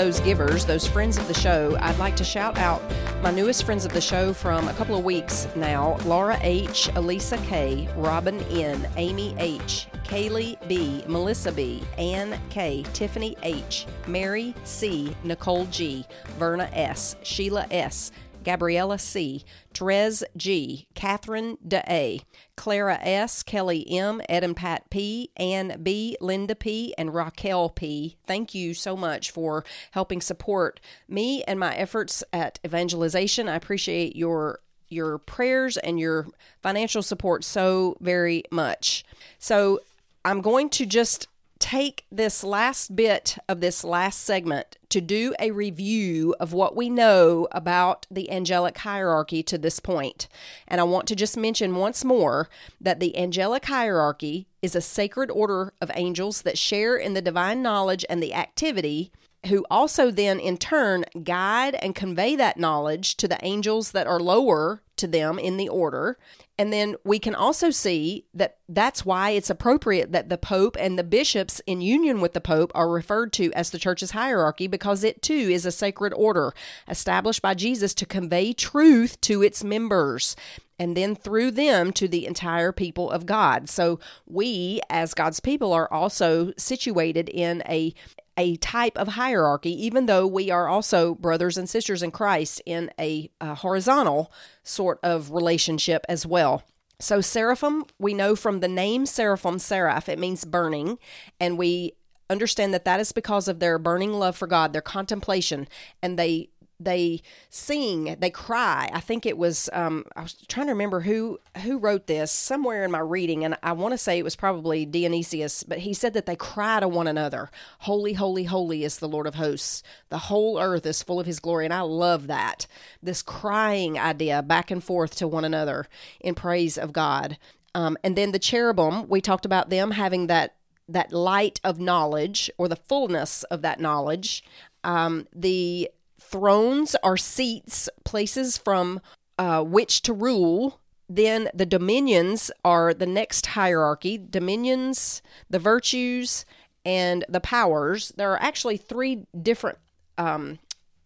Those 0.00 0.18
givers, 0.20 0.64
those 0.64 0.86
friends 0.86 1.18
of 1.18 1.28
the 1.28 1.34
show, 1.34 1.76
I'd 1.78 1.98
like 1.98 2.16
to 2.16 2.24
shout 2.24 2.56
out 2.56 2.82
my 3.22 3.30
newest 3.30 3.64
friends 3.64 3.84
of 3.84 3.92
the 3.92 4.00
show 4.00 4.32
from 4.32 4.66
a 4.66 4.72
couple 4.72 4.96
of 4.96 5.04
weeks 5.04 5.46
now 5.54 5.98
Laura 6.06 6.38
H., 6.40 6.88
Elisa 6.94 7.36
K., 7.36 7.86
Robin 7.96 8.40
N., 8.44 8.88
Amy 8.96 9.34
H., 9.36 9.88
Kaylee 10.04 10.56
B., 10.66 11.04
Melissa 11.06 11.52
B., 11.52 11.84
Ann 11.98 12.40
K., 12.48 12.82
Tiffany 12.94 13.36
H., 13.42 13.84
Mary 14.06 14.54
C., 14.64 15.14
Nicole 15.22 15.66
G., 15.66 16.06
Verna 16.38 16.70
S., 16.72 17.16
Sheila 17.22 17.66
S., 17.70 18.10
Gabriella 18.44 18.98
C., 18.98 19.44
Therese 19.74 20.24
G., 20.36 20.86
Catherine 20.94 21.58
A., 21.72 22.20
Clara 22.56 22.98
S., 23.00 23.42
Kelly 23.42 23.88
M., 23.90 24.20
and 24.28 24.56
Pat 24.56 24.88
P., 24.90 25.30
Ann 25.36 25.80
B., 25.82 26.16
Linda 26.20 26.54
P., 26.54 26.94
and 26.98 27.14
Raquel 27.14 27.70
P. 27.70 28.16
Thank 28.26 28.54
you 28.54 28.74
so 28.74 28.96
much 28.96 29.30
for 29.30 29.64
helping 29.92 30.20
support 30.20 30.80
me 31.08 31.42
and 31.44 31.58
my 31.58 31.74
efforts 31.74 32.22
at 32.32 32.58
evangelization. 32.64 33.48
I 33.48 33.56
appreciate 33.56 34.16
your 34.16 34.60
your 34.92 35.18
prayers 35.18 35.76
and 35.76 36.00
your 36.00 36.26
financial 36.62 37.00
support 37.00 37.44
so 37.44 37.96
very 38.00 38.42
much. 38.50 39.04
So 39.38 39.80
I'm 40.24 40.40
going 40.40 40.68
to 40.70 40.84
just 40.84 41.28
take 41.60 42.06
this 42.10 42.42
last 42.42 42.96
bit 42.96 43.38
of 43.48 43.60
this 43.60 43.84
last 43.84 44.20
segment 44.20 44.76
to 44.88 45.00
do 45.00 45.34
a 45.38 45.52
review 45.52 46.34
of 46.40 46.52
what 46.52 46.74
we 46.74 46.90
know 46.90 47.46
about 47.52 48.06
the 48.10 48.30
angelic 48.30 48.78
hierarchy 48.78 49.42
to 49.44 49.56
this 49.56 49.78
point. 49.78 50.26
And 50.66 50.80
I 50.80 50.84
want 50.84 51.06
to 51.08 51.14
just 51.14 51.36
mention 51.36 51.76
once 51.76 52.04
more 52.04 52.48
that 52.80 52.98
the 52.98 53.16
angelic 53.16 53.66
hierarchy 53.66 54.48
is 54.62 54.74
a 54.74 54.80
sacred 54.80 55.30
order 55.30 55.72
of 55.80 55.92
angels 55.94 56.42
that 56.42 56.58
share 56.58 56.96
in 56.96 57.14
the 57.14 57.22
divine 57.22 57.62
knowledge 57.62 58.04
and 58.10 58.22
the 58.22 58.34
activity 58.34 59.12
who 59.46 59.64
also 59.70 60.10
then 60.10 60.38
in 60.38 60.58
turn 60.58 61.04
guide 61.24 61.74
and 61.76 61.94
convey 61.94 62.36
that 62.36 62.58
knowledge 62.58 63.16
to 63.16 63.26
the 63.26 63.42
angels 63.44 63.92
that 63.92 64.06
are 64.06 64.20
lower 64.20 64.82
to 64.96 65.06
them 65.06 65.38
in 65.38 65.56
the 65.56 65.68
order. 65.68 66.18
And 66.58 66.70
then 66.70 66.96
we 67.04 67.18
can 67.18 67.34
also 67.34 67.70
see 67.70 68.26
that 68.34 68.58
that's 68.68 69.06
why 69.06 69.30
it's 69.30 69.48
appropriate 69.48 70.12
that 70.12 70.28
the 70.28 70.36
Pope 70.36 70.76
and 70.78 70.98
the 70.98 71.04
bishops 71.04 71.62
in 71.66 71.80
union 71.80 72.20
with 72.20 72.34
the 72.34 72.40
Pope 72.40 72.70
are 72.74 72.90
referred 72.90 73.32
to 73.34 73.50
as 73.54 73.70
the 73.70 73.78
church's 73.78 74.10
hierarchy 74.10 74.66
because 74.66 75.02
it 75.02 75.22
too 75.22 75.32
is 75.32 75.64
a 75.64 75.72
sacred 75.72 76.12
order 76.12 76.52
established 76.86 77.40
by 77.40 77.54
Jesus 77.54 77.94
to 77.94 78.04
convey 78.04 78.52
truth 78.52 79.18
to 79.22 79.42
its 79.42 79.64
members 79.64 80.36
and 80.78 80.96
then 80.96 81.14
through 81.14 81.50
them 81.50 81.92
to 81.92 82.08
the 82.08 82.26
entire 82.26 82.72
people 82.72 83.10
of 83.10 83.26
God. 83.26 83.68
So 83.68 83.98
we, 84.26 84.80
as 84.90 85.14
God's 85.14 85.40
people, 85.40 85.72
are 85.72 85.90
also 85.90 86.52
situated 86.56 87.30
in 87.30 87.62
a 87.66 87.94
a 88.40 88.56
type 88.56 88.96
of 88.96 89.08
hierarchy, 89.08 89.70
even 89.84 90.06
though 90.06 90.26
we 90.26 90.50
are 90.50 90.66
also 90.66 91.14
brothers 91.14 91.58
and 91.58 91.68
sisters 91.68 92.02
in 92.02 92.10
Christ 92.10 92.62
in 92.64 92.90
a, 92.98 93.30
a 93.38 93.54
horizontal 93.54 94.32
sort 94.62 94.98
of 95.02 95.30
relationship 95.30 96.06
as 96.08 96.24
well. 96.24 96.62
So, 96.98 97.20
seraphim, 97.20 97.84
we 97.98 98.14
know 98.14 98.34
from 98.34 98.60
the 98.60 98.68
name 98.68 99.04
seraphim, 99.04 99.58
seraph, 99.58 100.08
it 100.08 100.18
means 100.18 100.46
burning, 100.46 100.98
and 101.38 101.58
we 101.58 101.92
understand 102.30 102.72
that 102.72 102.86
that 102.86 102.98
is 102.98 103.12
because 103.12 103.46
of 103.46 103.58
their 103.58 103.78
burning 103.78 104.14
love 104.14 104.36
for 104.36 104.46
God, 104.46 104.72
their 104.72 104.80
contemplation, 104.80 105.68
and 106.02 106.18
they 106.18 106.48
they 106.80 107.22
sing, 107.50 108.16
they 108.18 108.30
cry. 108.30 108.88
I 108.92 109.00
think 109.00 109.26
it 109.26 109.36
was 109.36 109.68
um, 109.72 110.06
I 110.16 110.22
was 110.22 110.34
trying 110.48 110.66
to 110.66 110.72
remember 110.72 111.00
who 111.00 111.38
who 111.62 111.78
wrote 111.78 112.06
this 112.06 112.32
somewhere 112.32 112.84
in 112.84 112.90
my 112.90 113.00
reading, 113.00 113.44
and 113.44 113.56
I 113.62 113.72
want 113.72 113.92
to 113.92 113.98
say 113.98 114.18
it 114.18 114.24
was 114.24 114.36
probably 114.36 114.86
Dionysius, 114.86 115.62
but 115.62 115.78
he 115.78 115.92
said 115.92 116.14
that 116.14 116.26
they 116.26 116.36
cry 116.36 116.80
to 116.80 116.88
one 116.88 117.06
another, 117.06 117.50
"Holy, 117.80 118.14
holy, 118.14 118.44
holy 118.44 118.82
is 118.82 118.98
the 118.98 119.08
Lord 119.08 119.26
of 119.26 119.34
hosts. 119.34 119.82
The 120.08 120.18
whole 120.18 120.58
earth 120.58 120.86
is 120.86 121.02
full 121.02 121.20
of 121.20 121.26
His 121.26 121.38
glory." 121.38 121.66
And 121.66 121.74
I 121.74 121.82
love 121.82 122.26
that 122.26 122.66
this 123.02 123.22
crying 123.22 123.98
idea 123.98 124.42
back 124.42 124.70
and 124.70 124.82
forth 124.82 125.14
to 125.16 125.28
one 125.28 125.44
another 125.44 125.86
in 126.20 126.34
praise 126.34 126.78
of 126.78 126.92
God. 126.92 127.38
Um, 127.74 127.96
and 128.02 128.16
then 128.16 128.32
the 128.32 128.38
cherubim, 128.38 129.08
we 129.08 129.20
talked 129.20 129.44
about 129.44 129.70
them 129.70 129.92
having 129.92 130.26
that 130.26 130.56
that 130.88 131.12
light 131.12 131.60
of 131.62 131.78
knowledge 131.78 132.50
or 132.58 132.68
the 132.68 132.76
fullness 132.76 133.44
of 133.44 133.62
that 133.62 133.80
knowledge. 133.80 134.42
Um, 134.82 135.28
the 135.34 135.90
thrones 136.30 136.94
are 137.02 137.16
seats, 137.16 137.88
places 138.04 138.56
from 138.56 139.00
uh, 139.38 139.62
which 139.62 140.02
to 140.02 140.12
rule. 140.12 140.80
Then 141.08 141.48
the 141.52 141.66
dominions 141.66 142.50
are 142.64 142.94
the 142.94 143.06
next 143.06 143.46
hierarchy 143.46 144.16
dominions, 144.18 145.22
the 145.48 145.58
virtues, 145.58 146.44
and 146.84 147.24
the 147.28 147.40
powers. 147.40 148.12
There 148.16 148.32
are 148.32 148.42
actually 148.42 148.76
three 148.76 149.26
different. 149.42 149.78
Um, 150.16 150.58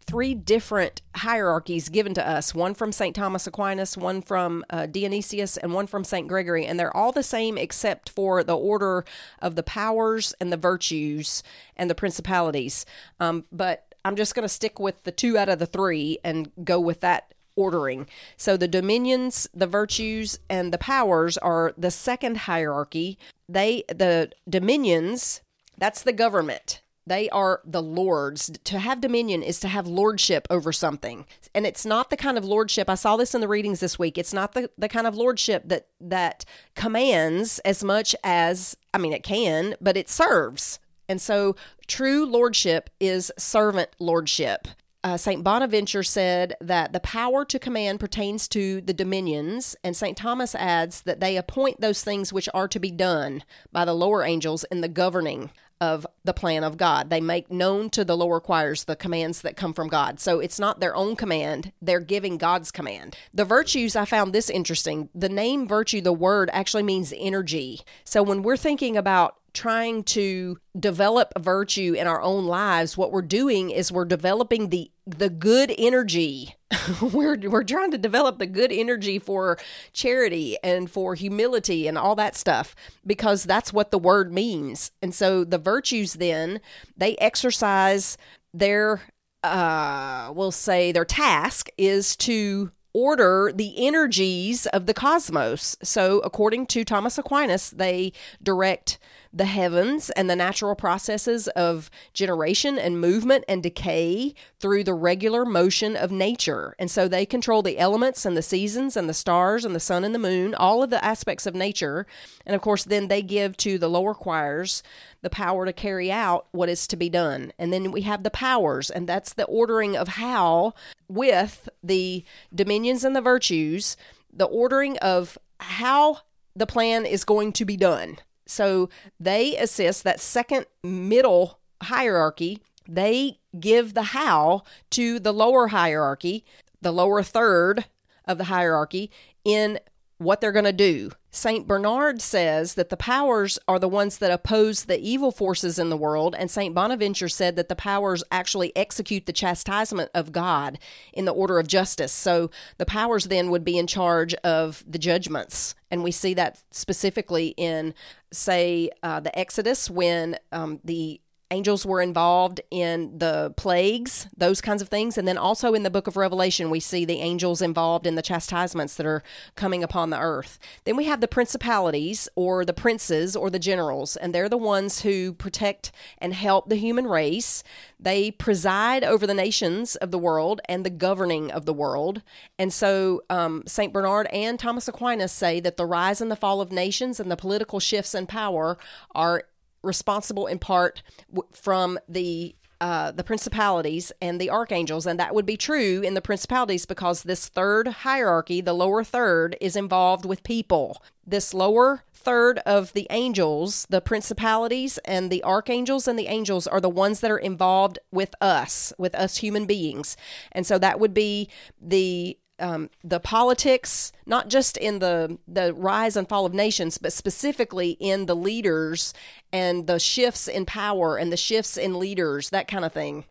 three 0.07 0.35
different 0.35 1.01
hierarchies 1.17 1.89
given 1.89 2.13
to 2.13 2.29
us 2.29 2.55
one 2.55 2.75
from 2.75 2.93
St. 2.93 3.17
Thomas 3.17 3.47
Aquinas, 3.47 3.97
one 3.97 4.21
from 4.21 4.63
uh, 4.69 4.85
Dionysius, 4.85 5.57
and 5.57 5.73
one 5.73 5.87
from 5.87 6.05
St. 6.05 6.29
Gregory. 6.29 6.67
And 6.67 6.79
they're 6.79 6.95
all 6.95 7.11
the 7.11 7.23
same 7.23 7.57
except 7.57 8.11
for 8.11 8.45
the 8.45 8.57
order 8.57 9.05
of 9.41 9.57
the 9.57 9.63
powers 9.63 10.35
and 10.41 10.53
the 10.53 10.59
virtues 10.59 11.43
and 11.75 11.89
the 11.89 11.95
principalities. 11.95 12.85
Um, 13.19 13.45
but 13.51 13.94
I'm 14.05 14.17
just 14.17 14.35
going 14.35 14.45
to 14.45 14.49
stick 14.49 14.79
with 14.79 15.05
the 15.05 15.13
two 15.13 15.39
out 15.39 15.49
of 15.49 15.59
the 15.59 15.67
three 15.67 16.19
and 16.23 16.51
go 16.65 16.79
with 16.79 17.01
that 17.01 17.35
ordering. 17.57 18.07
So 18.37 18.57
the 18.57 18.69
dominions, 18.69 19.49
the 19.55 19.67
virtues, 19.67 20.39
and 20.51 20.73
the 20.73 20.79
powers 20.79 21.39
are 21.39 21.73
the 21.79 21.91
second 21.91 22.39
hierarchy. 22.39 23.19
They 23.49 23.85
the 23.89 24.31
dominions, 24.49 25.41
that's 25.79 26.03
the 26.03 26.13
government. 26.13 26.81
They 27.07 27.29
are 27.31 27.61
the 27.67 27.83
lords. 27.83 28.51
To 28.65 28.79
have 28.79 29.01
dominion 29.01 29.43
is 29.43 29.61
to 29.61 29.69
have 29.69 29.87
lordship 29.87 30.47
over 30.49 30.73
something. 30.73 31.27
And 31.55 31.67
it's 31.67 31.85
not 31.85 32.09
the 32.09 32.17
kind 32.17 32.39
of 32.39 32.47
lordship 32.47 32.89
I 32.89 32.95
saw 32.95 33.17
this 33.17 33.35
in 33.35 33.43
the 33.43 33.49
readings 33.49 33.81
this 33.81 33.99
week. 33.99 34.17
It's 34.17 34.33
not 34.33 34.55
the, 34.55 34.71
the 34.79 34.89
kind 34.89 35.07
of 35.07 35.15
lordship 35.15 35.69
that 35.69 35.89
that 36.01 36.45
commands 36.75 37.59
as 37.61 37.85
much 37.85 38.17
as 38.25 38.77
I 38.93 38.99
mean 38.99 39.13
it 39.13 39.23
can, 39.23 39.75
but 39.81 39.97
it 39.97 40.09
serves 40.09 40.79
And 41.09 41.21
so 41.21 41.57
true 41.87 42.25
lordship 42.25 42.91
is 43.01 43.33
servant 43.39 43.91
lordship. 43.99 44.69
Uh, 45.05 45.19
St. 45.19 45.45
Bonaventure 45.45 46.03
said 46.03 46.55
that 46.63 46.95
the 46.95 47.01
power 47.01 47.45
to 47.45 47.59
command 47.59 48.01
pertains 48.01 48.49
to 48.49 48.81
the 48.81 48.95
dominions, 48.95 49.77
and 49.85 49.95
St. 49.95 50.17
Thomas 50.17 50.55
adds 50.55 51.03
that 51.03 51.21
they 51.21 51.37
appoint 51.37 51.83
those 51.83 52.03
things 52.03 52.33
which 52.33 52.49
are 52.55 52.69
to 52.69 52.81
be 52.81 52.91
done 52.91 53.45
by 53.71 53.85
the 53.85 53.93
lower 53.93 54.25
angels 54.25 54.65
in 54.65 54.81
the 54.81 54.89
governing 54.89 55.51
of 55.79 56.07
the 56.25 56.33
plan 56.33 56.65
of 56.65 56.79
God. 56.79 57.11
They 57.11 57.21
make 57.21 57.51
known 57.51 57.91
to 57.91 58.05
the 58.05 58.17
lower 58.17 58.41
choirs 58.41 58.85
the 58.85 58.97
commands 58.97 59.43
that 59.43 59.57
come 59.59 59.75
from 59.75 59.89
God. 59.89 60.21
So 60.21 60.41
it's 60.41 60.59
not 60.59 60.81
their 60.81 60.97
own 60.97 61.17
command, 61.17 61.73
they're 61.83 62.01
giving 62.01 62.39
God's 62.39 62.71
command. 62.71 63.17
The 63.35 63.45
virtues, 63.45 63.97
I 63.97 64.07
found 64.07 64.33
this 64.33 64.49
interesting. 64.49 65.11
The 65.15 65.29
name 65.29 65.69
virtue, 65.69 66.01
the 66.01 66.15
word 66.15 66.49
actually 66.55 66.85
means 66.85 67.13
energy. 67.15 67.83
So 68.05 68.23
when 68.23 68.43
we're 68.43 68.57
thinking 68.57 68.97
about 68.97 69.37
trying 69.55 70.03
to 70.03 70.59
develop 70.79 71.33
virtue 71.39 71.95
in 71.97 72.07
our 72.07 72.21
own 72.21 72.45
lives, 72.45 72.97
what 72.97 73.13
we're 73.13 73.23
doing 73.23 73.71
is 73.71 73.91
we're 73.91 74.05
developing 74.05 74.69
the 74.69 74.91
the 75.07 75.31
good 75.31 75.73
energy. 75.79 76.57
we're 77.01 77.39
we're 77.49 77.65
trying 77.65 77.91
to 77.93 77.99
develop 77.99 78.39
the 78.39 78.47
good 78.47 78.73
energy 78.73 79.19
for 79.19 79.59
charity 79.93 80.59
and 80.63 80.91
for 80.91 81.15
humility 81.15 81.87
and 81.87 81.97
all 81.97 82.17
that 82.17 82.37
stuff 82.37 82.75
because 83.07 83.45
that's 83.45 83.73
what 83.73 83.91
the 83.91 83.99
word 83.99 84.33
means. 84.33 84.91
And 85.01 85.15
so 85.15 85.45
the 85.45 85.59
virtues 85.59 86.15
then 86.15 86.61
they 86.97 87.17
exercise 87.17 88.19
their 88.53 89.03
uh 89.43 90.33
we'll 90.35 90.53
say 90.53 90.91
their 90.91 91.05
task 91.05 91.69
is 91.79 92.17
to 92.17 92.73
order 92.95 93.53
the 93.55 93.75
energies 93.87 94.67
of 94.67 94.87
the 94.87 94.95
cosmos. 94.95 95.77
So, 95.83 96.21
according 96.21 96.67
to 96.67 96.85
Thomas 96.85 97.19
Aquinas, 97.19 97.71
they 97.71 98.13
direct 98.43 98.99
the 99.35 99.47
heavens 99.47 100.11
and 100.11 100.31
the 100.31 100.37
natural 100.37 100.77
processes 100.77 101.49
of 101.49 101.91
generation 102.13 102.79
and 102.79 103.01
movement 103.01 103.45
and 103.49 103.65
decay 103.65 104.33
through 104.61 104.85
the 104.85 104.95
regular 104.95 105.45
motion 105.45 105.97
of 105.97 106.13
nature. 106.13 106.77
And 106.79 106.89
so 106.89 107.09
they 107.09 107.27
control 107.27 107.61
the 107.61 107.79
elements 107.79 108.25
and 108.25 108.37
the 108.37 108.43
seasons 108.43 108.97
and 108.97 109.09
the 109.09 109.15
stars 109.15 109.65
and 109.65 109.75
the 109.75 109.81
sun 109.81 110.05
and 110.05 110.15
the 110.15 110.21
moon, 110.21 110.55
all 110.55 110.85
of 110.85 110.91
the 110.91 111.05
aspects 111.05 111.47
of 111.47 111.55
nature. 111.55 112.07
And 112.47 112.55
of 112.55 112.63
course, 112.63 112.85
then 112.85 113.09
they 113.09 113.23
give 113.23 113.57
to 113.59 113.77
the 113.77 113.91
lower 113.91 114.15
choirs 114.15 114.85
the 115.23 115.31
power 115.31 115.67
to 115.67 115.73
carry 115.73 116.13
out 116.13 116.47
what 116.53 116.69
is 116.69 116.87
to 116.87 116.97
be 116.97 117.09
done. 117.09 117.53
And 117.59 117.73
then 117.73 117.91
we 117.91 118.03
have 118.03 118.23
the 118.23 118.31
powers, 118.31 118.89
and 118.89 119.09
that's 119.09 119.33
the 119.33 119.47
ordering 119.47 119.97
of 119.97 120.07
how, 120.07 120.75
with 121.09 121.69
the 121.83 122.25
dominions 122.55 123.03
and 123.05 123.17
the 123.17 123.21
virtues, 123.21 123.97
the 124.33 124.45
ordering 124.45 124.97
of 124.99 125.37
how 125.59 126.19
the 126.55 126.67
plan 126.67 127.05
is 127.05 127.25
going 127.25 127.53
to 127.55 127.65
be 127.65 127.77
done. 127.77 128.19
So 128.47 128.89
they 129.19 129.57
assist 129.57 130.05
that 130.05 130.21
second 130.21 130.67
middle 130.83 131.59
hierarchy. 131.83 132.61
They 132.89 133.39
give 133.59 133.95
the 133.95 134.03
how 134.03 134.63
to 134.91 135.19
the 135.19 135.33
lower 135.33 135.69
hierarchy, 135.69 136.45
the 136.81 136.93
lower 136.93 137.23
third 137.23 137.87
of 138.27 138.39
the 138.39 138.45
hierarchy, 138.45 139.11
in 139.45 139.79
what 140.19 140.41
they're 140.41 140.53
going 140.53 140.65
to 140.65 140.73
do. 140.73 141.11
St. 141.35 141.67
Bernard 141.67 142.23
says 142.23 142.75
that 142.75 142.91
the 142.91 142.97
powers 142.97 143.59
are 143.67 143.81
the 143.81 143.89
ones 143.89 144.19
that 144.19 144.31
oppose 144.31 144.85
the 144.85 145.01
evil 145.01 145.33
forces 145.33 145.81
in 145.81 145.91
the 145.91 145.97
world, 145.97 146.37
and 146.39 146.49
St. 146.49 146.73
Bonaventure 146.73 147.29
said 147.29 147.57
that 147.57 147.69
the 147.69 147.75
powers 147.75 148.23
actually 148.31 148.75
execute 148.77 149.27
the 149.27 149.33
chastisement 149.33 150.13
of 150.15 150.31
God 150.31 150.79
in 151.13 151.25
the 151.25 151.33
order 151.33 151.59
of 151.59 151.67
justice. 151.67 152.13
So 152.13 152.53
the 152.79 152.87
powers 152.87 153.25
then 153.25 153.51
would 153.51 153.65
be 153.65 153.77
in 153.77 153.89
charge 153.89 154.35
of 154.45 154.85
the 154.87 154.99
judgments. 154.99 155.75
And 155.91 156.05
we 156.05 156.13
see 156.13 156.35
that 156.35 156.63
specifically 156.71 157.49
in, 157.57 157.95
say, 158.33 158.91
uh, 159.03 159.19
the 159.19 159.37
Exodus 159.37 159.91
when 159.91 160.37
um, 160.53 160.79
the 160.85 161.21
angels 161.51 161.87
were 161.87 162.01
involved 162.01 162.61
in 162.71 163.19
the 163.19 163.53
plagues, 163.57 164.29
those 164.37 164.61
kinds 164.61 164.83
of 164.83 164.89
things. 164.89 165.19
And 165.19 165.27
then 165.29 165.39
also 165.39 165.75
in 165.75 165.83
the 165.83 165.91
book 165.91 166.07
of 166.07 166.17
Revelation, 166.17 166.71
we 166.71 166.81
see 166.81 167.05
the 167.05 167.21
angels 167.21 167.63
involved 167.63 168.07
in 168.07 168.15
the 168.15 168.23
chastisements 168.23 168.95
that 168.97 169.07
are 169.07 169.23
coming 169.55 169.83
upon 169.83 170.11
the 170.11 170.19
earth. 170.19 170.59
Then 170.85 170.97
we 170.97 171.05
have 171.05 171.21
the 171.21 171.29
principalities 171.29 172.29
or 172.35 172.65
the 172.65 172.73
princes 172.73 173.37
or 173.37 173.51
the 173.51 173.59
generals, 173.59 174.17
and 174.17 174.35
they're 174.35 174.49
the 174.49 174.57
ones 174.57 175.03
who 175.03 175.33
protect 175.33 175.93
and 176.19 176.35
help 176.35 176.69
the 176.69 176.77
human 176.77 177.07
race. 177.07 177.63
They 178.01 178.31
preside 178.31 179.05
over 179.05 179.27
the 179.27 179.35
nations 179.35 179.97
of 179.97 180.11
the 180.11 180.19
world 180.19 180.61
and 180.69 180.85
the 180.85 180.91
governing 180.91 181.51
of 181.51 181.67
the 181.67 181.75
world. 181.75 182.23
And 182.59 182.73
so 182.73 183.23
um, 183.31 183.63
St. 183.67 183.93
Bernard 183.93 184.27
and 184.33 184.59
Thomas 184.59 184.89
Aquinas 184.89 185.33
say 185.33 185.61
that 185.61 185.77
the 185.77 185.87
rise 185.87 186.21
and 186.21 186.31
the 186.31 186.37
fall 186.37 186.61
of 186.61 186.73
nations 186.73 187.21
and 187.21 187.31
the 187.31 187.37
political 187.37 187.81
shifts 187.81 188.15
in 188.15 188.27
power 188.27 188.77
are 189.15 189.45
responsible 189.85 190.47
in 190.47 190.59
part 190.59 191.03
w- 191.33 191.49
from 191.53 191.99
the 192.09 192.55
uh, 192.81 193.13
the 193.13 193.25
principalities 193.25 194.13
and 194.21 194.41
the 194.41 194.51
archangels, 194.51 195.07
and 195.07 195.19
that 195.19 195.35
would 195.35 195.47
be 195.47 195.57
true 195.57 196.03
in 196.03 196.15
the 196.15 196.21
principalities 196.21 196.85
because 196.85 197.23
this 197.23 197.49
third 197.49 197.89
hierarchy, 197.89 198.61
the 198.61 198.75
lower 198.75 199.03
third, 199.03 199.57
is 199.61 199.75
involved 199.77 200.27
with 200.27 200.43
people. 200.43 201.03
This 201.27 201.55
lower 201.55 202.05
third 202.13 202.59
of 202.67 202.93
the 202.93 203.07
angels, 203.11 203.87
the 203.89 204.01
principalities 204.01 204.99
and 205.05 205.31
the 205.31 205.43
archangels 205.45 206.09
and 206.09 206.19
the 206.19 206.27
angels, 206.27 206.67
are 206.67 206.81
the 206.81 206.91
ones 206.91 207.21
that 207.21 207.31
are 207.31 207.39
involved 207.39 207.99
with 208.11 208.35
us, 208.41 208.93
with 208.99 209.15
us 209.15 209.39
human 209.39 209.67
beings. 209.67 210.17
And 210.53 210.67
so 210.67 210.79
that 210.79 211.01
would 211.01 211.15
be 211.15 211.49
the 211.81 212.37
um, 212.65 212.89
the 213.03 213.21
politics, 213.21 214.11
not 214.25 214.49
just 214.49 214.79
in 214.79 214.99
the 214.99 215.39
the 215.47 215.75
rise 215.75 216.17
and 216.17 216.27
fall 216.27 216.47
of 216.47 216.55
nations, 216.55 216.97
but 216.97 217.13
specifically 217.13 217.91
in 218.01 218.25
the 218.25 218.35
leaders 218.35 219.13
and 219.53 219.87
the 219.87 219.99
shifts 219.99 220.49
in 220.49 220.65
power 220.65 221.19
and 221.19 221.31
the 221.31 221.37
shifts 221.37 221.77
in 221.77 221.99
leaders, 221.99 222.49
that 222.51 222.67
kind 222.67 222.87
of 222.87 222.93
thing. 222.93 223.25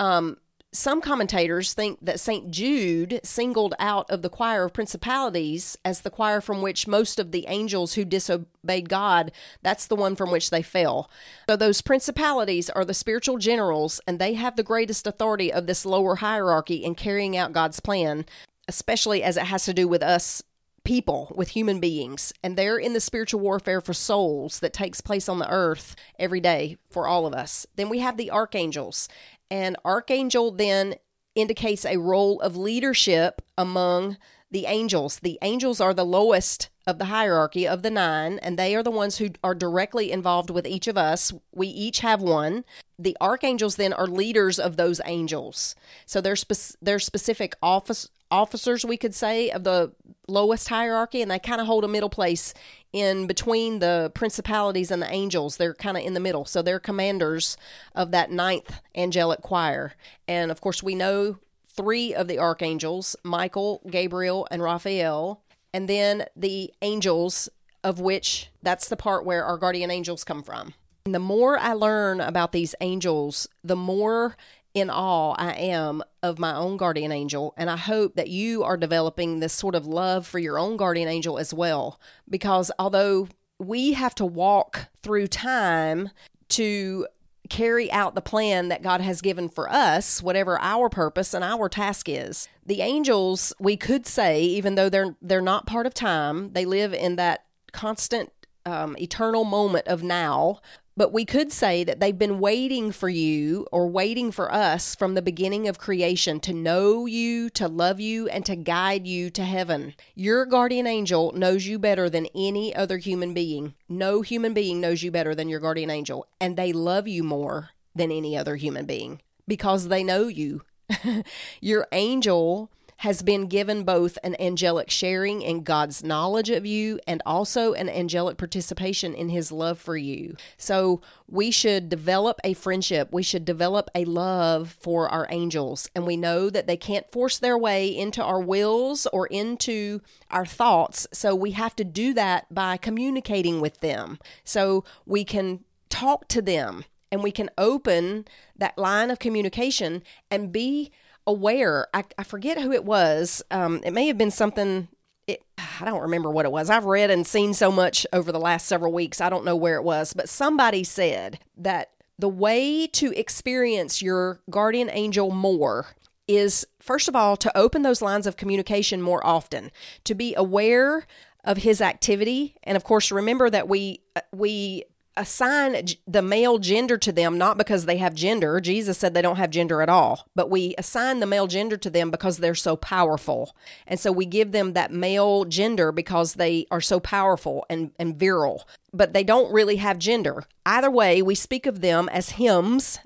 Um, 0.00 0.38
some 0.72 1.00
commentators 1.00 1.72
think 1.72 1.98
that 2.02 2.20
St. 2.20 2.50
Jude 2.50 3.20
singled 3.22 3.74
out 3.78 4.10
of 4.10 4.22
the 4.22 4.28
choir 4.28 4.64
of 4.64 4.74
principalities 4.74 5.78
as 5.84 6.00
the 6.00 6.10
choir 6.10 6.40
from 6.40 6.60
which 6.60 6.86
most 6.86 7.18
of 7.18 7.30
the 7.30 7.46
angels 7.48 7.94
who 7.94 8.04
disobeyed 8.04 8.88
God, 8.88 9.32
that's 9.62 9.86
the 9.86 9.96
one 9.96 10.16
from 10.16 10.30
which 10.30 10.50
they 10.50 10.62
fell. 10.62 11.08
So 11.48 11.56
those 11.56 11.80
principalities 11.80 12.68
are 12.68 12.84
the 12.84 12.94
spiritual 12.94 13.38
generals, 13.38 14.00
and 14.06 14.18
they 14.18 14.34
have 14.34 14.56
the 14.56 14.62
greatest 14.62 15.06
authority 15.06 15.52
of 15.52 15.66
this 15.66 15.86
lower 15.86 16.16
hierarchy 16.16 16.84
in 16.84 16.94
carrying 16.94 17.36
out 17.36 17.52
God's 17.52 17.80
plan, 17.80 18.26
especially 18.68 19.22
as 19.22 19.36
it 19.36 19.44
has 19.44 19.64
to 19.64 19.74
do 19.74 19.86
with 19.88 20.02
us 20.02 20.42
people, 20.84 21.32
with 21.34 21.48
human 21.48 21.80
beings, 21.80 22.32
and 22.44 22.56
they're 22.56 22.78
in 22.78 22.92
the 22.92 23.00
spiritual 23.00 23.40
warfare 23.40 23.80
for 23.80 23.92
souls 23.92 24.60
that 24.60 24.72
takes 24.72 25.00
place 25.00 25.28
on 25.28 25.40
the 25.40 25.50
earth 25.50 25.96
every 26.18 26.40
day 26.40 26.76
for 26.90 27.08
all 27.08 27.26
of 27.26 27.34
us. 27.34 27.66
Then 27.74 27.88
we 27.88 27.98
have 27.98 28.16
the 28.16 28.30
archangels, 28.30 29.08
and 29.50 29.76
archangel 29.84 30.52
then 30.52 30.94
indicates 31.34 31.84
a 31.84 31.98
role 31.98 32.40
of 32.40 32.56
leadership 32.56 33.42
among 33.58 34.16
the 34.50 34.66
angels. 34.66 35.18
The 35.18 35.38
angels 35.42 35.80
are 35.80 35.92
the 35.92 36.04
lowest 36.04 36.70
of 36.86 36.98
the 36.98 37.06
hierarchy 37.06 37.66
of 37.66 37.82
the 37.82 37.90
nine, 37.90 38.38
and 38.38 38.56
they 38.56 38.74
are 38.76 38.82
the 38.82 38.90
ones 38.92 39.18
who 39.18 39.30
are 39.42 39.56
directly 39.56 40.12
involved 40.12 40.50
with 40.50 40.66
each 40.66 40.86
of 40.86 40.96
us. 40.96 41.32
We 41.52 41.66
each 41.66 41.98
have 41.98 42.22
one. 42.22 42.64
The 42.96 43.16
archangels 43.20 43.74
then 43.74 43.92
are 43.92 44.06
leaders 44.06 44.58
of 44.58 44.76
those 44.76 45.00
angels, 45.04 45.74
so 46.06 46.20
they're 46.20 46.36
spe- 46.36 46.76
they're 46.80 47.00
specific 47.00 47.56
office 47.60 48.08
officers, 48.30 48.84
we 48.84 48.96
could 48.96 49.14
say, 49.14 49.50
of 49.50 49.64
the 49.64 49.92
lowest 50.28 50.68
hierarchy, 50.68 51.22
and 51.22 51.30
they 51.30 51.38
kind 51.38 51.60
of 51.60 51.66
hold 51.66 51.84
a 51.84 51.88
middle 51.88 52.08
place 52.08 52.54
in 52.92 53.26
between 53.26 53.78
the 53.78 54.10
principalities 54.14 54.90
and 54.90 55.02
the 55.02 55.10
angels. 55.12 55.56
They're 55.56 55.74
kind 55.74 55.96
of 55.96 56.02
in 56.02 56.14
the 56.14 56.20
middle. 56.20 56.44
So 56.44 56.62
they're 56.62 56.80
commanders 56.80 57.56
of 57.94 58.10
that 58.12 58.30
ninth 58.30 58.80
angelic 58.94 59.42
choir. 59.42 59.94
And 60.26 60.50
of 60.50 60.60
course, 60.60 60.82
we 60.82 60.94
know 60.94 61.38
three 61.68 62.14
of 62.14 62.26
the 62.26 62.38
archangels 62.38 63.16
Michael, 63.22 63.82
Gabriel, 63.90 64.48
and 64.50 64.62
Raphael. 64.62 65.42
And 65.74 65.88
then 65.88 66.24
the 66.34 66.72
angels, 66.80 67.50
of 67.84 68.00
which 68.00 68.48
that's 68.62 68.88
the 68.88 68.96
part 68.96 69.26
where 69.26 69.44
our 69.44 69.58
guardian 69.58 69.90
angels 69.90 70.24
come 70.24 70.42
from. 70.42 70.72
And 71.04 71.14
the 71.14 71.20
more 71.20 71.58
I 71.58 71.74
learn 71.74 72.20
about 72.20 72.52
these 72.52 72.74
angels, 72.80 73.46
the 73.62 73.76
more 73.76 74.36
in 74.74 74.90
awe 74.90 75.34
I 75.38 75.52
am 75.52 76.02
of 76.26 76.38
my 76.38 76.54
own 76.54 76.76
guardian 76.76 77.12
angel. 77.12 77.54
And 77.56 77.70
I 77.70 77.76
hope 77.76 78.16
that 78.16 78.28
you 78.28 78.64
are 78.64 78.76
developing 78.76 79.40
this 79.40 79.52
sort 79.52 79.74
of 79.74 79.86
love 79.86 80.26
for 80.26 80.38
your 80.38 80.58
own 80.58 80.76
guardian 80.76 81.08
angel 81.08 81.38
as 81.38 81.54
well. 81.54 82.00
Because 82.28 82.70
although 82.78 83.28
we 83.58 83.92
have 83.92 84.14
to 84.16 84.26
walk 84.26 84.88
through 85.02 85.28
time 85.28 86.10
to 86.48 87.06
carry 87.48 87.90
out 87.92 88.14
the 88.14 88.20
plan 88.20 88.68
that 88.68 88.82
God 88.82 89.00
has 89.00 89.20
given 89.20 89.48
for 89.48 89.70
us, 89.70 90.22
whatever 90.22 90.58
our 90.60 90.88
purpose 90.88 91.32
and 91.32 91.44
our 91.44 91.68
task 91.68 92.08
is. 92.08 92.48
The 92.64 92.82
angels, 92.82 93.52
we 93.58 93.76
could 93.76 94.06
say, 94.06 94.42
even 94.42 94.74
though 94.74 94.88
they're 94.88 95.16
they're 95.22 95.40
not 95.40 95.66
part 95.66 95.86
of 95.86 95.94
time, 95.94 96.52
they 96.52 96.64
live 96.64 96.92
in 96.92 97.16
that 97.16 97.44
constant 97.72 98.32
um, 98.64 98.96
eternal 98.98 99.44
moment 99.44 99.86
of 99.86 100.02
now 100.02 100.60
But 100.96 101.12
we 101.12 101.26
could 101.26 101.52
say 101.52 101.84
that 101.84 102.00
they've 102.00 102.18
been 102.18 102.40
waiting 102.40 102.90
for 102.90 103.10
you 103.10 103.66
or 103.70 103.86
waiting 103.86 104.32
for 104.32 104.50
us 104.52 104.94
from 104.94 105.14
the 105.14 105.20
beginning 105.20 105.68
of 105.68 105.78
creation 105.78 106.40
to 106.40 106.54
know 106.54 107.04
you, 107.04 107.50
to 107.50 107.68
love 107.68 108.00
you, 108.00 108.28
and 108.28 108.46
to 108.46 108.56
guide 108.56 109.06
you 109.06 109.28
to 109.30 109.44
heaven. 109.44 109.94
Your 110.14 110.46
guardian 110.46 110.86
angel 110.86 111.32
knows 111.32 111.66
you 111.66 111.78
better 111.78 112.08
than 112.08 112.28
any 112.34 112.74
other 112.74 112.96
human 112.96 113.34
being. 113.34 113.74
No 113.90 114.22
human 114.22 114.54
being 114.54 114.80
knows 114.80 115.02
you 115.02 115.10
better 115.10 115.34
than 115.34 115.50
your 115.50 115.60
guardian 115.60 115.90
angel, 115.90 116.26
and 116.40 116.56
they 116.56 116.72
love 116.72 117.06
you 117.06 117.22
more 117.22 117.70
than 117.94 118.10
any 118.10 118.34
other 118.34 118.56
human 118.56 118.86
being 118.86 119.20
because 119.46 119.88
they 119.88 120.02
know 120.02 120.28
you. 120.28 120.62
your 121.60 121.86
angel 121.92 122.70
has 122.98 123.22
been 123.22 123.46
given 123.46 123.84
both 123.84 124.18
an 124.24 124.36
angelic 124.40 124.90
sharing 124.90 125.42
in 125.42 125.62
God's 125.62 126.02
knowledge 126.02 126.50
of 126.50 126.64
you 126.64 126.98
and 127.06 127.22
also 127.26 127.72
an 127.74 127.88
angelic 127.88 128.38
participation 128.38 129.14
in 129.14 129.28
his 129.28 129.52
love 129.52 129.78
for 129.78 129.96
you. 129.96 130.34
So 130.56 131.02
we 131.28 131.50
should 131.50 131.88
develop 131.88 132.40
a 132.42 132.54
friendship. 132.54 133.08
We 133.12 133.22
should 133.22 133.44
develop 133.44 133.90
a 133.94 134.04
love 134.04 134.76
for 134.80 135.08
our 135.08 135.26
angels. 135.30 135.90
And 135.94 136.06
we 136.06 136.16
know 136.16 136.48
that 136.48 136.66
they 136.66 136.76
can't 136.76 137.10
force 137.12 137.38
their 137.38 137.58
way 137.58 137.88
into 137.88 138.22
our 138.22 138.40
wills 138.40 139.06
or 139.12 139.26
into 139.26 140.00
our 140.30 140.46
thoughts. 140.46 141.06
So 141.12 141.34
we 141.34 141.50
have 141.52 141.76
to 141.76 141.84
do 141.84 142.14
that 142.14 142.52
by 142.52 142.76
communicating 142.76 143.60
with 143.60 143.80
them. 143.80 144.18
So 144.44 144.84
we 145.04 145.24
can 145.24 145.64
talk 145.88 146.28
to 146.28 146.40
them 146.40 146.84
and 147.12 147.22
we 147.22 147.30
can 147.30 147.50
open 147.56 148.24
that 148.56 148.78
line 148.78 149.10
of 149.10 149.18
communication 149.18 150.02
and 150.30 150.52
be 150.52 150.90
aware. 151.26 151.88
I, 151.92 152.04
I 152.18 152.24
forget 152.24 152.60
who 152.60 152.72
it 152.72 152.84
was. 152.84 153.42
Um, 153.50 153.80
it 153.84 153.92
may 153.92 154.06
have 154.06 154.18
been 154.18 154.30
something. 154.30 154.88
It, 155.26 155.42
I 155.58 155.84
don't 155.84 156.02
remember 156.02 156.30
what 156.30 156.46
it 156.46 156.52
was. 156.52 156.70
I've 156.70 156.84
read 156.84 157.10
and 157.10 157.26
seen 157.26 157.54
so 157.54 157.72
much 157.72 158.06
over 158.12 158.30
the 158.30 158.38
last 158.38 158.66
several 158.66 158.92
weeks. 158.92 159.20
I 159.20 159.28
don't 159.28 159.44
know 159.44 159.56
where 159.56 159.76
it 159.76 159.84
was, 159.84 160.12
but 160.12 160.28
somebody 160.28 160.84
said 160.84 161.40
that 161.56 161.90
the 162.18 162.28
way 162.28 162.86
to 162.86 163.12
experience 163.18 164.00
your 164.00 164.40
guardian 164.48 164.88
angel 164.90 165.30
more 165.30 165.86
is 166.28 166.66
first 166.80 167.08
of 167.08 167.16
all 167.16 167.36
to 167.36 167.56
open 167.56 167.82
those 167.82 168.02
lines 168.02 168.26
of 168.26 168.36
communication 168.36 169.02
more 169.02 169.24
often, 169.24 169.70
to 170.04 170.14
be 170.14 170.34
aware 170.34 171.06
of 171.44 171.58
his 171.58 171.80
activity, 171.80 172.56
and 172.64 172.76
of 172.76 172.84
course 172.84 173.12
remember 173.12 173.48
that 173.48 173.68
we 173.68 174.00
uh, 174.16 174.20
we 174.32 174.84
assign 175.16 175.86
the 176.06 176.22
male 176.22 176.58
gender 176.58 176.98
to 176.98 177.12
them 177.12 177.38
not 177.38 177.58
because 177.58 177.86
they 177.86 177.96
have 177.96 178.14
gender. 178.14 178.60
Jesus 178.60 178.98
said 178.98 179.14
they 179.14 179.22
don't 179.22 179.36
have 179.36 179.50
gender 179.50 179.82
at 179.82 179.88
all, 179.88 180.28
but 180.34 180.50
we 180.50 180.74
assign 180.78 181.20
the 181.20 181.26
male 181.26 181.46
gender 181.46 181.76
to 181.76 181.90
them 181.90 182.10
because 182.10 182.38
they're 182.38 182.54
so 182.54 182.76
powerful. 182.76 183.56
And 183.86 183.98
so 183.98 184.12
we 184.12 184.26
give 184.26 184.52
them 184.52 184.72
that 184.74 184.92
male 184.92 185.44
gender 185.44 185.92
because 185.92 186.34
they 186.34 186.66
are 186.70 186.80
so 186.80 187.00
powerful 187.00 187.64
and, 187.70 187.92
and 187.98 188.16
virile, 188.16 188.68
but 188.92 189.12
they 189.12 189.24
don't 189.24 189.52
really 189.52 189.76
have 189.76 189.98
gender. 189.98 190.44
Either 190.64 190.90
way, 190.90 191.22
we 191.22 191.34
speak 191.34 191.66
of 191.66 191.80
them 191.80 192.08
as 192.10 192.30
hymns. 192.30 192.98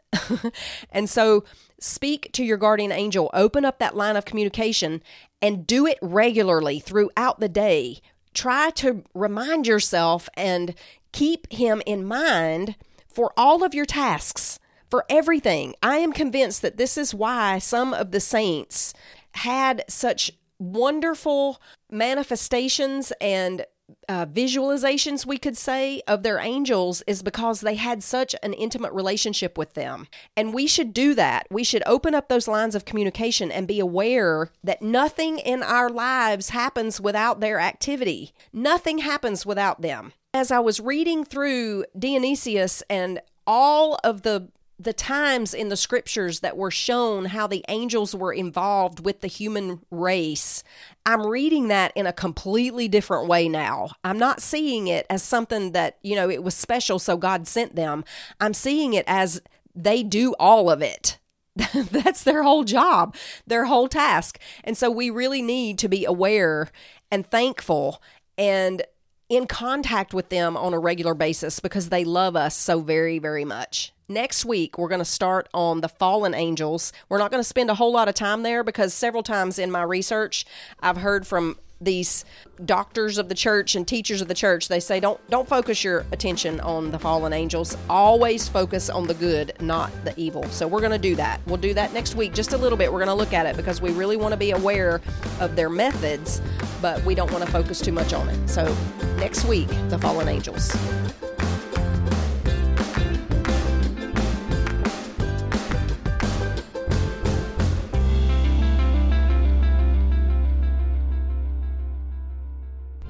and 0.90 1.08
so 1.08 1.44
speak 1.78 2.30
to 2.32 2.44
your 2.44 2.56
guardian 2.56 2.92
angel, 2.92 3.30
open 3.32 3.64
up 3.64 3.78
that 3.78 3.96
line 3.96 4.16
of 4.16 4.24
communication, 4.24 5.02
and 5.40 5.66
do 5.66 5.86
it 5.86 5.98
regularly 6.02 6.80
throughout 6.80 7.40
the 7.40 7.48
day 7.48 8.00
try 8.34 8.70
to 8.70 9.04
remind 9.14 9.66
yourself 9.66 10.28
and 10.34 10.74
Keep 11.12 11.52
him 11.52 11.82
in 11.86 12.04
mind 12.04 12.76
for 13.08 13.32
all 13.36 13.64
of 13.64 13.74
your 13.74 13.84
tasks, 13.84 14.58
for 14.88 15.04
everything. 15.08 15.74
I 15.82 15.96
am 15.96 16.12
convinced 16.12 16.62
that 16.62 16.76
this 16.76 16.96
is 16.96 17.14
why 17.14 17.58
some 17.58 17.92
of 17.92 18.12
the 18.12 18.20
saints 18.20 18.94
had 19.32 19.84
such 19.88 20.30
wonderful 20.58 21.60
manifestations 21.90 23.12
and 23.20 23.64
uh, 24.08 24.26
visualizations, 24.26 25.26
we 25.26 25.38
could 25.38 25.56
say, 25.56 26.02
of 26.06 26.22
their 26.22 26.38
angels 26.38 27.02
is 27.06 27.22
because 27.22 27.60
they 27.60 27.74
had 27.74 28.02
such 28.02 28.34
an 28.42 28.52
intimate 28.52 28.92
relationship 28.92 29.56
with 29.56 29.74
them. 29.74 30.06
And 30.36 30.54
we 30.54 30.66
should 30.66 30.92
do 30.92 31.14
that. 31.14 31.46
We 31.50 31.64
should 31.64 31.82
open 31.86 32.14
up 32.14 32.28
those 32.28 32.48
lines 32.48 32.74
of 32.74 32.84
communication 32.84 33.50
and 33.50 33.68
be 33.68 33.80
aware 33.80 34.50
that 34.64 34.82
nothing 34.82 35.38
in 35.38 35.62
our 35.62 35.88
lives 35.88 36.50
happens 36.50 37.00
without 37.00 37.40
their 37.40 37.60
activity. 37.60 38.32
Nothing 38.52 38.98
happens 38.98 39.44
without 39.46 39.82
them 39.82 40.12
as 40.32 40.50
I 40.50 40.60
was 40.60 40.80
reading 40.80 41.24
through 41.24 41.84
Dionysius 41.98 42.82
and 42.88 43.20
all 43.46 43.98
of 44.04 44.22
the 44.22 44.48
the 44.80 44.92
times 44.94 45.52
in 45.52 45.68
the 45.68 45.76
scriptures 45.76 46.40
that 46.40 46.56
were 46.56 46.70
shown 46.70 47.26
how 47.26 47.46
the 47.46 47.62
angels 47.68 48.14
were 48.14 48.32
involved 48.32 49.04
with 49.04 49.20
the 49.20 49.26
human 49.26 49.80
race, 49.90 50.64
I'm 51.04 51.26
reading 51.26 51.68
that 51.68 51.92
in 51.94 52.06
a 52.06 52.14
completely 52.14 52.88
different 52.88 53.28
way 53.28 53.46
now. 53.46 53.90
I'm 54.04 54.18
not 54.18 54.40
seeing 54.40 54.88
it 54.88 55.04
as 55.10 55.22
something 55.22 55.72
that, 55.72 55.98
you 56.00 56.16
know, 56.16 56.30
it 56.30 56.42
was 56.42 56.54
special, 56.54 56.98
so 56.98 57.18
God 57.18 57.46
sent 57.46 57.76
them. 57.76 58.04
I'm 58.40 58.54
seeing 58.54 58.94
it 58.94 59.04
as 59.06 59.42
they 59.74 60.02
do 60.02 60.34
all 60.40 60.70
of 60.70 60.80
it. 60.80 61.18
That's 61.74 62.24
their 62.24 62.42
whole 62.42 62.64
job, 62.64 63.14
their 63.46 63.66
whole 63.66 63.86
task. 63.86 64.38
And 64.64 64.78
so 64.78 64.90
we 64.90 65.10
really 65.10 65.42
need 65.42 65.78
to 65.80 65.88
be 65.88 66.06
aware 66.06 66.68
and 67.10 67.26
thankful 67.26 68.00
and 68.38 68.82
in 69.28 69.46
contact 69.46 70.14
with 70.14 70.30
them 70.30 70.56
on 70.56 70.72
a 70.72 70.78
regular 70.78 71.12
basis 71.12 71.60
because 71.60 71.90
they 71.90 72.04
love 72.04 72.34
us 72.34 72.56
so 72.56 72.80
very, 72.80 73.18
very 73.18 73.44
much. 73.44 73.92
Next 74.10 74.44
week, 74.44 74.76
we're 74.76 74.88
going 74.88 74.98
to 74.98 75.04
start 75.04 75.48
on 75.54 75.82
the 75.82 75.88
fallen 75.88 76.34
angels. 76.34 76.92
We're 77.08 77.18
not 77.18 77.30
going 77.30 77.38
to 77.38 77.48
spend 77.48 77.70
a 77.70 77.76
whole 77.76 77.92
lot 77.92 78.08
of 78.08 78.16
time 78.16 78.42
there 78.42 78.64
because 78.64 78.92
several 78.92 79.22
times 79.22 79.56
in 79.56 79.70
my 79.70 79.84
research, 79.84 80.44
I've 80.80 80.96
heard 80.96 81.28
from 81.28 81.60
these 81.80 82.24
doctors 82.64 83.18
of 83.18 83.28
the 83.28 83.36
church 83.36 83.76
and 83.76 83.86
teachers 83.86 84.20
of 84.20 84.28
the 84.28 84.34
church 84.34 84.68
they 84.68 84.80
say 84.80 85.00
don't 85.00 85.18
don't 85.30 85.48
focus 85.48 85.82
your 85.82 86.04
attention 86.12 86.58
on 86.60 86.90
the 86.90 86.98
fallen 86.98 87.32
angels. 87.32 87.76
Always 87.88 88.48
focus 88.48 88.90
on 88.90 89.06
the 89.06 89.14
good 89.14 89.52
not 89.60 89.92
the 90.04 90.12
evil. 90.20 90.42
So 90.48 90.66
we're 90.66 90.80
going 90.80 90.90
to 90.90 90.98
do 90.98 91.14
that. 91.14 91.40
We'll 91.46 91.56
do 91.56 91.72
that 91.74 91.94
next 91.94 92.16
week 92.16 92.34
just 92.34 92.52
a 92.52 92.58
little 92.58 92.76
bit. 92.76 92.92
We're 92.92 92.98
going 92.98 93.08
to 93.08 93.14
look 93.14 93.32
at 93.32 93.46
it 93.46 93.56
because 93.56 93.80
we 93.80 93.92
really 93.92 94.16
want 94.16 94.32
to 94.32 94.36
be 94.36 94.50
aware 94.50 95.00
of 95.38 95.54
their 95.54 95.70
methods 95.70 96.42
but 96.82 97.02
we 97.04 97.14
don't 97.14 97.30
want 97.30 97.44
to 97.44 97.50
focus 97.50 97.80
too 97.80 97.92
much 97.92 98.12
on 98.12 98.28
it. 98.28 98.48
So 98.48 98.76
next 99.18 99.44
week 99.44 99.68
the 99.88 99.98
fallen 100.00 100.26
angels 100.26 100.76